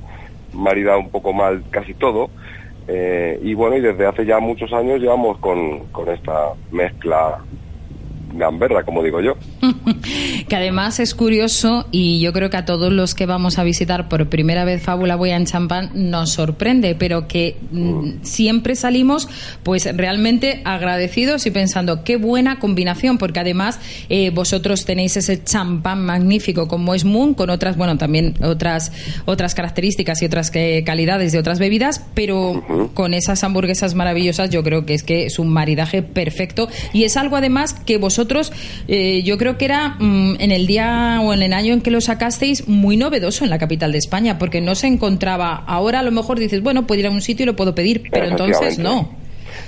marida 0.54 0.98
un 0.98 1.10
poco 1.10 1.34
mal 1.34 1.64
casi 1.72 1.94
todo. 1.94 2.30
Eh, 2.88 3.40
y 3.42 3.54
bueno, 3.54 3.78
y 3.78 3.82
desde 3.82 4.06
hace 4.06 4.26
ya 4.26 4.40
muchos 4.40 4.72
años 4.74 5.00
llevamos 5.00 5.38
con, 5.40 5.88
con 5.88 6.10
esta 6.10 6.54
mezcla 6.72 7.40
gamberra, 8.34 8.84
como 8.84 9.04
digo 9.04 9.22
yo. 9.22 9.36
que 10.48 10.56
además 10.56 11.00
es 11.00 11.14
curioso 11.16 11.88
y 11.92 12.20
yo 12.20 12.34
creo 12.34 12.50
que 12.50 12.58
a 12.58 12.66
todos 12.66 12.92
los 12.92 13.16
que 13.16 13.26
vamos 13.26 13.60
a 13.60 13.64
visitar 13.64 14.10
por 14.10 14.28
primera 14.30 14.66
vez 14.66 14.82
Fábula 14.82 15.16
Boya 15.16 15.36
en 15.36 15.46
Champán 15.46 15.92
nos 15.94 16.32
sorprende, 16.32 16.96
pero 16.96 17.28
que 17.28 17.58
mm, 17.72 18.24
siempre 18.24 18.76
salimos 18.76 19.30
pues 19.64 19.96
realmente 19.96 20.62
agradecidos 20.66 21.46
y 21.46 21.52
pensando 21.52 22.04
qué 22.04 22.18
buena 22.18 22.60
combinación, 22.60 23.18
porque 23.18 23.40
además 23.40 23.80
eh, 24.10 24.32
vosotros 24.32 24.86
tenéis 24.86 25.18
ese 25.18 25.44
champán 25.44 26.04
magnífico 26.04 26.68
como 26.68 26.94
es 26.94 27.06
Moon, 27.06 27.34
con 27.34 27.50
otras, 27.50 27.78
bueno, 27.78 27.98
también 27.98 28.36
otras, 28.44 28.92
otras 29.26 29.56
características 29.56 30.22
y 30.22 30.26
otras 30.26 30.52
eh, 30.56 30.84
calidades 30.86 31.32
de 31.32 31.40
otras 31.40 31.60
bebidas, 31.60 32.04
pero 32.14 32.64
con 32.94 33.14
esas 33.14 33.44
hamburguesas 33.44 33.96
maravillosas 33.96 34.50
yo 34.50 34.64
creo 34.64 34.86
que 34.86 34.94
es 34.94 35.04
que 35.04 35.26
es 35.26 35.40
un 35.40 35.50
maridaje 35.50 36.02
perfecto 36.02 36.68
y 36.94 37.04
es 37.04 37.18
algo 37.18 37.36
además 37.36 37.74
que 37.74 37.98
vosotros 37.98 38.23
eh, 38.88 39.24
yo 39.24 39.38
creo 39.38 39.58
que 39.58 39.66
era 39.66 39.96
mm, 40.00 40.36
en 40.40 40.52
el 40.52 40.68
día 40.68 41.20
o 41.24 41.34
en 41.34 41.42
el 41.42 41.54
año 41.54 41.74
en 41.74 41.82
que 41.82 41.92
lo 41.92 42.02
sacasteis 42.02 42.68
muy 42.68 42.98
novedoso 42.98 43.44
en 43.44 43.50
la 43.50 43.58
capital 43.58 43.92
de 43.92 43.98
España, 43.98 44.38
porque 44.38 44.62
no 44.62 44.76
se 44.76 44.88
encontraba. 44.88 45.64
Ahora 45.68 46.00
a 46.00 46.04
lo 46.04 46.12
mejor 46.12 46.40
dices, 46.40 46.62
bueno, 46.62 46.88
puedo 46.88 47.00
ir 47.00 47.08
a 47.08 47.12
un 47.12 47.22
sitio 47.22 47.44
y 47.44 47.48
lo 47.48 47.56
puedo 47.56 47.76
pedir, 47.76 48.04
pero 48.12 48.26
entonces 48.26 48.80
no. 48.80 49.10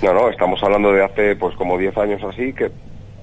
No, 0.01 0.13
no, 0.13 0.29
estamos 0.29 0.61
hablando 0.63 0.91
de 0.91 1.03
hace 1.03 1.35
pues 1.35 1.55
como 1.55 1.77
10 1.77 1.97
años 1.97 2.21
así, 2.23 2.53
que 2.53 2.69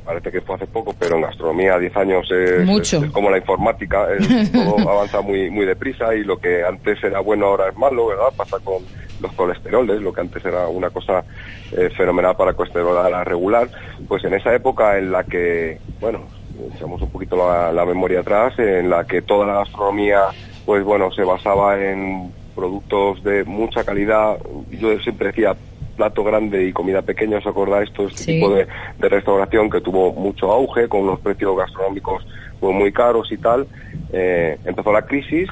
parece 0.05 0.31
que 0.31 0.41
fue 0.41 0.57
hace 0.57 0.67
poco, 0.67 0.95
pero 0.99 1.17
en 1.17 1.23
gastronomía 1.23 1.79
10 1.79 1.97
años 1.97 2.27
es, 2.31 2.93
es, 2.93 3.11
como 3.13 3.31
la 3.31 3.39
informática, 3.39 4.07
todo 4.53 4.79
avanza 4.89 5.21
muy 5.21 5.51
muy 5.51 5.67
deprisa 5.67 6.15
y 6.15 6.25
lo 6.25 6.39
que 6.39 6.65
antes 6.65 7.03
era 7.03 7.21
bueno 7.21 7.47
ahora 7.47 7.69
es 7.69 7.77
malo, 7.77 8.09
¿verdad? 8.09 8.29
Pasa 8.37 8.59
con 8.61 8.83
los 9.23 9.33
colesteroles, 9.33 10.03
lo 10.03 10.13
que 10.13 10.21
antes 10.21 10.45
era 10.45 10.69
una 10.69 10.91
cosa 10.91 11.25
eh, 11.73 11.89
fenomenal 11.97 12.37
para 12.37 12.53
colesterol 12.53 13.25
regular, 13.25 13.69
pues 14.09 14.25
en 14.25 14.35
esa 14.35 14.55
época 14.55 14.99
en 14.99 15.13
la 15.13 15.25
que, 15.25 15.79
bueno, 16.01 16.27
echamos 16.75 17.01
un 17.01 17.11
poquito 17.11 17.37
la, 17.37 17.85
memoria 17.85 18.21
atrás, 18.21 18.59
en 18.59 18.91
la 18.91 19.07
que 19.07 19.23
toda 19.23 19.47
la 19.47 19.55
gastronomía, 19.55 20.25
pues 20.67 20.85
bueno, 20.85 21.11
se 21.13 21.23
basaba 21.23 21.81
en 21.83 22.33
productos 22.55 23.23
de 23.25 23.45
mucha 23.45 23.85
calidad. 23.85 24.37
Yo 24.71 24.99
siempre 25.01 25.29
decía 25.29 25.57
plato 25.97 26.25
grande 26.25 26.67
y 26.67 26.73
comida 26.73 27.03
pequeña, 27.03 27.39
¿os 27.39 27.47
acordáis? 27.47 27.93
Todo 27.93 28.09
este 28.09 28.35
tipo 28.35 28.51
de, 28.51 28.67
restauración 28.99 29.71
que 29.71 29.81
tuvo 29.81 30.13
mucho 30.13 30.51
auge, 30.51 30.89
con 30.89 31.03
unos 31.03 31.21
precios 31.21 31.57
gastronómicos 31.57 32.27
pues, 32.61 32.75
muy 32.75 32.93
caros 32.93 33.31
y 33.31 33.37
tal. 33.37 33.67
Eh, 34.13 34.59
empezó 34.65 34.93
la 34.93 35.03
crisis. 35.03 35.49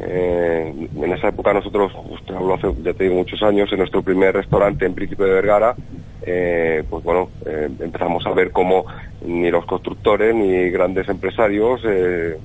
Eh, 0.00 0.88
en 0.94 1.12
esa 1.12 1.28
época 1.28 1.52
nosotros, 1.52 1.92
usted 2.10 2.34
habló 2.34 2.54
hace, 2.54 2.72
ya 2.82 2.94
te 2.94 3.04
digo, 3.04 3.16
muchos 3.16 3.42
años, 3.42 3.70
en 3.72 3.78
nuestro 3.78 4.02
primer 4.02 4.34
restaurante 4.34 4.86
en 4.86 4.94
Príncipe 4.94 5.24
de 5.24 5.30
Vergara, 5.30 5.74
eh, 6.22 6.84
pues 6.90 7.02
bueno, 7.02 7.30
eh, 7.46 7.68
empezamos 7.80 8.26
a 8.26 8.32
ver 8.32 8.50
cómo 8.50 8.84
ni 9.24 9.50
los 9.50 9.64
constructores 9.64 10.34
ni 10.34 10.68
grandes 10.70 11.08
empresarios, 11.08 11.80
eh, 11.84 12.36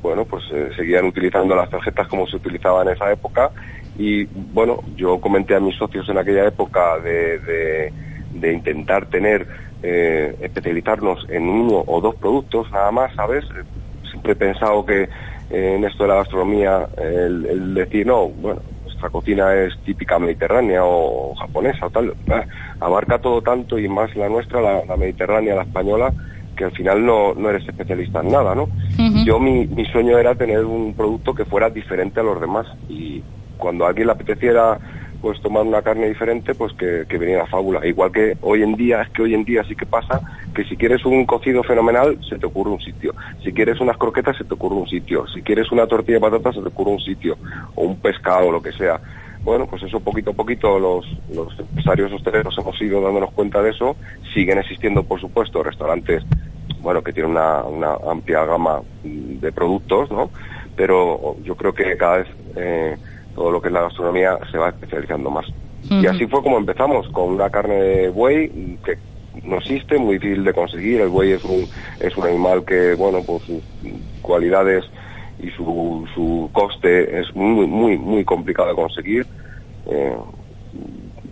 bueno, 0.00 0.24
pues 0.24 0.44
seguían 0.76 1.06
utilizando 1.06 1.54
las 1.54 1.68
tarjetas 1.68 2.08
como 2.08 2.26
se 2.26 2.36
utilizaba 2.36 2.82
en 2.82 2.90
esa 2.90 3.10
época 3.10 3.50
y 3.98 4.24
bueno, 4.24 4.80
yo 4.96 5.20
comenté 5.20 5.54
a 5.54 5.60
mis 5.60 5.76
socios 5.76 6.08
en 6.08 6.18
aquella 6.18 6.46
época 6.46 6.98
de, 6.98 7.90
de, 8.32 8.52
intentar 8.52 9.06
tener, 9.06 9.46
especializarnos 9.82 11.26
en 11.28 11.48
uno 11.48 11.84
o 11.86 12.00
dos 12.00 12.16
productos 12.16 12.70
nada 12.72 12.90
más, 12.90 13.14
¿sabes? 13.14 13.44
Siempre 14.10 14.32
he 14.32 14.36
pensado 14.36 14.84
que 14.84 15.08
en 15.52 15.84
esto 15.84 16.04
de 16.04 16.08
la 16.08 16.16
gastronomía 16.16 16.88
el, 16.96 17.44
el 17.44 17.74
decir, 17.74 18.06
no, 18.06 18.28
bueno, 18.28 18.62
nuestra 18.84 19.10
cocina 19.10 19.54
es 19.54 19.74
típica 19.84 20.18
mediterránea 20.18 20.80
o 20.82 21.34
japonesa 21.34 21.86
o 21.86 21.90
tal, 21.90 22.14
abarca 22.80 23.18
todo 23.18 23.42
tanto 23.42 23.78
y 23.78 23.86
más 23.86 24.14
la 24.16 24.28
nuestra, 24.28 24.60
la, 24.60 24.96
mediterránea, 24.96 25.56
la 25.56 25.62
española, 25.62 26.12
que 26.56 26.64
al 26.64 26.72
final 26.72 27.04
no, 27.04 27.34
no 27.34 27.50
eres 27.50 27.68
especialista 27.68 28.20
en 28.20 28.30
nada, 28.30 28.54
¿no? 28.54 28.68
Yo 29.24 29.38
mi, 29.38 29.66
mi 29.66 29.84
sueño 29.86 30.18
era 30.18 30.34
tener 30.34 30.64
un 30.64 30.94
producto 30.94 31.34
que 31.34 31.44
fuera 31.44 31.68
diferente 31.68 32.20
a 32.20 32.22
los 32.22 32.40
demás 32.40 32.66
y 32.88 33.22
cuando 33.58 33.84
a 33.84 33.88
alguien 33.88 34.06
le 34.06 34.12
apeteciera 34.12 34.78
pues 35.22 35.40
tomar 35.40 35.62
una 35.62 35.82
carne 35.82 36.08
diferente, 36.08 36.52
pues 36.52 36.72
que, 36.72 37.04
que 37.08 37.16
venía 37.16 37.38
la 37.38 37.46
fábula. 37.46 37.86
Igual 37.86 38.10
que 38.10 38.36
hoy 38.42 38.64
en 38.64 38.74
día, 38.74 39.02
es 39.02 39.10
que 39.10 39.22
hoy 39.22 39.34
en 39.34 39.44
día 39.44 39.62
sí 39.62 39.76
que 39.76 39.86
pasa 39.86 40.20
que 40.52 40.64
si 40.64 40.76
quieres 40.76 41.06
un 41.06 41.24
cocido 41.24 41.62
fenomenal, 41.62 42.18
se 42.28 42.38
te 42.38 42.44
ocurre 42.44 42.70
un 42.70 42.80
sitio. 42.80 43.14
Si 43.42 43.52
quieres 43.52 43.80
unas 43.80 43.96
croquetas, 43.96 44.36
se 44.36 44.44
te 44.44 44.52
ocurre 44.52 44.74
un 44.74 44.88
sitio. 44.88 45.24
Si 45.28 45.40
quieres 45.40 45.70
una 45.70 45.86
tortilla 45.86 46.18
de 46.18 46.20
patatas, 46.20 46.56
se 46.56 46.60
te 46.60 46.66
ocurre 46.66 46.90
un 46.90 47.00
sitio. 47.00 47.38
O 47.76 47.84
un 47.84 48.00
pescado, 48.00 48.50
lo 48.50 48.60
que 48.60 48.72
sea. 48.72 49.00
Bueno, 49.44 49.66
pues 49.66 49.84
eso 49.84 50.00
poquito 50.00 50.32
a 50.32 50.34
poquito 50.34 50.78
los, 50.80 51.06
los 51.32 51.56
empresarios 51.58 52.12
hosteleros 52.12 52.58
hemos 52.58 52.80
ido 52.82 53.00
dándonos 53.00 53.32
cuenta 53.32 53.62
de 53.62 53.70
eso. 53.70 53.96
Siguen 54.34 54.58
existiendo, 54.58 55.04
por 55.04 55.20
supuesto, 55.20 55.62
restaurantes, 55.62 56.24
bueno, 56.80 57.00
que 57.02 57.12
tienen 57.12 57.30
una, 57.30 57.62
una 57.62 57.94
amplia 58.10 58.44
gama 58.44 58.82
de 59.04 59.52
productos, 59.52 60.10
¿no? 60.10 60.30
Pero 60.74 61.36
yo 61.44 61.54
creo 61.54 61.72
que 61.72 61.96
cada 61.96 62.18
vez... 62.18 62.26
Eh, 62.56 62.96
todo 63.34 63.50
lo 63.50 63.60
que 63.60 63.68
es 63.68 63.74
la 63.74 63.82
gastronomía 63.82 64.38
se 64.50 64.58
va 64.58 64.68
especializando 64.70 65.30
más. 65.30 65.46
Y 65.90 66.06
así 66.06 66.26
fue 66.26 66.42
como 66.42 66.58
empezamos, 66.58 67.08
con 67.08 67.30
una 67.30 67.50
carne 67.50 67.74
de 67.74 68.08
buey 68.08 68.78
que 68.84 68.98
no 69.42 69.56
existe, 69.56 69.98
muy 69.98 70.14
difícil 70.14 70.44
de 70.44 70.52
conseguir. 70.52 71.00
El 71.00 71.08
buey 71.08 71.32
es 71.32 71.44
un, 71.44 71.68
es 71.98 72.16
un 72.16 72.24
animal 72.24 72.64
que, 72.64 72.94
bueno, 72.94 73.22
por 73.24 73.40
sus 73.42 73.62
cualidades 74.20 74.84
y 75.42 75.50
su, 75.50 76.06
su 76.14 76.50
coste 76.52 77.20
es 77.20 77.34
muy, 77.34 77.66
muy, 77.66 77.98
muy 77.98 78.24
complicado 78.24 78.68
de 78.68 78.74
conseguir. 78.74 79.26
Eh, 79.86 80.16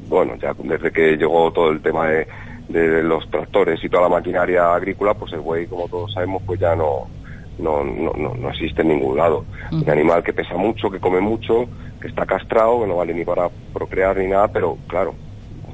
bueno, 0.09 0.34
ya 0.42 0.53
desde 0.59 0.90
que 0.90 1.16
llegó 1.16 1.53
todo 1.53 1.70
el 1.70 1.80
tema 1.80 2.09
de, 2.09 2.26
de 2.68 3.03
los 3.03 3.28
tractores 3.30 3.82
y 3.84 3.88
toda 3.88 4.05
la 4.05 4.09
maquinaria 4.09 4.74
agrícola, 4.74 5.14
pues 5.14 5.32
el 5.32 5.40
buey, 5.40 5.66
como 5.66 5.88
todos 5.88 6.12
sabemos, 6.12 6.42
pues 6.44 6.59
ya 6.59 6.74
no, 6.74 7.09
no, 7.59 7.84
no, 7.84 8.12
no, 8.12 8.51
existe 8.51 8.82
en 8.82 8.88
ningún 8.88 9.16
lado. 9.16 9.44
Un 9.70 9.88
animal 9.88 10.22
que 10.22 10.32
pesa 10.32 10.57
mucho, 10.57 10.90
que 10.90 10.98
come 10.98 11.20
mucho, 11.20 11.68
que 12.01 12.09
está 12.09 12.26
castrado, 12.26 12.80
que 12.80 12.86
no 12.86 12.96
vale 12.96 13.14
ni 13.14 13.24
para 13.24 13.48
procrear 13.72 14.16
ni 14.16 14.26
nada, 14.26 14.48
pero 14.48 14.78
claro, 14.86 15.14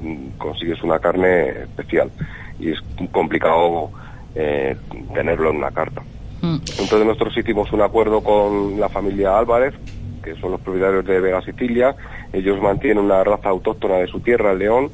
mm, 0.01 0.37
consigues 0.37 0.81
una 0.83 0.99
carne 0.99 1.49
especial 1.63 2.11
y 2.59 2.71
es 2.71 2.79
complicado 3.11 3.91
eh, 4.35 4.75
tenerlo 5.13 5.49
en 5.51 5.57
una 5.57 5.71
carta. 5.71 6.01
Entonces 6.41 7.05
nosotros 7.05 7.35
hicimos 7.37 7.71
un 7.73 7.81
acuerdo 7.81 8.21
con 8.21 8.79
la 8.79 8.89
familia 8.89 9.37
Álvarez, 9.37 9.73
que 10.23 10.35
son 10.35 10.51
los 10.51 10.61
propietarios 10.61 11.03
de 11.05 11.19
Vega 11.19 11.41
Sicilia, 11.41 11.95
ellos 12.31 12.61
mantienen 12.61 13.03
una 13.03 13.23
raza 13.23 13.49
autóctona 13.49 13.95
de 13.95 14.07
su 14.07 14.19
tierra, 14.19 14.51
el 14.51 14.59
león, 14.59 14.91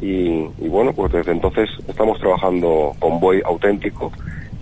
y, 0.00 0.44
bueno, 0.68 0.92
pues 0.92 1.12
desde 1.12 1.32
entonces 1.32 1.68
estamos 1.88 2.18
trabajando 2.20 2.92
con 2.98 3.18
buey 3.18 3.40
auténtico 3.44 4.12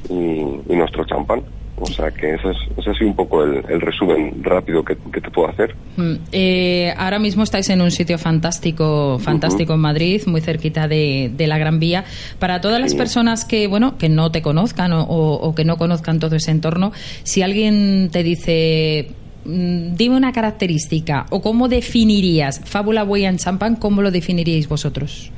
y 0.08 0.74
nuestro 0.74 1.04
champán. 1.04 1.42
O 1.76 1.86
sea 1.86 2.10
que 2.10 2.34
ese 2.34 2.50
es, 2.50 2.56
ese 2.78 2.90
ha 2.90 2.94
sido 2.94 3.08
un 3.08 3.16
poco 3.16 3.42
el, 3.42 3.80
resumen 3.80 4.44
rápido 4.44 4.84
que, 4.84 4.94
te 4.94 5.30
puedo 5.30 5.48
hacer. 5.48 5.74
Mm, 5.96 6.14
eh, 6.30 6.94
ahora 6.96 7.18
mismo 7.18 7.42
estáis 7.42 7.68
en 7.70 7.80
un 7.80 7.90
sitio 7.90 8.16
fantástico, 8.16 9.18
fantástico 9.18 9.74
en 9.74 9.80
Madrid, 9.80 10.22
muy 10.26 10.40
cerquita 10.40 10.86
de, 10.86 11.32
la 11.36 11.58
Gran 11.58 11.80
Vía. 11.80 12.04
Para 12.38 12.60
todas 12.60 12.80
las 12.80 12.94
personas 12.94 13.44
que, 13.44 13.66
bueno, 13.66 13.98
que 13.98 14.08
no 14.08 14.30
te 14.30 14.40
conozcan 14.40 14.92
o, 14.94 15.52
que 15.56 15.64
no 15.64 15.76
conozcan 15.76 16.20
todo 16.20 16.36
ese 16.36 16.52
entorno, 16.52 16.92
si 17.24 17.42
alguien 17.42 18.08
te 18.12 18.22
dice, 18.22 19.08
mm, 19.44 19.94
dime 19.96 20.16
una 20.16 20.32
característica 20.32 21.26
o 21.30 21.42
cómo 21.42 21.68
definirías 21.68 22.60
Fábula 22.64 23.02
Buey 23.02 23.24
en 23.24 23.38
Champán, 23.38 23.76
¿cómo 23.76 24.00
lo 24.00 24.12
definiríais 24.12 24.68
vosotros? 24.68 25.32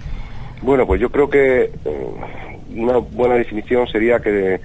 Bueno, 0.61 0.87
pues 0.87 1.01
yo 1.01 1.11
creo 1.11 1.31
que 1.31 1.71
eh, 1.85 2.07
una 2.75 2.99
buena 2.99 3.37
definición 3.37 3.87
sería 3.89 4.19
que, 4.19 4.61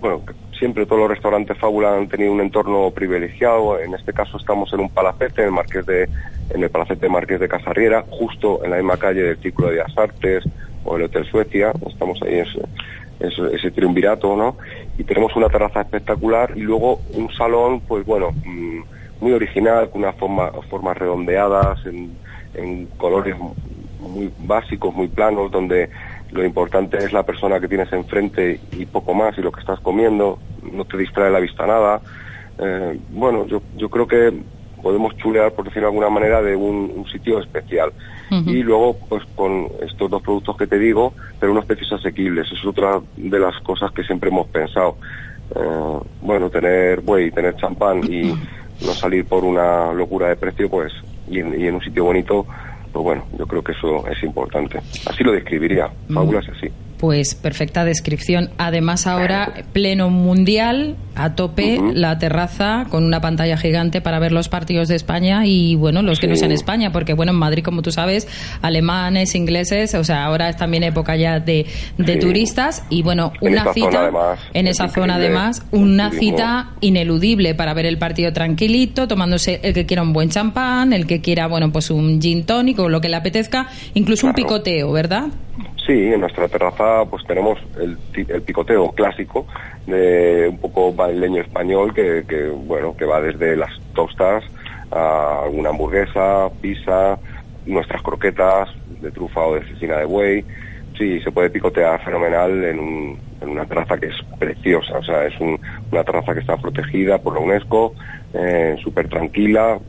bueno, 0.00 0.22
siempre 0.62 0.86
todos 0.86 1.00
los 1.00 1.10
restaurantes 1.10 1.58
Fábula 1.58 1.96
han 1.96 2.06
tenido 2.06 2.30
un 2.30 2.40
entorno 2.40 2.92
privilegiado. 2.92 3.80
En 3.80 3.94
este 3.94 4.12
caso 4.12 4.36
estamos 4.36 4.72
en 4.72 4.78
un 4.78 4.90
palacete, 4.90 5.42
en 5.42 5.48
el, 5.48 5.52
Marqués 5.52 5.84
de, 5.84 6.08
en 6.50 6.62
el 6.62 6.70
palacete 6.70 7.08
Marqués 7.08 7.40
de 7.40 7.48
Casarriera, 7.48 8.04
justo 8.08 8.64
en 8.64 8.70
la 8.70 8.76
misma 8.76 8.96
calle 8.96 9.24
del 9.24 9.38
Círculo 9.38 9.70
de 9.70 9.78
las 9.78 9.98
Artes 9.98 10.44
o 10.84 10.96
el 10.96 11.02
Hotel 11.02 11.24
Suecia. 11.24 11.72
Estamos 11.84 12.22
ahí 12.22 12.38
en 12.38 13.26
ese, 13.28 13.72
triunvirato, 13.72 14.36
¿no? 14.36 14.56
Y 14.96 15.02
tenemos 15.02 15.34
una 15.34 15.48
terraza 15.48 15.80
espectacular 15.80 16.52
y 16.54 16.60
luego 16.60 17.00
un 17.14 17.28
salón, 17.34 17.80
pues 17.80 18.06
bueno, 18.06 18.30
mm, 18.30 18.82
muy 19.20 19.32
original, 19.32 19.90
con 19.90 20.02
unas 20.02 20.14
forma, 20.14 20.52
formas 20.70 20.96
redondeadas, 20.96 21.80
en 22.54 22.86
colores 22.98 23.34
muy 23.98 24.30
básicos, 24.38 24.94
muy 24.94 25.08
planos, 25.08 25.50
donde 25.50 25.90
lo 26.32 26.44
importante 26.44 26.98
es 26.98 27.12
la 27.12 27.24
persona 27.24 27.60
que 27.60 27.68
tienes 27.68 27.92
enfrente 27.92 28.60
y 28.72 28.86
poco 28.86 29.14
más 29.14 29.36
y 29.38 29.42
lo 29.42 29.52
que 29.52 29.60
estás 29.60 29.80
comiendo, 29.80 30.38
no 30.72 30.84
te 30.84 30.96
distrae 30.96 31.30
la 31.30 31.40
vista 31.40 31.66
nada. 31.66 32.00
Eh, 32.58 32.98
bueno, 33.10 33.46
yo, 33.46 33.62
yo 33.76 33.88
creo 33.88 34.06
que 34.06 34.32
podemos 34.82 35.16
chulear, 35.16 35.52
por 35.52 35.64
decirlo 35.64 35.88
de 35.88 35.94
alguna 35.94 36.10
manera, 36.10 36.42
de 36.42 36.56
un, 36.56 37.04
sitio 37.10 37.38
especial. 37.40 37.92
Y 38.46 38.62
luego, 38.62 38.96
pues 39.10 39.22
con 39.34 39.68
estos 39.82 40.10
dos 40.10 40.22
productos 40.22 40.56
que 40.56 40.66
te 40.66 40.78
digo, 40.78 41.12
pero 41.38 41.52
unos 41.52 41.66
precios 41.66 41.92
asequibles. 41.92 42.50
Es 42.50 42.64
otra 42.64 42.98
de 43.14 43.38
las 43.38 43.60
cosas 43.60 43.92
que 43.92 44.02
siempre 44.04 44.30
hemos 44.30 44.46
pensado. 44.46 44.96
Eh, 45.54 45.98
bueno, 46.22 46.48
tener 46.48 47.02
buey, 47.02 47.30
tener 47.30 47.54
champán 47.56 48.00
y 48.10 48.32
no 48.86 48.92
salir 48.94 49.26
por 49.26 49.44
una 49.44 49.92
locura 49.92 50.28
de 50.28 50.36
precio, 50.36 50.70
pues, 50.70 50.94
y 51.28 51.40
en 51.40 51.74
un 51.74 51.82
sitio 51.82 52.04
bonito, 52.04 52.46
pues 52.92 53.02
bueno, 53.02 53.24
yo 53.38 53.46
creo 53.46 53.62
que 53.62 53.72
eso 53.72 54.06
es 54.06 54.22
importante. 54.22 54.78
Así 55.06 55.24
lo 55.24 55.32
describiría, 55.32 55.90
fábulas 56.12 56.46
así. 56.48 56.68
Pues 57.02 57.34
perfecta 57.34 57.84
descripción. 57.84 58.50
Además 58.58 59.08
ahora 59.08 59.64
pleno 59.72 60.08
mundial, 60.08 60.94
a 61.16 61.34
tope, 61.34 61.80
la 61.94 62.16
terraza 62.20 62.86
con 62.90 63.02
una 63.02 63.20
pantalla 63.20 63.56
gigante 63.56 64.00
para 64.00 64.20
ver 64.20 64.30
los 64.30 64.48
partidos 64.48 64.86
de 64.86 64.94
España 64.94 65.44
y 65.44 65.74
bueno, 65.74 66.02
los 66.02 66.20
que 66.20 66.28
no 66.28 66.36
sean 66.36 66.52
España, 66.52 66.92
porque 66.92 67.14
bueno, 67.14 67.32
en 67.32 67.38
Madrid, 67.38 67.64
como 67.64 67.82
tú 67.82 67.90
sabes, 67.90 68.28
alemanes, 68.62 69.34
ingleses, 69.34 69.96
o 69.96 70.04
sea, 70.04 70.24
ahora 70.24 70.48
es 70.48 70.56
también 70.56 70.84
época 70.84 71.16
ya 71.16 71.40
de, 71.40 71.66
de 71.98 72.16
turistas 72.18 72.84
y 72.88 73.02
bueno, 73.02 73.32
En 73.40 73.50
una 73.50 73.74
cita 73.74 74.02
además, 74.02 74.38
en 74.54 74.68
es 74.68 74.76
esa 74.76 74.88
zona 74.88 75.16
además, 75.16 75.64
una 75.72 76.10
turismo. 76.10 76.36
cita 76.36 76.70
ineludible 76.82 77.56
para 77.56 77.74
ver 77.74 77.86
el 77.86 77.98
partido 77.98 78.32
tranquilito, 78.32 79.08
tomándose 79.08 79.58
el 79.64 79.74
que 79.74 79.86
quiera 79.86 80.02
un 80.02 80.12
buen 80.12 80.28
champán, 80.28 80.92
el 80.92 81.08
que 81.08 81.20
quiera, 81.20 81.48
bueno, 81.48 81.72
pues 81.72 81.90
un 81.90 82.22
gin 82.22 82.46
tonic 82.46 82.78
o 82.78 82.88
lo 82.88 83.00
que 83.00 83.08
le 83.08 83.16
apetezca, 83.16 83.66
incluso 83.94 84.28
un 84.28 84.34
picoteo, 84.34 84.92
¿verdad? 84.92 85.24
Sí, 85.86 85.92
en 86.12 86.20
nuestra 86.20 86.48
terraza 86.48 87.04
pues 87.10 87.24
tenemos 87.26 87.58
el, 87.74 87.98
picoteo 88.44 88.92
clásico 88.92 89.48
de 89.84 90.46
un 90.48 90.58
poco 90.60 90.92
baileño 90.94 91.42
español 91.42 91.92
que, 91.92 92.24
que, 92.28 92.46
bueno 92.48 92.94
que 92.94 93.04
va 93.04 93.20
desde 93.20 93.56
las 93.56 93.70
tostas 93.92 94.44
a 94.90 95.42
alguna 95.42 95.70
hamburguesa, 95.70 96.52
pizza, 96.60 97.18
nuestras 97.64 98.00
croquetas 98.02 98.68
de 98.84 99.10
trufa 99.10 99.40
o 99.40 99.54
de 99.56 99.64
cecina 99.66 99.96
de 99.98 100.04
buey. 100.04 100.46
Sí, 100.96 101.20
se 101.20 101.32
puede 101.32 101.50
picotear 101.50 102.00
fenomenal 102.04 102.62
en, 102.64 102.78
un- 102.78 103.22
en 103.40 103.48
una 103.48 103.66
terraza 103.66 103.98
que 103.98 104.06
es 104.08 104.16
preciosa, 104.38 104.98
o 104.98 105.02
sea, 105.02 105.24
es 105.26 105.34
un- 105.40 105.58
una 105.90 106.04
terraza 106.04 106.32
que 106.34 106.40
está 106.40 106.56
protegida 106.58 107.18
por 107.18 107.34
la 107.34 107.40
UNESCO, 107.40 107.94
eh, 108.34 108.76
súper 108.82 109.08
tranquila, 109.08 109.80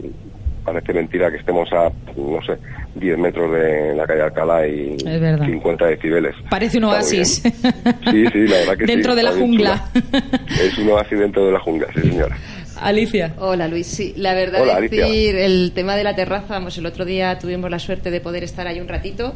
parece 0.64 0.94
mentira 0.94 1.30
que 1.32 1.38
estemos 1.38 1.72
a, 1.74 1.92
no 2.18 2.42
sé, 2.46 2.58
10 2.96 3.18
metros 3.18 3.52
de 3.54 3.96
la 3.96 4.06
calle 4.06 4.22
Alcalá 4.22 4.68
y 4.68 4.96
Es 5.06 5.20
verdad. 5.22 5.46
50 5.46 5.86
decibeles. 5.86 6.36
Parece 6.50 6.78
un 6.78 6.86
oasis. 6.86 7.42
Sí, 7.44 8.26
sí, 8.32 8.48
la 8.48 8.58
verdad 8.58 8.78
que 8.78 8.86
Dentro 8.88 9.12
sí, 9.14 9.18
de 9.18 9.24
la 9.24 9.32
jungla. 9.32 9.86
chula. 9.94 10.42
Es 10.62 10.78
un 10.78 10.90
oasis 10.90 11.20
dentro 11.20 11.46
de 11.46 11.52
la 11.52 11.60
jungla, 11.60 11.88
sí 11.96 12.02
señora. 12.02 12.38
Alicia. 12.82 13.34
Hola 13.40 13.68
Luis, 13.68 13.88
sí, 13.88 14.14
la 14.18 14.34
verdad 14.34 14.62
Hola, 14.62 14.76
es 14.80 14.92
decir, 14.92 15.04
Alicia. 15.04 15.46
el 15.46 15.72
tema 15.74 15.96
de 15.96 16.04
la 16.04 16.16
terraza, 16.16 16.54
vamos, 16.56 16.78
el 16.78 16.86
otro 16.86 17.06
día 17.06 17.38
tuvimos 17.40 17.70
la 17.70 17.80
suerte 17.80 18.12
de 18.12 18.20
poder 18.20 18.44
estar 18.44 18.68
ahí 18.68 18.80
un 18.80 18.88
ratito 18.88 19.34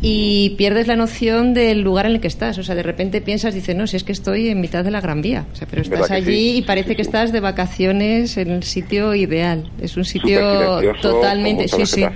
y 0.00 0.50
pierdes 0.58 0.86
la 0.86 0.96
noción 0.96 1.54
del 1.54 1.80
lugar 1.80 2.06
en 2.06 2.12
el 2.12 2.20
que 2.20 2.28
estás, 2.28 2.58
o 2.58 2.62
sea, 2.62 2.74
de 2.74 2.82
repente 2.82 3.20
piensas, 3.20 3.54
dices, 3.54 3.74
no, 3.74 3.86
si 3.86 3.96
es 3.96 4.04
que 4.04 4.12
estoy 4.12 4.48
en 4.48 4.60
mitad 4.60 4.84
de 4.84 4.90
la 4.90 5.00
Gran 5.00 5.22
Vía, 5.22 5.46
o 5.52 5.56
sea, 5.56 5.66
pero 5.68 5.82
estás 5.82 6.00
¿Verdad 6.00 6.16
que 6.16 6.22
allí 6.22 6.52
sí? 6.52 6.56
y 6.58 6.62
parece 6.62 6.94
que 6.94 7.02
estás 7.02 7.32
de 7.32 7.40
vacaciones 7.40 8.36
en 8.36 8.50
el 8.50 8.62
sitio 8.64 9.14
ideal, 9.14 9.70
es 9.80 9.96
un 9.96 10.04
sitio 10.04 10.80
totalmente, 11.00 11.68
con 11.68 11.80
mucha 11.80 11.94
sí, 11.94 12.02
sí. 12.02 12.06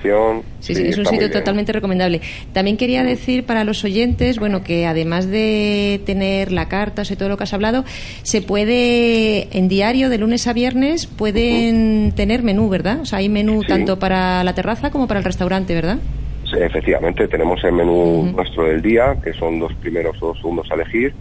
Sí, 0.59 0.75
Sí, 0.75 0.81
sí, 0.83 0.87
es 0.89 0.97
un 0.97 1.05
sitio 1.05 1.31
totalmente 1.31 1.71
recomendable. 1.71 2.21
También 2.53 2.75
quería 2.77 3.03
decir 3.03 3.45
para 3.45 3.63
los 3.63 3.83
oyentes, 3.83 4.39
bueno, 4.39 4.63
que 4.63 4.85
además 4.85 5.27
de 5.29 6.01
tener 6.05 6.51
la 6.51 6.67
carta, 6.67 7.01
o 7.03 7.05
sea, 7.05 7.17
todo 7.17 7.29
lo 7.29 7.37
que 7.37 7.43
has 7.43 7.53
hablado, 7.53 7.85
se 8.23 8.41
puede, 8.41 9.47
en 9.57 9.67
diario, 9.69 10.09
de 10.09 10.17
lunes 10.17 10.47
a 10.47 10.53
viernes, 10.53 11.07
pueden 11.07 12.11
tener 12.15 12.43
menú, 12.43 12.69
¿verdad? 12.69 12.99
O 13.01 13.05
sea, 13.05 13.19
hay 13.19 13.29
menú 13.29 13.61
Sí. 13.61 13.67
tanto 13.69 13.99
para 13.99 14.43
la 14.43 14.53
terraza 14.53 14.91
como 14.91 15.07
para 15.07 15.19
el 15.19 15.23
restaurante, 15.23 15.73
¿verdad? 15.73 15.97
Sí, 16.43 16.57
efectivamente, 16.59 17.27
tenemos 17.27 17.63
el 17.63 17.73
menú 17.73 18.31
nuestro 18.35 18.63
del 18.65 18.81
día, 18.81 19.15
que 19.23 19.33
son 19.33 19.59
dos 19.59 19.73
primeros 19.75 20.19
dos 20.19 20.37
segundos 20.37 20.67
a 20.71 20.75
elegir, 20.75 21.13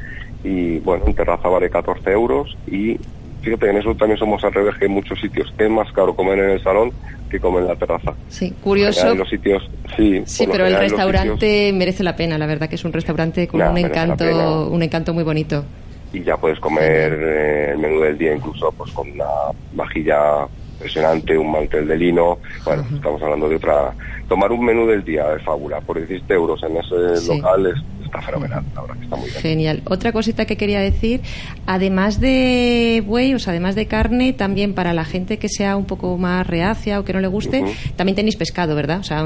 y 0.42 0.78
bueno, 0.78 1.04
en 1.06 1.14
terraza 1.14 1.48
vale 1.48 1.68
14 1.68 2.10
euros, 2.10 2.56
y 2.66 2.96
fíjate, 3.48 3.70
en 3.70 3.76
eso 3.78 3.94
también 3.94 4.18
somos 4.18 4.42
al 4.44 4.52
revés 4.52 4.74
que 4.78 4.86
en 4.86 4.92
muchos 4.92 5.18
sitios. 5.20 5.52
Es 5.58 5.70
más 5.70 5.90
caro 5.92 6.14
comer 6.14 6.38
en 6.38 6.50
el 6.50 6.62
salón 6.62 6.92
que 7.30 7.38
comer 7.40 7.62
en 7.62 7.68
la 7.68 7.76
terraza. 7.76 8.14
Sí, 8.28 8.52
curioso. 8.60 9.10
en 9.12 9.18
los 9.18 9.28
sitios, 9.28 9.62
sí. 9.96 10.22
Sí, 10.26 10.46
pero 10.50 10.66
el 10.66 10.76
restaurante 10.76 11.72
merece 11.74 12.02
la 12.02 12.16
pena, 12.16 12.38
la 12.38 12.46
verdad 12.46 12.68
que 12.68 12.76
es 12.76 12.84
un 12.84 12.92
restaurante 12.92 13.46
con 13.48 13.60
Nah, 13.60 13.70
un 13.70 13.78
encanto, 13.78 14.68
un 14.70 14.82
encanto 14.82 15.12
muy 15.14 15.24
bonito. 15.24 15.64
y 16.12 16.22
ya 16.22 16.36
puedes 16.38 16.58
comer 16.58 17.12
eh, 17.20 17.70
el 17.72 17.78
menú 17.78 18.00
del 18.00 18.16
día 18.16 18.34
incluso 18.34 18.72
pues 18.72 18.90
con 18.92 19.10
una 19.10 19.26
vajilla 19.72 20.46
impresionante, 20.72 21.36
un 21.36 21.50
mantel 21.52 21.86
de 21.86 21.96
lino. 21.98 22.38
Bueno, 22.64 22.84
estamos 22.94 23.20
hablando 23.22 23.48
de 23.48 23.56
otra. 23.56 23.92
Tomar 24.26 24.50
un 24.52 24.64
menú 24.64 24.86
del 24.86 25.04
día 25.04 25.28
de 25.28 25.38
fábula 25.40 25.80
por 25.82 25.98
17 25.98 26.32
euros 26.34 26.62
en 26.62 26.76
ese 26.78 27.16
Sí. 27.16 27.36
local 27.36 27.66
es, 27.66 27.74
está 28.08 28.22
fenomenal, 28.22 28.62
la 28.74 28.80
verdad 28.82 28.96
que 28.96 29.04
está 29.04 29.16
muy 29.16 29.28
bien. 29.30 29.40
Genial. 29.40 29.82
Otra 29.84 30.12
cosita 30.12 30.44
que 30.46 30.56
quería 30.56 30.80
decir, 30.80 31.20
además 31.66 32.20
de 32.20 33.02
buey, 33.06 33.34
o 33.34 33.38
sea, 33.38 33.52
además 33.52 33.74
de 33.74 33.86
carne, 33.86 34.32
también 34.32 34.74
para 34.74 34.92
la 34.92 35.04
gente 35.04 35.38
que 35.38 35.48
sea 35.48 35.76
un 35.76 35.84
poco 35.84 36.16
más 36.18 36.46
reacia 36.46 36.98
o 37.00 37.04
que 37.04 37.12
no 37.12 37.20
le 37.20 37.28
guste, 37.28 37.62
también 37.96 38.16
tenéis 38.16 38.36
pescado, 38.36 38.74
¿verdad? 38.74 39.00
O 39.00 39.04
sea, 39.04 39.24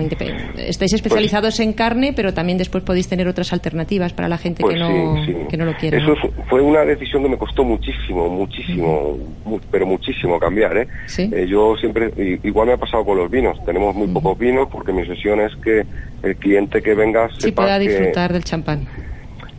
estáis 0.59 0.93
especializados 0.93 1.59
en 1.61 1.73
carne, 1.73 2.13
pero 2.15 2.35
también 2.35 2.59
después 2.59 2.83
podéis 2.85 3.09
tener 3.09 3.29
otras 3.29 3.53
alternativas 3.53 4.13
para 4.13 4.29
la 4.29 4.39
gente 4.39 4.63
Pues 4.63 4.75
que, 4.75 4.81
no, 4.81 5.25
sí, 5.25 5.33
sí. 5.33 5.39
que 5.49 5.57
no 5.57 5.65
lo 5.65 5.75
quiera. 5.75 5.99
Eso 5.99 6.15
fu- 6.17 6.33
fue 6.49 6.61
una 6.61 6.81
decisión 6.85 7.23
que 7.23 7.29
me 7.31 7.39
costó 7.39 7.65
muchísimo, 7.65 8.29
muchísimo, 8.29 9.17
mu- 9.45 9.61
pero 9.71 9.87
muchísimo 9.87 10.39
cambiar, 10.39 10.77
¿eh? 10.77 10.89
Eh, 11.19 11.47
yo 11.49 11.77
siempre, 11.77 12.11
igual 12.43 12.69
me 12.69 12.73
ha 12.75 12.77
pasado 12.77 13.05
con 13.05 13.17
los 13.19 13.31
vinos, 13.31 13.57
tenemos 13.65 13.95
muy 13.95 14.09
pocos 14.09 14.39
vinos 14.39 14.69
porque 14.71 14.93
mi 14.93 15.07
sesión 15.07 15.41
es 15.41 15.53
que 15.63 15.85
el 16.23 16.37
cliente 16.37 16.81
que 16.83 16.95
venga 16.95 17.29
Sí, 17.31 17.43
sepa 17.43 17.63
pueda 17.63 17.79
que, 17.79 17.89
disfrutar 17.89 18.33
del 18.33 18.45
champán. 18.45 18.72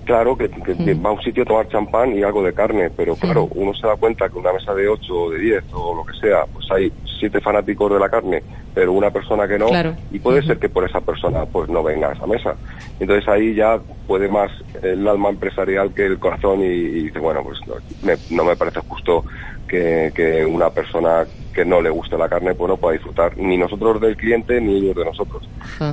Claro, 0.06 0.36
que, 0.38 0.50
que- 0.50 0.76
que 0.76 0.94
va 0.96 1.12
a 1.12 1.14
un 1.14 1.22
sitio 1.22 1.44
a 1.44 1.46
tomar 1.46 1.68
champán 1.70 2.14
y 2.18 2.24
algo 2.24 2.44
de 2.44 2.54
carne, 2.54 2.90
pero 2.90 3.16
claro, 3.16 3.48
uno 3.56 3.74
se 3.74 3.88
da 3.88 3.96
cuenta 3.96 4.28
que 4.28 4.38
una 4.38 4.52
mesa 4.52 4.74
de 4.74 4.88
8 4.90 5.14
o 5.16 5.30
de 5.32 5.40
10 5.40 5.64
o 5.72 5.96
lo 5.96 6.06
que 6.06 6.14
sea, 6.20 6.46
pues 6.52 6.70
hay 6.72 6.92
siete 7.20 7.40
fanáticos 7.40 7.90
de 7.90 8.00
la 8.00 8.10
carne, 8.10 8.44
pero 8.74 8.92
una 8.92 9.12
persona 9.12 9.48
que 9.48 9.58
no, 9.58 9.68
Claro. 9.68 9.96
y 10.12 10.20
puede 10.20 10.42
ser 10.44 10.60
que 10.60 10.68
por 10.68 10.84
esa 10.84 11.00
persona 11.00 11.46
pues 11.46 11.70
no 11.70 11.82
venga 11.84 12.10
a 12.10 12.14
esa 12.14 12.28
mesa. 12.28 12.56
Entonces 13.00 13.26
ahí 13.30 13.56
ya 13.56 13.80
puede 14.06 14.28
más 14.28 14.52
el 14.82 15.08
alma 15.08 15.30
empresarial 15.30 15.94
que 15.94 16.06
el 16.06 16.20
corazón 16.20 16.60
y, 16.62 16.66
y 16.66 17.04
dice, 17.06 17.20
bueno, 17.20 17.42
pues 17.42 17.60
no 17.66 17.76
me, 18.02 18.16
no 18.30 18.44
me 18.44 18.58
parece 18.58 18.82
justo 18.82 19.24
que, 19.74 20.12
que 20.16 20.46
una 20.46 20.70
persona 20.70 21.26
que 21.54 21.66
no 21.66 21.82
le 21.82 21.90
guste 21.90 22.16
la 22.18 22.30
carne 22.30 22.54
pues 22.54 22.70
no 22.70 22.78
pueda 22.78 22.94
disfrutar 22.94 23.36
ni 23.38 23.58
nosotros 23.58 24.00
del 24.02 24.16
cliente 24.16 24.60
ni 24.62 24.78
ellos 24.78 24.96
de 24.96 25.06
nosotros. 25.06 25.44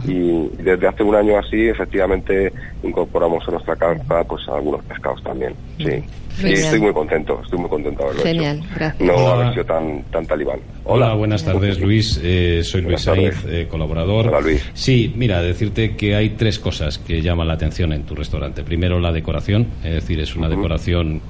Y 0.07 0.49
desde 0.63 0.87
hace 0.87 1.03
un 1.03 1.15
año 1.15 1.39
así, 1.39 1.69
efectivamente, 1.69 2.53
incorporamos 2.83 3.47
a 3.49 3.53
nuestra 3.53 3.77
carta 3.77 4.25
pues 4.25 4.47
algunos 4.49 4.85
pescados 4.85 5.23
también. 5.23 5.55
Sí. 5.79 5.85
Y 5.85 6.43
Genial. 6.43 6.59
estoy 6.59 6.81
muy 6.81 6.93
contento, 6.93 7.41
estoy 7.45 7.59
muy 7.59 7.69
contento 7.69 7.99
de 8.03 8.05
haberlo 8.09 8.23
Genial, 8.23 8.59
hecho. 8.59 8.69
gracias. 8.77 9.01
No 9.09 9.15
Hola. 9.15 9.33
haber 9.35 9.53
sido 9.53 9.65
tan, 9.67 10.03
tan 10.05 10.27
talibán. 10.27 10.61
Hola, 10.85 11.15
buenas 11.15 11.45
tardes 11.45 11.79
Luis, 11.81 12.19
Eh, 12.23 12.61
soy 12.65 12.81
Luis 12.83 13.01
Saiz, 13.03 13.45
eh, 13.47 13.67
colaborador. 13.71 14.29
Hola, 14.29 14.41
Luis. 14.41 14.67
Sí, 14.73 15.13
mira, 15.17 15.43
decirte 15.43 15.97
que 15.97 16.15
hay 16.15 16.31
tres 16.31 16.59
cosas 16.59 16.99
que 16.99 17.21
llaman 17.21 17.49
la 17.49 17.55
atención 17.55 17.93
en 17.93 18.05
tu 18.05 18.15
restaurante. 18.15 18.63
Primero 18.63 19.01
la 19.01 19.13
decoración, 19.13 19.67
es 19.85 19.95
decir, 19.95 20.21
es 20.21 20.35
una 20.37 20.49
decoración 20.49 21.21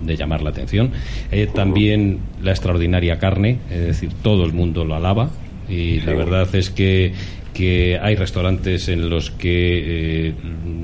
de 0.00 0.16
llamar 0.16 0.42
la 0.42 0.50
atención. 0.50 0.90
Eh, 1.30 1.48
También 1.52 2.20
la 2.42 2.50
extraordinaria 2.50 3.18
carne, 3.18 3.58
es 3.70 3.86
decir, 3.86 4.10
todo 4.22 4.44
el 4.44 4.52
mundo 4.52 4.84
lo 4.84 4.94
alaba 4.94 5.30
y 5.68 6.00
la 6.00 6.14
verdad 6.14 6.54
es 6.54 6.70
que 6.70 7.12
que 7.56 7.98
hay 7.98 8.16
restaurantes 8.16 8.88
en 8.88 9.08
los 9.08 9.30
que 9.30 10.28
eh, 10.28 10.34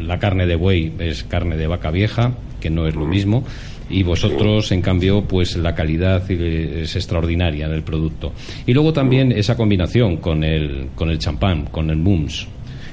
la 0.00 0.18
carne 0.18 0.46
de 0.46 0.56
buey 0.56 0.92
es 0.98 1.22
carne 1.22 1.58
de 1.58 1.66
vaca 1.66 1.90
vieja, 1.90 2.32
que 2.60 2.70
no 2.70 2.86
es 2.86 2.94
lo 2.94 3.06
mismo, 3.06 3.44
y 3.90 4.02
vosotros, 4.04 4.72
en 4.72 4.80
cambio, 4.80 5.22
pues 5.22 5.54
la 5.56 5.74
calidad 5.74 6.24
eh, 6.30 6.80
es 6.84 6.96
extraordinaria 6.96 7.68
del 7.68 7.82
producto. 7.82 8.32
Y 8.66 8.72
luego 8.72 8.94
también 8.94 9.32
esa 9.32 9.54
combinación 9.54 10.16
con 10.16 10.42
el, 10.44 10.88
con 10.94 11.10
el 11.10 11.18
champán, 11.18 11.66
con 11.66 11.90
el 11.90 11.98
mums. 11.98 12.48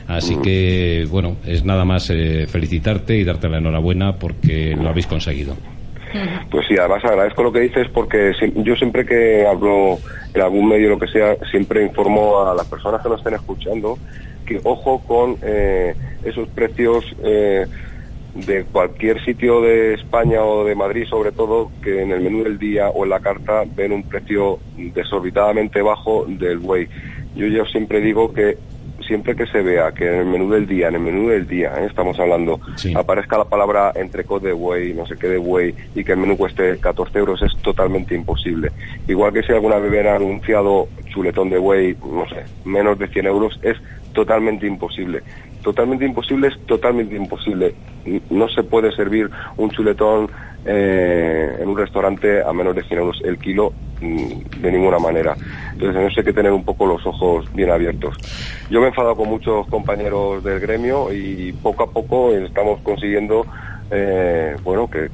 Así 0.07 0.35
que, 0.43 1.07
bueno, 1.09 1.37
es 1.45 1.63
nada 1.63 1.85
más 1.85 2.09
eh, 2.09 2.47
felicitarte 2.47 3.17
y 3.17 3.23
darte 3.23 3.47
la 3.47 3.59
enhorabuena 3.59 4.17
porque 4.17 4.75
lo 4.75 4.89
habéis 4.89 5.07
conseguido. 5.07 5.55
Pues 6.49 6.67
sí, 6.67 6.75
además 6.77 7.03
agradezco 7.05 7.43
lo 7.43 7.51
que 7.51 7.61
dices 7.61 7.87
porque 7.93 8.33
yo 8.55 8.75
siempre 8.75 9.05
que 9.05 9.45
hablo 9.45 9.97
en 10.33 10.41
algún 10.41 10.67
medio, 10.67 10.89
lo 10.89 10.99
que 10.99 11.07
sea, 11.07 11.35
siempre 11.51 11.83
informo 11.83 12.41
a 12.41 12.55
las 12.55 12.67
personas 12.67 13.01
que 13.01 13.09
nos 13.09 13.19
estén 13.19 13.35
escuchando 13.35 13.97
que 14.49 14.59
ojo 14.63 14.99
con 15.07 15.37
eh, 15.43 15.93
esos 16.23 16.49
precios 16.49 17.05
eh, 17.23 17.67
de 18.33 18.63
cualquier 18.65 19.23
sitio 19.23 19.61
de 19.61 19.93
España 19.93 20.43
o 20.43 20.65
de 20.65 20.73
Madrid, 20.73 21.05
sobre 21.07 21.31
todo, 21.31 21.71
que 21.83 22.01
en 22.01 22.11
el 22.11 22.21
menú 22.21 22.43
del 22.43 22.57
día 22.57 22.89
o 22.89 23.03
en 23.03 23.11
la 23.11 23.19
carta 23.19 23.63
ven 23.75 23.91
un 23.91 24.03
precio 24.03 24.59
desorbitadamente 24.75 25.83
bajo 25.83 26.25
del 26.27 26.57
buey. 26.57 26.87
Yo, 27.35 27.45
yo 27.45 27.65
siempre 27.65 28.01
digo 28.01 28.33
que 28.33 28.57
siempre 29.09 29.35
que 29.35 29.47
se 29.47 29.63
vea 29.63 29.91
que 29.91 30.05
en 30.05 30.19
el 30.19 30.25
menú 30.27 30.51
del 30.51 30.67
día, 30.67 30.87
en 30.87 30.95
el 30.95 31.01
menú 31.01 31.29
del 31.29 31.47
día, 31.47 31.73
¿eh? 31.79 31.87
estamos 31.87 32.19
hablando, 32.19 32.61
aparezca 32.95 33.39
la 33.39 33.45
palabra 33.45 33.91
entrecot 33.95 34.41
de 34.41 34.53
buey, 34.53 34.93
no 34.93 35.07
sé 35.07 35.17
qué 35.17 35.27
de 35.27 35.39
buey, 35.39 35.73
y 35.95 36.03
que 36.03 36.11
el 36.11 36.19
menú 36.19 36.37
cueste 36.37 36.77
14 36.77 37.17
euros, 37.17 37.41
es 37.41 37.57
totalmente 37.63 38.13
imposible. 38.13 38.71
Igual 39.07 39.33
que 39.33 39.41
si 39.41 39.51
alguna 39.51 39.79
vez 39.79 39.89
hubiera 39.89 40.15
anunciado 40.15 40.87
chuletón 41.11 41.49
de 41.49 41.57
buey, 41.57 41.97
no 42.05 42.29
sé, 42.29 42.45
menos 42.65 42.99
de 42.99 43.07
100 43.07 43.25
euros, 43.25 43.59
es 43.63 43.77
totalmente 44.13 44.67
imposible. 44.67 45.23
Totalmente 45.63 46.05
imposible 46.05 46.47
es 46.47 46.65
totalmente 46.65 47.15
imposible. 47.15 47.75
No 48.29 48.47
se 48.47 48.63
puede 48.63 48.91
servir 48.93 49.29
un 49.57 49.69
chuletón 49.71 50.29
eh, 50.65 51.57
en 51.59 51.67
un 51.67 51.77
restaurante 51.77 52.41
a 52.41 52.51
menos 52.53 52.75
de 52.75 52.83
100 52.83 52.99
euros 52.99 53.21
el 53.23 53.37
kilo 53.37 53.73
mm, 54.01 54.61
de 54.61 54.71
ninguna 54.71 54.99
manera. 54.99 55.35
Entonces 55.73 56.17
hay 56.17 56.23
que 56.23 56.33
tener 56.33 56.51
un 56.51 56.63
poco 56.63 56.85
los 56.85 57.05
ojos 57.05 57.51
bien 57.53 57.71
abiertos. 57.71 58.15
Yo 58.69 58.79
me 58.79 58.87
he 58.87 58.89
enfadado 58.89 59.15
con 59.15 59.29
muchos 59.29 59.67
compañeros 59.67 60.43
del 60.43 60.59
gremio 60.59 61.13
y 61.13 61.53
poco 61.53 61.83
a 61.83 61.91
poco 61.91 62.33
estamos 62.33 62.79
consiguiendo 62.81 63.45
eh, 63.91 64.55
bueno, 64.63 64.89
que, 64.89 65.09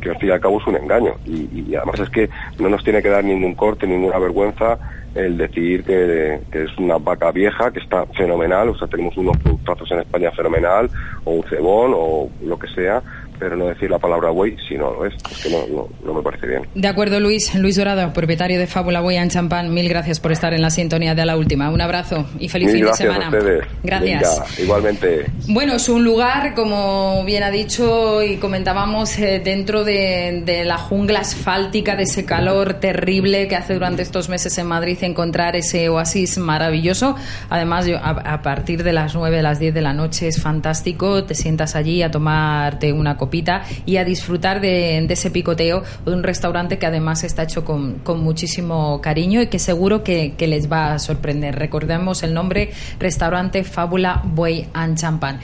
que, 0.00 0.10
al 0.10 0.18
fin 0.18 0.28
y 0.28 0.32
al 0.32 0.40
cabo 0.40 0.60
es 0.60 0.66
un 0.66 0.76
engaño. 0.76 1.14
Y, 1.26 1.74
además 1.74 2.00
es 2.00 2.10
que 2.10 2.30
no 2.58 2.68
nos 2.68 2.84
tiene 2.84 3.02
que 3.02 3.08
dar 3.08 3.24
ningún 3.24 3.54
corte, 3.54 3.86
ninguna 3.86 4.18
vergüenza 4.18 4.78
el 5.14 5.36
decir 5.36 5.84
que, 5.84 6.40
que, 6.50 6.64
es 6.64 6.78
una 6.78 6.98
vaca 6.98 7.30
vieja, 7.32 7.70
que 7.70 7.80
está 7.80 8.06
fenomenal, 8.06 8.70
o 8.70 8.78
sea, 8.78 8.88
tenemos 8.88 9.16
unos 9.16 9.36
productos 9.38 9.90
en 9.90 10.00
España 10.00 10.30
fenomenal, 10.32 10.90
o 11.24 11.32
un 11.32 11.44
cebón, 11.44 11.92
o 11.94 12.30
lo 12.42 12.58
que 12.58 12.68
sea, 12.68 13.02
pero 13.42 13.56
no 13.56 13.66
decir 13.66 13.90
la 13.90 13.98
palabra 13.98 14.30
buey 14.30 14.56
si 14.68 14.76
no 14.76 14.92
lo 14.92 15.04
es. 15.04 15.14
Es 15.14 15.42
que 15.42 15.50
no, 15.50 15.66
no, 15.66 15.88
no, 16.04 16.14
me 16.14 16.22
parece 16.22 16.46
bien. 16.46 16.62
De 16.76 16.86
acuerdo, 16.86 17.18
Luis. 17.18 17.52
Luis 17.56 17.74
Dorado, 17.76 18.12
propietario 18.12 18.56
de 18.56 18.68
Fábula 18.68 19.00
Buey 19.00 19.16
en 19.16 19.30
Champán, 19.30 19.74
mil 19.74 19.88
gracias 19.88 20.20
por 20.20 20.30
estar 20.30 20.54
en 20.54 20.62
la 20.62 20.70
sintonía 20.70 21.16
de 21.16 21.26
la 21.26 21.36
última. 21.36 21.68
Un 21.70 21.80
abrazo 21.80 22.24
y 22.38 22.48
feliz 22.48 22.72
mil 22.72 22.84
fin 22.84 22.86
de 22.86 22.94
semana. 22.94 23.26
A 23.26 23.30
ustedes. 23.30 23.64
Gracias. 23.82 24.38
Venga, 24.38 24.62
igualmente. 24.62 25.26
Bueno, 25.48 25.74
es 25.74 25.88
un 25.88 26.04
lugar, 26.04 26.54
como 26.54 27.24
bien 27.24 27.42
ha 27.42 27.50
dicho 27.50 28.22
y 28.22 28.36
comentábamos, 28.36 29.18
eh, 29.18 29.40
dentro 29.44 29.82
de, 29.82 30.42
de, 30.46 30.64
la 30.64 30.78
jungla 30.78 31.18
asfáltica, 31.18 31.96
de 31.96 32.04
ese 32.04 32.24
calor 32.24 32.74
terrible 32.74 33.48
que 33.48 33.56
hace 33.56 33.74
durante 33.74 34.02
estos 34.02 34.28
meses 34.28 34.56
en 34.58 34.68
Madrid 34.68 34.98
encontrar 35.02 35.56
ese 35.56 35.88
oasis 35.88 36.38
maravilloso. 36.38 37.16
Además, 37.50 37.86
yo, 37.86 37.96
a, 37.96 38.10
a, 38.10 38.42
partir 38.42 38.84
de 38.84 38.92
las 38.92 39.16
9, 39.16 39.42
las 39.42 39.58
10 39.58 39.74
de 39.74 39.82
la 39.82 39.94
noche 39.94 40.28
es 40.28 40.40
fantástico. 40.40 41.24
Te 41.24 41.34
sientas 41.34 41.74
allí 41.74 42.04
a 42.04 42.10
tomarte 42.12 42.92
una 42.92 43.16
y 43.86 43.96
a 43.96 44.04
disfrutar 44.04 44.60
de, 44.60 44.98
ese 45.08 45.30
picoteo 45.30 45.82
de 46.04 46.12
un 46.12 46.22
restaurante 46.22 46.78
que 46.78 46.86
además 46.86 47.24
está 47.24 47.44
hecho 47.44 47.64
con, 47.64 47.98
con 48.00 48.20
muchísimo 48.20 49.00
cariño 49.00 49.40
y 49.42 49.46
que 49.46 49.58
seguro 49.58 50.02
que, 50.04 50.34
les 50.42 50.70
va 50.70 50.94
a 50.94 50.98
sorprender. 50.98 51.54
Recordemos 51.54 52.22
el 52.22 52.34
nombre, 52.34 52.72
Restaurante 52.98 53.64
Fábula 53.64 54.22
Buey 54.24 54.66
and 54.74 54.98
Champán. 54.98 55.40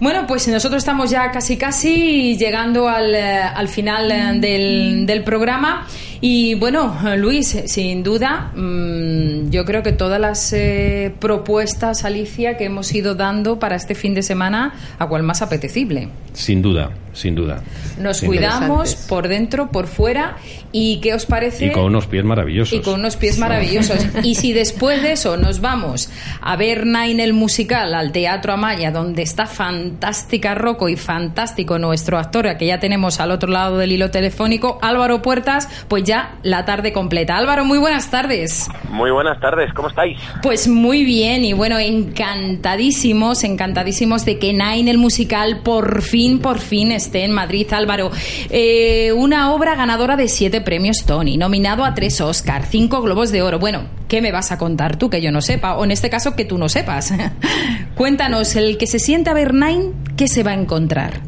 Bueno, 0.00 0.26
pues 0.28 0.46
nosotros 0.46 0.80
estamos 0.80 1.10
ya 1.10 1.32
casi 1.32 1.56
casi 1.56 2.36
llegando 2.38 2.88
al, 2.88 3.12
al 3.14 3.68
final 3.68 4.40
del, 4.40 5.06
del, 5.06 5.24
programa. 5.24 5.88
Y 6.20 6.54
bueno, 6.54 6.96
Luis, 7.16 7.56
sin 7.66 8.02
duda, 8.02 8.50
mmm, 8.54 9.50
yo 9.50 9.64
creo 9.64 9.82
que 9.82 9.92
todas 9.92 10.20
las 10.20 10.52
eh, 10.52 11.12
propuestas, 11.20 12.04
Alicia, 12.04 12.56
que 12.56 12.64
hemos 12.64 12.92
ido 12.92 13.14
dando 13.14 13.58
para 13.58 13.76
este 13.76 13.94
fin 13.94 14.14
de 14.14 14.22
semana, 14.22 14.74
a 14.98 15.06
cual 15.06 15.22
más 15.22 15.42
apetecible. 15.42 16.08
Sin 16.32 16.62
duda, 16.62 16.90
sin 17.12 17.34
duda. 17.34 17.62
Nos 17.98 18.20
cuidamos 18.20 18.94
por 18.94 19.28
dentro, 19.28 19.70
por 19.70 19.86
fuera. 19.86 20.36
¿Y 20.70 21.00
qué 21.00 21.14
os 21.14 21.26
parece? 21.26 21.66
Y 21.66 21.72
con 21.72 21.84
unos 21.84 22.06
pies 22.06 22.24
maravillosos. 22.24 22.78
Y 22.78 22.80
con 22.80 23.00
unos 23.00 23.16
pies 23.16 23.38
maravillosos. 23.38 24.06
y 24.22 24.34
si 24.34 24.52
después 24.52 25.02
de 25.02 25.12
eso 25.12 25.36
nos 25.36 25.60
vamos 25.60 26.10
a 26.40 26.56
ver 26.56 26.86
Nine 26.86 27.24
el 27.24 27.32
musical 27.32 27.94
al 27.94 28.12
Teatro 28.12 28.52
Amaya, 28.52 28.90
donde 28.90 29.22
está 29.22 29.46
fantástica 29.46 30.54
Rocco 30.54 30.88
y 30.88 30.96
fantástico 30.96 31.78
nuestro 31.78 32.18
actor, 32.18 32.56
que 32.56 32.66
ya 32.66 32.78
tenemos 32.78 33.18
al 33.20 33.30
otro 33.30 33.50
lado 33.50 33.78
del 33.78 33.92
hilo 33.92 34.10
telefónico, 34.10 34.78
Álvaro 34.80 35.22
Puertas, 35.22 35.68
pues 35.88 36.04
ya 36.08 36.38
la 36.42 36.64
tarde 36.64 36.92
completa. 36.92 37.36
Álvaro, 37.36 37.64
muy 37.64 37.78
buenas 37.78 38.10
tardes. 38.10 38.68
Muy 38.90 39.10
buenas 39.10 39.38
tardes, 39.40 39.72
¿cómo 39.74 39.88
estáis? 39.88 40.18
Pues 40.42 40.66
muy 40.66 41.04
bien 41.04 41.44
y 41.44 41.52
bueno, 41.52 41.78
encantadísimos, 41.78 43.44
encantadísimos 43.44 44.24
de 44.24 44.38
que 44.38 44.52
Nine 44.52 44.90
el 44.90 44.98
musical 44.98 45.60
por 45.62 46.02
fin, 46.02 46.40
por 46.40 46.58
fin 46.58 46.90
esté 46.90 47.24
en 47.24 47.32
Madrid, 47.32 47.70
Álvaro. 47.72 48.10
Eh, 48.50 49.12
una 49.12 49.52
obra 49.52 49.76
ganadora 49.76 50.16
de 50.16 50.28
siete 50.28 50.60
premios 50.62 51.04
Tony, 51.06 51.36
nominado 51.36 51.84
a 51.84 51.94
tres 51.94 52.20
Oscar, 52.20 52.64
cinco 52.64 53.02
Globos 53.02 53.30
de 53.30 53.42
Oro. 53.42 53.58
Bueno, 53.58 53.82
¿qué 54.08 54.22
me 54.22 54.32
vas 54.32 54.50
a 54.50 54.58
contar 54.58 54.96
tú 54.96 55.10
que 55.10 55.20
yo 55.20 55.30
no 55.30 55.42
sepa? 55.42 55.76
O 55.76 55.84
en 55.84 55.90
este 55.90 56.08
caso 56.08 56.34
que 56.34 56.46
tú 56.46 56.56
no 56.56 56.70
sepas. 56.70 57.12
Cuéntanos, 57.94 58.56
el 58.56 58.78
que 58.78 58.86
se 58.86 58.98
sienta 58.98 59.32
a 59.32 59.34
ver 59.34 59.52
Nine, 59.52 59.92
¿qué 60.16 60.26
se 60.26 60.42
va 60.42 60.52
a 60.52 60.54
encontrar? 60.54 61.27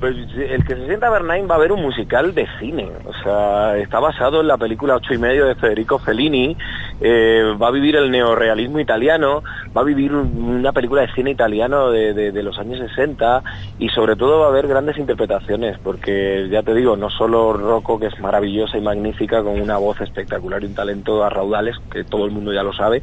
Pues 0.00 0.14
el 0.36 0.64
que 0.64 0.76
se 0.76 0.86
sienta 0.86 1.10
Nine 1.18 1.46
va 1.46 1.56
a 1.56 1.58
ver 1.58 1.72
un 1.72 1.82
musical 1.82 2.32
de 2.32 2.46
cine. 2.60 2.88
O 3.04 3.12
sea, 3.24 3.76
está 3.78 3.98
basado 3.98 4.40
en 4.40 4.46
la 4.46 4.56
película 4.56 4.94
Ocho 4.94 5.12
y 5.12 5.18
medio 5.18 5.46
de 5.46 5.56
Federico 5.56 5.98
Fellini. 5.98 6.56
Eh, 7.00 7.42
va 7.60 7.68
a 7.68 7.72
vivir 7.72 7.96
el 7.96 8.08
neorealismo 8.08 8.78
italiano. 8.78 9.42
Va 9.76 9.80
a 9.80 9.84
vivir 9.84 10.14
una 10.14 10.72
película 10.72 11.02
de 11.02 11.12
cine 11.14 11.32
italiano 11.32 11.90
de, 11.90 12.14
de, 12.14 12.30
de, 12.30 12.42
los 12.44 12.58
años 12.60 12.78
60. 12.78 13.42
Y 13.80 13.88
sobre 13.88 14.14
todo 14.14 14.38
va 14.38 14.46
a 14.46 14.50
haber 14.50 14.68
grandes 14.68 14.98
interpretaciones. 14.98 15.78
Porque 15.78 16.48
ya 16.48 16.62
te 16.62 16.74
digo, 16.74 16.96
no 16.96 17.10
solo 17.10 17.52
Rocco, 17.54 17.98
que 17.98 18.06
es 18.06 18.20
maravillosa 18.20 18.78
y 18.78 18.82
magnífica, 18.82 19.42
con 19.42 19.60
una 19.60 19.78
voz 19.78 20.00
espectacular 20.00 20.62
y 20.62 20.66
un 20.66 20.74
talento 20.74 21.24
a 21.24 21.30
raudales, 21.30 21.74
que 21.90 22.04
todo 22.04 22.24
el 22.24 22.30
mundo 22.30 22.52
ya 22.52 22.62
lo 22.62 22.72
sabe, 22.72 23.02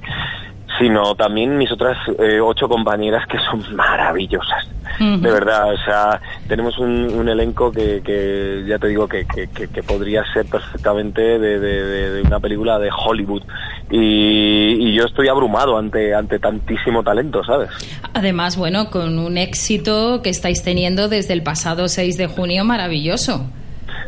sino 0.80 1.16
también 1.16 1.58
mis 1.58 1.72
otras 1.72 1.98
eh, 2.20 2.40
ocho 2.40 2.68
compañeras 2.68 3.28
que 3.28 3.38
son 3.40 3.76
maravillosas. 3.76 4.68
Uh 5.00 5.04
-huh. 5.04 5.20
De 5.20 5.32
verdad, 5.32 5.74
o 5.74 5.78
sea, 5.78 6.22
tenemos 6.48 6.78
un, 6.78 7.12
un 7.14 7.28
elenco 7.28 7.72
que, 7.72 8.02
que, 8.02 8.64
ya 8.68 8.80
te 8.80 8.88
digo 8.88 9.08
que, 9.08 9.26
que, 9.26 9.48
que 9.48 9.84
podría 9.84 10.24
ser 10.34 10.46
perfectamente 10.46 11.22
de, 11.22 11.60
de, 11.60 12.10
de, 12.12 12.22
una 12.22 12.40
película 12.40 12.80
de 12.80 12.90
Hollywood. 12.92 13.44
Y, 13.90 14.78
y, 14.80 14.94
yo 14.94 15.06
estoy 15.06 15.28
abrumado 15.28 15.78
ante, 15.78 16.14
ante 16.14 16.40
tantísimo 16.40 17.04
talento, 17.04 17.44
¿sabes? 17.44 17.70
Además, 18.14 18.58
bueno, 18.58 18.90
con 18.90 19.20
un 19.20 19.38
éxito 19.38 20.22
que 20.22 20.30
estáis 20.30 20.64
teniendo 20.64 21.10
desde 21.10 21.34
el 21.34 21.44
pasado 21.44 21.88
6 21.88 22.18
de 22.18 22.28
junio 22.28 22.64
maravilloso. 22.64 23.46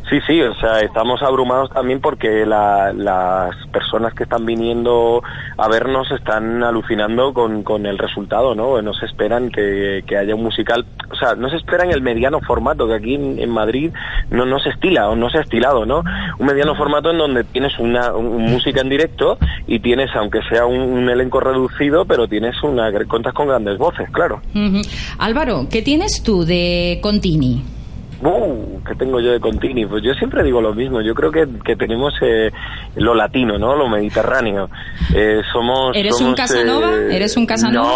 Sí, 0.10 0.20
sí, 0.26 0.42
o 0.42 0.54
sea, 0.56 0.80
estamos 0.80 1.22
abrumados 1.22 1.70
también 1.72 2.00
porque 2.00 2.46
la, 2.46 2.94
las 2.94 3.54
personas 3.74 4.14
que 4.14 4.24
están 4.24 4.46
viniendo 4.46 5.22
a 5.58 5.68
vernos 5.68 6.10
están 6.12 6.64
alucinando 6.64 7.34
con, 7.34 7.64
con 7.64 7.86
el 7.86 7.98
resultado, 7.98 8.56
¿no? 8.56 8.82
No 8.82 8.94
se 8.94 9.06
esperan 9.06 9.50
que, 9.50 10.06
que, 10.08 10.18
haya 10.18 10.34
un 10.34 10.44
musical, 10.44 10.86
o 11.12 11.16
sea, 11.16 11.36
no 11.36 11.50
se 11.50 11.58
esperan 11.58 11.92
el 11.92 12.02
mediano 12.02 12.40
formato 12.40 12.88
que 12.88 12.94
aquí 12.94 13.16
en, 13.16 13.38
en, 13.38 13.50
Madrid 13.50 13.92
no, 14.30 14.46
no 14.46 14.60
se 14.60 14.70
estila 14.70 15.10
o 15.10 15.16
no 15.18 15.30
se 15.30 15.40
ha 15.40 15.42
estilado, 15.42 15.86
¿no? 15.86 16.04
Un 16.40 16.46
mediano 16.46 16.74
formato 16.76 17.12
en 17.12 17.18
donde 17.18 17.44
tienes 17.44 17.78
una 17.78 18.14
un, 18.14 18.44
música 18.50 18.80
en 18.80 18.90
directo 18.90 19.38
y 19.68 19.80
tienes, 19.80 20.10
aunque 20.16 20.40
sea 20.50 20.66
un, 20.66 20.80
un, 20.80 21.10
elenco 21.10 21.42
reducido, 21.42 22.06
pero 22.06 22.30
tienes 22.30 22.56
una, 22.64 22.92
cuentas 23.10 23.34
con 23.34 23.48
grandes 23.48 23.78
voces, 23.78 24.10
claro. 24.12 24.42
Uh 24.56 24.60
-huh. 24.60 25.16
Álvaro, 25.20 25.68
¿qué 25.70 25.82
tienes 25.82 26.24
tú 26.24 26.46
de 26.46 27.00
Contini? 27.02 27.77
Uh, 28.22 28.80
¿Qué 28.84 28.96
tengo 28.96 29.20
yo 29.20 29.32
de 29.32 29.40
Contini? 29.40 29.86
Pues 29.86 30.04
yo 30.04 30.14
siempre 30.16 30.44
digo 30.44 30.60
lo 30.62 30.74
mismo. 30.74 31.02
Yo 31.02 31.14
creo 31.14 31.32
que, 31.32 31.48
que 31.64 31.76
tenemos 31.76 32.14
eh, 32.22 32.52
lo 32.96 33.14
latino, 33.14 33.58
¿no? 33.60 33.76
Lo 33.76 33.88
mediterráneo. 33.88 34.70
Eh, 35.14 35.42
somos. 35.54 35.96
¿Eres 35.96 36.18
somos, 36.18 36.32
un 36.32 36.36
Casanova? 36.36 36.96
Eh, 36.96 37.16
¿Eres 37.16 37.38
un 37.38 37.46
Casanova? 37.46 37.88
No, 37.88 37.94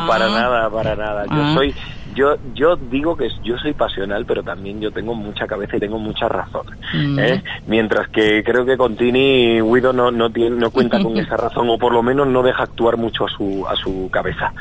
ah. 0.00 0.04
para 0.08 0.28
nada, 0.28 0.70
para 0.70 0.96
nada. 0.96 1.24
Yo 1.26 1.30
Ah. 1.32 1.52
soy. 1.54 1.74
Yo, 2.14 2.36
yo 2.54 2.76
digo 2.76 3.16
que 3.16 3.28
yo 3.42 3.56
soy 3.56 3.72
pasional, 3.72 4.26
pero 4.26 4.42
también 4.42 4.78
yo 4.82 4.90
tengo 4.90 5.14
mucha 5.14 5.46
cabeza 5.46 5.78
y 5.78 5.80
tengo 5.80 5.98
mucha 5.98 6.28
razón. 6.28 6.66
Mm. 6.92 7.18
¿eh? 7.18 7.42
Mientras 7.66 8.08
que 8.08 8.42
creo 8.44 8.66
que 8.66 8.76
Contini 8.76 9.62
Guido 9.62 9.94
no, 9.94 10.10
no, 10.10 10.28
tiene, 10.30 10.56
no 10.56 10.70
cuenta 10.70 11.02
con 11.02 11.16
esa 11.16 11.38
razón, 11.38 11.70
o 11.70 11.78
por 11.78 11.94
lo 11.94 12.02
menos 12.02 12.26
no 12.26 12.42
deja 12.42 12.64
actuar 12.64 12.98
mucho 12.98 13.24
a 13.24 13.30
su, 13.30 13.64
a 13.66 13.74
su 13.76 14.10
cabeza. 14.12 14.52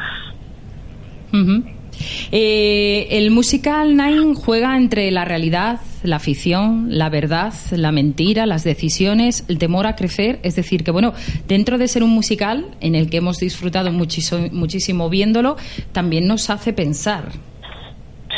Uh 1.33 1.37
-huh. 1.37 1.75
Eh, 2.31 3.07
el 3.11 3.31
musical 3.31 3.95
Nine 3.95 4.35
juega 4.35 4.77
entre 4.77 5.11
la 5.11 5.25
realidad, 5.25 5.79
la 6.03 6.19
ficción, 6.19 6.97
la 6.97 7.09
verdad, 7.09 7.53
la 7.71 7.91
mentira, 7.91 8.45
las 8.45 8.63
decisiones, 8.63 9.43
el 9.47 9.57
temor 9.57 9.87
a 9.87 9.95
crecer. 9.95 10.39
Es 10.43 10.55
decir, 10.55 10.83
que 10.83 10.91
bueno, 10.91 11.13
dentro 11.47 11.77
de 11.77 11.87
ser 11.87 12.03
un 12.03 12.11
musical 12.11 12.67
en 12.79 12.95
el 12.95 13.09
que 13.09 13.17
hemos 13.17 13.37
disfrutado 13.37 13.91
muchísimo, 13.91 14.47
muchísimo 14.51 15.09
viéndolo, 15.09 15.57
también 15.91 16.27
nos 16.27 16.49
hace 16.49 16.73
pensar. 16.73 17.31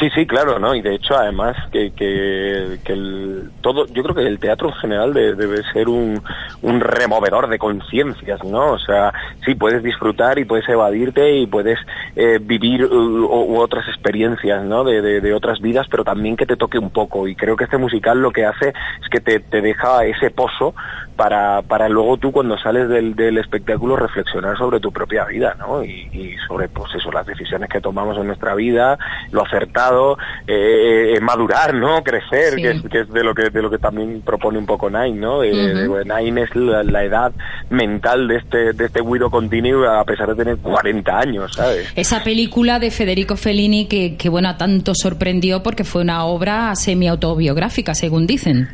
Sí, 0.03 0.09
sí, 0.13 0.27
claro, 0.27 0.59
¿no? 0.59 0.75
Y 0.75 0.81
de 0.81 0.95
hecho, 0.95 1.15
además, 1.15 1.55
que, 1.71 1.93
que, 1.93 2.77
el, 2.87 3.51
todo, 3.61 3.85
yo 3.87 4.03
creo 4.03 4.13
que 4.13 4.27
el 4.27 4.37
teatro 4.37 4.67
en 4.67 4.75
general 4.75 5.13
de, 5.13 5.33
debe 5.33 5.63
ser 5.71 5.87
un, 5.87 6.21
un 6.61 6.81
removedor 6.81 7.47
de 7.47 7.57
conciencias, 7.57 8.43
¿no? 8.43 8.73
O 8.73 8.79
sea, 8.79 9.13
sí, 9.45 9.55
puedes 9.55 9.81
disfrutar 9.81 10.39
y 10.39 10.43
puedes 10.43 10.67
evadirte 10.67 11.37
y 11.37 11.47
puedes 11.47 11.79
eh, 12.17 12.37
vivir 12.41 12.83
u, 12.83 13.57
otras 13.57 13.87
experiencias, 13.87 14.65
¿no? 14.65 14.83
De, 14.83 15.01
de, 15.01 15.21
de, 15.21 15.33
otras 15.33 15.61
vidas, 15.61 15.87
pero 15.89 16.03
también 16.03 16.35
que 16.35 16.45
te 16.45 16.57
toque 16.57 16.77
un 16.77 16.89
poco. 16.89 17.25
Y 17.29 17.35
creo 17.37 17.55
que 17.55 17.63
este 17.63 17.77
musical 17.77 18.19
lo 18.19 18.31
que 18.31 18.45
hace 18.45 18.73
es 19.01 19.09
que 19.09 19.21
te, 19.21 19.39
te 19.39 19.61
deja 19.61 20.03
ese 20.03 20.31
pozo 20.31 20.75
para, 21.15 21.61
para 21.63 21.89
luego 21.89 22.17
tú 22.17 22.31
cuando 22.31 22.57
sales 22.57 22.89
del, 22.89 23.15
del 23.15 23.37
espectáculo 23.37 23.95
reflexionar 23.95 24.57
sobre 24.57 24.79
tu 24.79 24.91
propia 24.91 25.25
vida, 25.25 25.55
¿no? 25.57 25.83
Y, 25.83 26.09
y 26.11 26.35
sobre, 26.47 26.67
pues 26.69 26.93
eso, 26.95 27.11
las 27.11 27.25
decisiones 27.25 27.69
que 27.69 27.81
tomamos 27.81 28.17
en 28.17 28.27
nuestra 28.27 28.55
vida, 28.55 28.97
lo 29.31 29.45
acertado 29.45 29.73
complicado 29.73 30.17
eh, 30.47 31.19
madurar, 31.21 31.73
¿no? 31.73 32.03
Crecer, 32.03 32.55
que, 32.55 32.71
es, 32.71 32.81
que, 32.83 32.99
es, 33.01 33.09
de 33.09 33.23
lo 33.23 33.33
que 33.33 33.49
de 33.49 33.61
lo 33.61 33.69
que 33.69 33.77
también 33.77 34.21
propone 34.21 34.57
un 34.57 34.65
poco 34.65 34.89
Nine, 34.89 35.19
¿no? 35.19 35.43
Eh, 35.43 35.53
Nine 36.05 36.41
es 36.41 36.55
la, 36.55 37.03
edad 37.03 37.33
mental 37.69 38.27
de 38.27 38.37
este 38.37 38.73
de 38.73 38.85
este 38.85 39.01
Guido 39.01 39.29
Contini 39.29 39.71
a 39.71 40.03
pesar 40.03 40.29
de 40.29 40.35
tener 40.35 40.57
40 40.57 41.17
años, 41.17 41.53
¿sabes? 41.53 41.91
Esa 41.95 42.23
película 42.23 42.79
de 42.79 42.91
Federico 42.91 43.35
Fellini 43.35 43.87
que, 43.87 44.15
que 44.15 44.29
bueno, 44.29 44.55
tanto 44.57 44.93
sorprendió 44.95 45.63
porque 45.63 45.83
fue 45.83 46.01
una 46.01 46.25
obra 46.25 46.75
semi-autobiográfica, 46.75 47.93
según 47.93 48.27
dicen. 48.27 48.69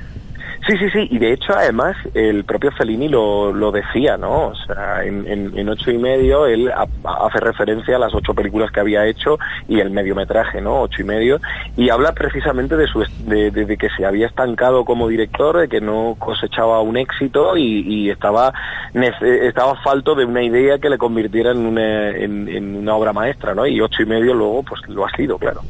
Sí, 0.69 0.77
sí, 0.77 0.89
sí, 0.91 1.07
y 1.09 1.17
de 1.17 1.33
hecho 1.33 1.53
además 1.55 1.97
el 2.13 2.43
propio 2.43 2.69
Fellini 2.71 3.07
lo, 3.07 3.51
lo 3.51 3.71
decía, 3.71 4.17
¿no? 4.17 4.49
O 4.49 4.55
sea, 4.67 5.03
en, 5.03 5.25
en, 5.27 5.67
ocho 5.67 5.89
y 5.89 5.97
medio 5.97 6.45
él 6.45 6.71
hace 6.71 7.39
referencia 7.39 7.95
a 7.95 7.99
las 7.99 8.13
ocho 8.13 8.35
películas 8.35 8.71
que 8.71 8.79
había 8.79 9.07
hecho 9.07 9.39
y 9.67 9.79
el 9.79 9.89
mediometraje, 9.89 10.61
¿no? 10.61 10.81
Ocho 10.81 11.01
y 11.01 11.05
medio, 11.05 11.41
y 11.75 11.89
habla 11.89 12.11
precisamente 12.11 12.77
de, 12.77 12.85
su, 12.85 13.03
de, 13.25 13.77
que 13.79 13.87
se 13.97 14.05
había 14.05 14.27
estancado 14.27 14.85
como 14.85 15.07
director, 15.07 15.57
de 15.57 15.67
que 15.67 15.81
no 15.81 16.15
cosechaba 16.19 16.81
un 16.81 16.97
éxito 16.97 17.57
y, 17.57 18.11
estaba, 18.11 18.53
estaba 18.93 19.75
falto 19.81 20.13
de 20.13 20.25
una 20.25 20.43
idea 20.43 20.77
que 20.77 20.89
le 20.89 20.99
convirtiera 20.99 21.49
en 21.49 21.65
una, 21.65 22.09
en, 22.09 22.75
una 22.75 22.93
obra 22.93 23.11
maestra, 23.11 23.55
¿no? 23.55 23.65
Y 23.65 23.81
ocho 23.81 24.03
y 24.03 24.05
medio 24.05 24.35
luego 24.35 24.61
pues 24.61 24.81
lo 24.87 25.03
ha 25.03 25.09
sido, 25.17 25.39
claro. 25.39 25.61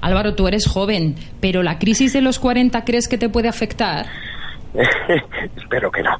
Álvaro, 0.00 0.34
tú 0.34 0.48
eres 0.48 0.66
joven, 0.66 1.14
pero 1.40 1.62
la 1.62 1.78
crisis 1.78 2.12
de 2.12 2.22
los 2.22 2.40
40 2.40 2.84
crees 2.84 3.06
que 3.06 3.18
te 3.18 3.28
puede 3.28 3.46
afectar? 3.46 4.06
espero 5.56 5.90
que 5.90 6.02
no. 6.02 6.16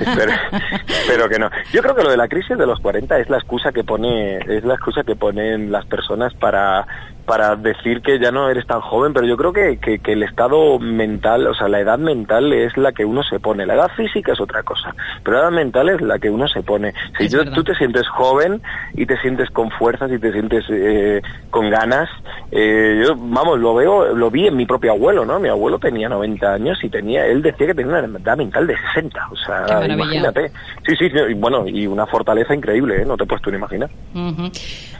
espero, 0.00 1.28
que 1.28 1.38
no. 1.38 1.50
Yo 1.72 1.82
creo 1.82 1.94
que 1.94 2.02
lo 2.02 2.10
de 2.10 2.16
la 2.16 2.28
crisis 2.28 2.58
de 2.58 2.66
los 2.66 2.80
40 2.80 3.18
es 3.18 3.30
la 3.30 3.38
excusa 3.38 3.72
que 3.72 3.84
pone 3.84 4.38
es 4.38 4.64
la 4.64 4.74
excusa 4.74 5.04
que 5.04 5.16
ponen 5.16 5.70
las 5.70 5.86
personas 5.86 6.34
para 6.34 6.86
para 7.24 7.56
decir 7.56 8.02
que 8.02 8.18
ya 8.18 8.30
no 8.30 8.48
eres 8.48 8.66
tan 8.66 8.80
joven, 8.80 9.12
pero 9.12 9.26
yo 9.26 9.36
creo 9.36 9.52
que, 9.52 9.78
que, 9.78 10.12
el 10.12 10.22
estado 10.22 10.78
mental, 10.78 11.46
o 11.46 11.54
sea, 11.54 11.68
la 11.68 11.80
edad 11.80 11.98
mental 11.98 12.52
es 12.52 12.76
la 12.76 12.92
que 12.92 13.04
uno 13.04 13.22
se 13.22 13.40
pone. 13.40 13.66
La 13.66 13.74
edad 13.74 13.90
física 13.96 14.32
es 14.32 14.40
otra 14.40 14.62
cosa, 14.62 14.94
pero 15.22 15.36
la 15.36 15.44
edad 15.44 15.52
mental 15.52 15.88
es 15.88 16.00
la 16.00 16.18
que 16.18 16.30
uno 16.30 16.48
se 16.48 16.62
pone. 16.62 16.92
Si 17.18 17.28
tú 17.28 17.64
te 17.64 17.74
sientes 17.74 18.08
joven 18.08 18.60
y 18.94 19.06
te 19.06 19.16
sientes 19.18 19.50
con 19.50 19.70
fuerzas 19.70 20.10
y 20.10 20.18
te 20.18 20.32
sientes 20.32 20.64
eh, 20.68 21.22
con 21.50 21.70
ganas, 21.70 22.08
eh, 22.50 23.02
yo, 23.06 23.14
vamos, 23.16 23.58
lo 23.58 23.74
veo, 23.74 24.14
lo 24.14 24.30
vi 24.30 24.48
en 24.48 24.56
mi 24.56 24.66
propio 24.66 24.92
abuelo, 24.92 25.24
¿no? 25.24 25.38
Mi 25.38 25.48
abuelo 25.48 25.78
tenía 25.78 26.08
90 26.08 26.52
años 26.52 26.78
y 26.82 26.88
tenía, 26.88 27.26
él 27.26 27.42
decía 27.42 27.68
que 27.68 27.74
tenía 27.74 27.98
una 27.98 28.18
edad 28.18 28.36
mental 28.36 28.66
de 28.66 28.76
60, 28.94 29.28
o 29.30 29.36
sea, 29.36 29.86
imagínate. 29.86 30.50
Sí, 30.86 30.96
sí, 30.96 31.06
y 31.06 31.34
bueno, 31.34 31.66
y 31.66 31.86
una 31.86 32.06
fortaleza 32.06 32.54
increíble, 32.54 33.02
¿eh? 33.02 33.04
No 33.06 33.16
te 33.16 33.26
puedes 33.26 33.42
tú 33.42 33.50
ni 33.50 33.56
imaginar. 33.56 33.90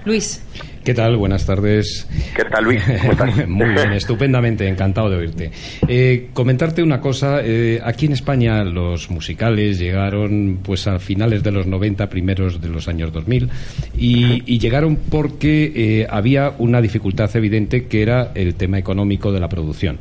Luis. 0.04 0.71
¿Qué 0.84 0.94
tal? 0.94 1.16
Buenas 1.16 1.46
tardes. 1.46 2.08
¿Qué 2.34 2.44
tal, 2.44 2.64
Luis? 2.64 2.82
Muy 3.46 3.68
bien, 3.68 3.92
estupendamente, 3.92 4.66
encantado 4.66 5.08
de 5.10 5.16
oírte. 5.16 5.50
Eh, 5.86 6.30
comentarte 6.34 6.82
una 6.82 7.00
cosa, 7.00 7.40
eh, 7.40 7.80
aquí 7.84 8.06
en 8.06 8.12
España 8.12 8.64
los 8.64 9.08
musicales 9.08 9.78
llegaron 9.78 10.58
pues 10.60 10.88
a 10.88 10.98
finales 10.98 11.44
de 11.44 11.52
los 11.52 11.68
90, 11.68 12.08
primeros 12.08 12.60
de 12.60 12.68
los 12.68 12.88
años 12.88 13.12
2000, 13.12 13.48
y, 13.96 14.42
y 14.44 14.58
llegaron 14.58 14.96
porque 14.96 15.72
eh, 15.74 16.06
había 16.10 16.52
una 16.58 16.80
dificultad 16.80 17.30
evidente 17.36 17.86
que 17.86 18.02
era 18.02 18.32
el 18.34 18.56
tema 18.56 18.78
económico 18.78 19.30
de 19.30 19.38
la 19.38 19.48
producción. 19.48 20.00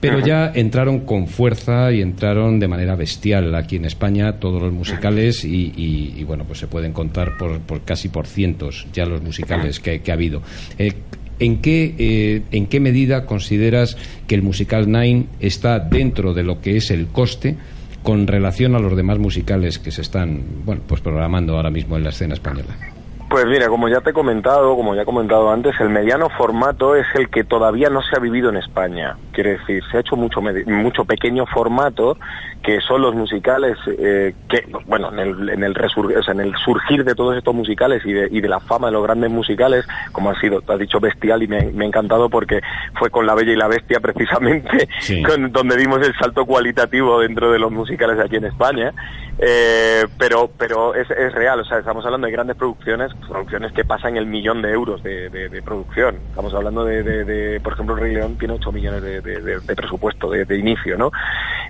Pero 0.00 0.20
ya 0.20 0.52
entraron 0.54 1.00
con 1.00 1.26
fuerza 1.26 1.90
y 1.92 2.02
entraron 2.02 2.60
de 2.60 2.68
manera 2.68 2.94
bestial 2.94 3.54
aquí 3.54 3.76
en 3.76 3.84
España 3.84 4.34
todos 4.34 4.62
los 4.62 4.72
musicales 4.72 5.44
y, 5.44 6.22
bueno, 6.24 6.44
pues 6.44 6.60
se 6.60 6.68
pueden 6.68 6.92
contar 6.92 7.36
por, 7.36 7.60
por, 7.60 7.82
casi 7.82 8.08
por 8.08 8.26
cientos 8.26 8.86
ya 8.92 9.06
los 9.06 9.22
musicales 9.22 9.80
que, 9.80 10.00
ha 10.08 10.12
habido. 10.12 10.42
Eh, 10.78 10.92
¿En 11.40 11.58
qué, 11.58 11.94
eh, 11.98 12.42
¿En 12.50 12.66
qué 12.66 12.80
medida 12.80 13.24
consideras 13.24 13.96
que 14.26 14.34
el 14.34 14.42
musical 14.42 14.90
Nine 14.90 15.26
está 15.40 15.78
dentro 15.78 16.34
de 16.34 16.42
lo 16.42 16.60
que 16.60 16.76
es 16.76 16.90
el 16.90 17.06
coste 17.06 17.56
con 18.02 18.26
relación 18.26 18.74
a 18.74 18.80
los 18.80 18.96
demás 18.96 19.18
musicales 19.18 19.78
que 19.78 19.90
se 19.90 20.02
están 20.02 20.42
bueno, 20.64 20.82
pues 20.86 21.00
programando 21.00 21.56
ahora 21.56 21.70
mismo 21.70 21.96
en 21.96 22.04
la 22.04 22.10
escena 22.10 22.34
española? 22.34 22.97
Pues 23.28 23.44
mira, 23.44 23.68
como 23.68 23.90
ya 23.90 24.00
te 24.00 24.10
he 24.10 24.12
comentado, 24.14 24.74
como 24.74 24.94
ya 24.94 25.02
he 25.02 25.04
comentado 25.04 25.50
antes, 25.50 25.78
el 25.80 25.90
mediano 25.90 26.30
formato 26.30 26.96
es 26.96 27.06
el 27.14 27.28
que 27.28 27.44
todavía 27.44 27.90
no 27.90 28.00
se 28.00 28.16
ha 28.16 28.20
vivido 28.20 28.48
en 28.48 28.56
España. 28.56 29.18
Quiere 29.32 29.58
decir, 29.58 29.82
se 29.90 29.98
ha 29.98 30.00
hecho 30.00 30.16
mucho 30.16 30.40
mucho 30.40 31.04
pequeño 31.04 31.44
formato, 31.44 32.16
que 32.62 32.80
son 32.80 33.02
los 33.02 33.14
musicales 33.14 33.76
eh, 33.86 34.34
que, 34.48 34.64
bueno, 34.86 35.10
en 35.12 35.18
el, 35.18 35.48
en 35.50 35.62
el, 35.64 35.74
en 35.74 36.40
el 36.40 36.54
surgir 36.64 37.04
de 37.04 37.14
todos 37.14 37.36
estos 37.36 37.54
musicales 37.54 38.04
y 38.04 38.12
de, 38.12 38.28
y 38.30 38.40
de 38.40 38.48
la 38.48 38.60
fama 38.60 38.88
de 38.88 38.94
los 38.94 39.02
grandes 39.02 39.30
musicales, 39.30 39.86
como 40.12 40.30
ha 40.30 40.40
sido, 40.40 40.62
has 40.66 40.78
dicho 40.78 41.00
bestial 41.00 41.42
y 41.42 41.48
me, 41.48 41.58
ha 41.58 41.84
encantado 41.86 42.28
porque 42.28 42.60
fue 42.98 43.10
con 43.10 43.26
La 43.26 43.34
Bella 43.34 43.52
y 43.52 43.56
la 43.56 43.68
Bestia 43.68 44.00
precisamente 44.02 44.88
con, 45.26 45.52
donde 45.52 45.76
dimos 45.76 46.06
el 46.06 46.14
salto 46.16 46.44
cualitativo 46.44 47.20
dentro 47.20 47.50
de 47.50 47.58
los 47.58 47.70
musicales 47.70 48.18
aquí 48.18 48.36
en 48.36 48.46
España. 48.46 48.92
Eh, 49.40 50.04
pero 50.18 50.50
pero 50.58 50.96
es, 50.96 51.08
es 51.12 51.32
real, 51.32 51.60
o 51.60 51.64
sea, 51.64 51.78
estamos 51.78 52.04
hablando 52.04 52.26
de 52.26 52.32
grandes 52.32 52.56
producciones 52.56 53.12
producciones 53.28 53.72
que 53.72 53.84
pasan 53.84 54.16
el 54.16 54.26
millón 54.26 54.62
de 54.62 54.72
euros 54.72 55.00
de, 55.02 55.62
producción. 55.64 56.16
Estamos 56.30 56.52
hablando 56.54 56.84
de, 56.84 57.60
por 57.62 57.74
ejemplo, 57.74 57.94
el 57.94 58.00
Rey 58.00 58.14
León 58.14 58.36
tiene 58.36 58.54
8 58.54 58.72
millones 58.72 59.02
de, 59.02 59.76
presupuesto 59.76 60.30
de, 60.30 60.58
inicio, 60.58 60.96
¿no? 60.96 61.12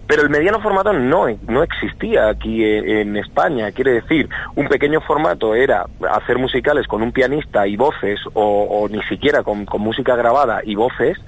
Pero 0.07 0.23
el 0.23 0.31
mediano 0.31 0.61
formato 0.61 0.78
no, 0.85 1.27
no 1.47 1.63
existía 1.63 2.29
aquí 2.29 2.65
en, 2.65 3.17
España. 3.17 3.73
Quiere 3.73 3.93
decir, 3.93 4.29
un 4.55 4.69
pequeño 4.69 5.01
formato 5.01 5.55
era 5.55 5.87
hacer 6.11 6.39
musicales 6.39 6.87
con 6.87 7.03
un 7.03 7.13
pianista 7.13 7.67
y 7.67 7.77
voces, 7.77 8.21
o, 8.35 8.89
ni 8.91 9.03
siquiera 9.05 9.43
con, 9.43 9.67
música 9.79 10.17
grabada 10.17 10.61
y 10.65 10.75
voces. 10.75 11.19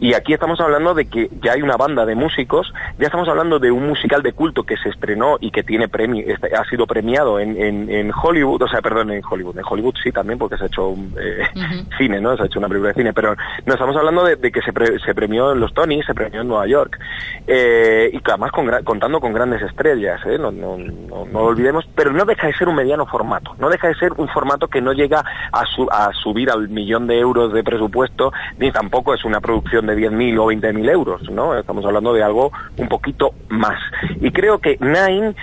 Y 0.00 0.14
aquí 0.14 0.32
estamos 0.32 0.60
hablando 0.60 0.94
de 0.94 1.06
que 1.06 1.30
ya 1.42 1.52
hay 1.52 1.62
una 1.62 1.76
banda 1.76 2.04
de 2.04 2.14
músicos, 2.14 2.72
ya 2.98 3.06
estamos 3.06 3.28
hablando 3.28 3.58
de 3.58 3.70
un 3.70 3.86
musical 3.86 4.22
de 4.22 4.32
culto 4.32 4.64
que 4.64 4.76
se 4.76 4.88
estrenó 4.88 5.36
y 5.40 5.50
que 5.50 5.62
tiene 5.62 5.88
premio, 5.88 6.24
ha 6.56 6.64
sido 6.68 6.86
premiado 6.86 7.38
en, 7.38 7.56
en 7.58 8.12
Hollywood, 8.12 8.62
o 8.62 8.68
sea, 8.68 8.82
perdón, 8.82 9.10
en 9.10 9.22
Hollywood, 9.28 9.58
en 9.58 9.64
Hollywood 9.68 9.94
sí 10.02 10.12
también, 10.12 10.38
porque 10.38 10.56
se 10.56 10.64
ha 10.64 10.66
hecho 10.66 10.88
un, 10.88 11.14
eh, 11.18 11.46
cine, 11.98 12.20
¿no? 12.20 12.36
Se 12.36 12.42
ha 12.42 12.46
hecho 12.46 12.58
una 12.58 12.68
película 12.68 12.90
de 12.90 12.94
cine, 12.94 13.12
pero 13.12 13.36
no 13.64 13.72
estamos 13.72 13.96
hablando 13.96 14.24
de, 14.24 14.36
que 14.38 14.60
se, 14.62 14.72
se, 14.98 15.14
premió 15.14 15.52
en 15.52 15.60
los 15.60 15.72
Tony, 15.74 16.02
se 16.02 16.14
premió 16.14 16.40
en 16.40 16.48
Nueva 16.48 16.66
York, 16.66 16.98
eh, 17.46 18.10
y 18.12 18.20
además 18.24 18.52
con, 18.52 18.93
contando 18.94 19.18
con 19.18 19.32
grandes 19.32 19.60
estrellas, 19.60 20.20
¿eh? 20.24 20.38
No, 20.38 20.52
no, 20.52 20.78
no, 20.78 21.40
olvidemos, 21.40 21.84
pero 21.96 22.12
no 22.12 22.24
deja 22.24 22.46
de 22.46 22.52
ser 22.52 22.68
un 22.68 22.76
mediano 22.76 23.04
formato, 23.06 23.56
no 23.58 23.68
deja 23.68 23.88
de 23.88 23.96
ser 23.96 24.12
un 24.12 24.28
formato 24.28 24.68
que 24.68 24.80
no 24.80 24.92
llega 24.92 25.24
a, 25.50 25.64
a 25.90 26.12
subir 26.12 26.48
al 26.48 26.68
millón 26.68 27.08
de 27.08 27.18
euros 27.18 27.52
de 27.52 27.64
presupuesto, 27.64 28.32
ni 28.56 28.70
tampoco 28.70 29.12
es 29.12 29.24
una 29.24 29.40
producción 29.40 29.86
de 29.86 29.96
10.000 29.96 30.38
o 30.38 30.46
20.000 30.46 30.90
euros, 30.90 31.28
¿no? 31.28 31.58
Estamos 31.58 31.84
hablando 31.84 32.12
de 32.12 32.22
algo 32.22 32.52
un 32.76 32.86
poquito 32.88 33.34
más. 33.48 33.80
Y 34.20 34.30
creo 34.30 34.60
que 34.60 34.78
Nine 34.78 35.34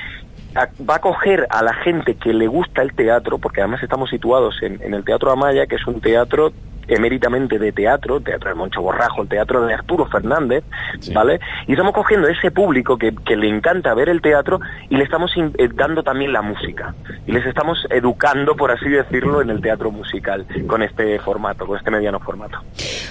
va 0.55 0.95
a 0.95 0.99
coger 0.99 1.47
a 1.49 1.63
la 1.63 1.73
gente 1.73 2.15
que 2.15 2.33
le 2.33 2.47
gusta 2.47 2.81
el 2.81 2.93
teatro, 2.93 3.37
porque 3.37 3.61
además 3.61 3.83
estamos 3.83 4.09
situados 4.09 4.55
en, 4.61 4.81
en 4.81 4.93
el 4.93 5.03
Teatro 5.03 5.31
Amaya, 5.31 5.65
que 5.65 5.75
es 5.75 5.87
un 5.87 6.01
teatro 6.01 6.51
emeritamente 6.87 7.57
de 7.57 7.71
teatro, 7.71 8.19
teatro 8.19 8.49
de 8.49 8.55
Moncho 8.55 8.81
Borrajo, 8.81 9.21
el 9.23 9.29
teatro 9.29 9.65
de 9.65 9.73
Arturo 9.73 10.05
Fernández, 10.07 10.63
¿vale? 11.13 11.39
Y 11.67 11.71
estamos 11.71 11.93
cogiendo 11.93 12.27
ese 12.27 12.51
público 12.51 12.97
que, 12.97 13.13
que, 13.25 13.35
le 13.35 13.47
encanta 13.47 13.93
ver 13.93 14.09
el 14.09 14.21
teatro 14.21 14.59
y 14.89 14.97
le 14.97 15.03
estamos 15.03 15.31
eh, 15.37 15.69
dando 15.73 16.03
también 16.03 16.33
la 16.33 16.41
música. 16.41 16.93
Y 17.25 17.31
les 17.31 17.45
estamos 17.45 17.85
educando, 17.89 18.55
por 18.55 18.71
así 18.71 18.89
decirlo, 18.89 19.41
en 19.41 19.49
el 19.49 19.61
teatro 19.61 19.91
musical, 19.91 20.45
con 20.67 20.83
este 20.83 21.19
formato, 21.19 21.65
con 21.65 21.77
este 21.77 21.91
mediano 21.91 22.19
formato. 22.19 22.59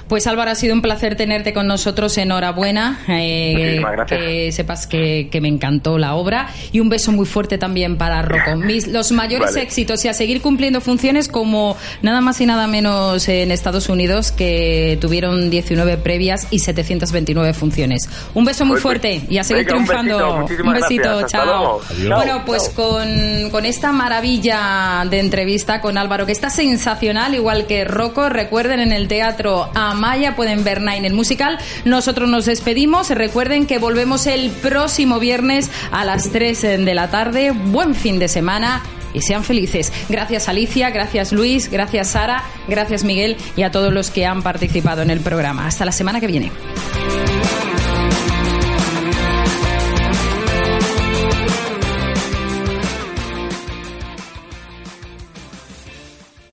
Pues 0.08 0.26
Álvaro, 0.26 0.50
ha 0.50 0.54
sido 0.54 0.74
un 0.74 0.82
placer 0.82 1.16
tenerte 1.16 1.52
con 1.52 1.66
nosotros, 1.66 2.16
enhorabuena. 2.18 2.98
Eh, 3.08 3.82
que 4.06 4.52
sepas 4.52 4.86
que, 4.86 5.28
que, 5.30 5.40
me 5.40 5.48
encantó 5.48 5.98
la 5.98 6.14
obra 6.14 6.48
y 6.72 6.80
un 6.80 6.88
beso 6.88 7.12
muy 7.12 7.26
fuerte 7.30 7.58
también 7.58 7.96
para 7.96 8.22
Rocco. 8.22 8.56
Mis, 8.56 8.88
los 8.88 9.12
mayores 9.12 9.56
éxitos 9.56 10.04
y 10.04 10.08
a 10.08 10.14
seguir 10.14 10.40
cumpliendo 10.42 10.80
funciones 10.80 11.28
como 11.28 11.76
nada 12.02 12.20
más 12.20 12.40
y 12.40 12.46
nada 12.46 12.66
menos 12.66 13.28
en 13.28 13.50
Estados 13.50 13.88
Unidos 13.88 14.32
que 14.32 14.98
tuvieron 15.00 15.50
19 15.50 15.96
previas 15.98 16.46
y 16.50 16.58
729 16.58 17.54
funciones. 17.54 18.08
Un 18.34 18.44
beso 18.44 18.64
muy 18.64 18.80
fuerte 18.80 19.22
y 19.28 19.38
a 19.38 19.44
seguir 19.44 19.66
triunfando. 19.66 20.46
Un 20.46 20.72
besito, 20.72 21.26
chao. 21.26 21.80
Bueno, 22.08 22.42
pues 22.44 22.68
con, 22.70 23.50
con, 23.50 23.64
esta 23.64 23.92
maravilla 23.92 25.04
de 25.08 25.20
entrevista 25.20 25.80
con 25.80 25.98
Álvaro, 25.98 26.26
que 26.26 26.32
está 26.32 26.50
sensacional, 26.50 27.34
igual 27.34 27.66
que 27.66 27.84
Rocco, 27.84 28.28
recuerden 28.28 28.80
en 28.80 28.92
el 28.92 29.08
teatro 29.08 29.70
Amaya, 29.74 30.36
pueden 30.36 30.64
ver 30.64 30.80
Nine 30.80 31.06
el 31.06 31.14
musical. 31.14 31.58
Nosotros 31.84 32.28
nos 32.28 32.46
despedimos. 32.46 33.10
Recuerden 33.10 33.66
que 33.66 33.78
volvemos 33.78 34.26
el 34.26 34.50
próximo 34.50 35.18
viernes 35.18 35.70
a 35.90 36.04
las 36.04 36.30
3 36.30 36.62
de 36.62 36.94
la 36.94 37.10
Buen 37.20 37.94
fin 37.94 38.18
de 38.18 38.28
semana 38.28 38.82
y 39.12 39.20
sean 39.20 39.44
felices. 39.44 39.92
Gracias 40.08 40.48
Alicia, 40.48 40.90
gracias 40.90 41.32
Luis, 41.32 41.70
gracias 41.70 42.08
Sara, 42.08 42.44
gracias 42.66 43.04
Miguel 43.04 43.36
y 43.56 43.62
a 43.62 43.70
todos 43.70 43.92
los 43.92 44.10
que 44.10 44.24
han 44.24 44.42
participado 44.42 45.02
en 45.02 45.10
el 45.10 45.20
programa. 45.20 45.66
Hasta 45.66 45.84
la 45.84 45.92
semana 45.92 46.20
que 46.20 46.26
viene. 46.26 46.50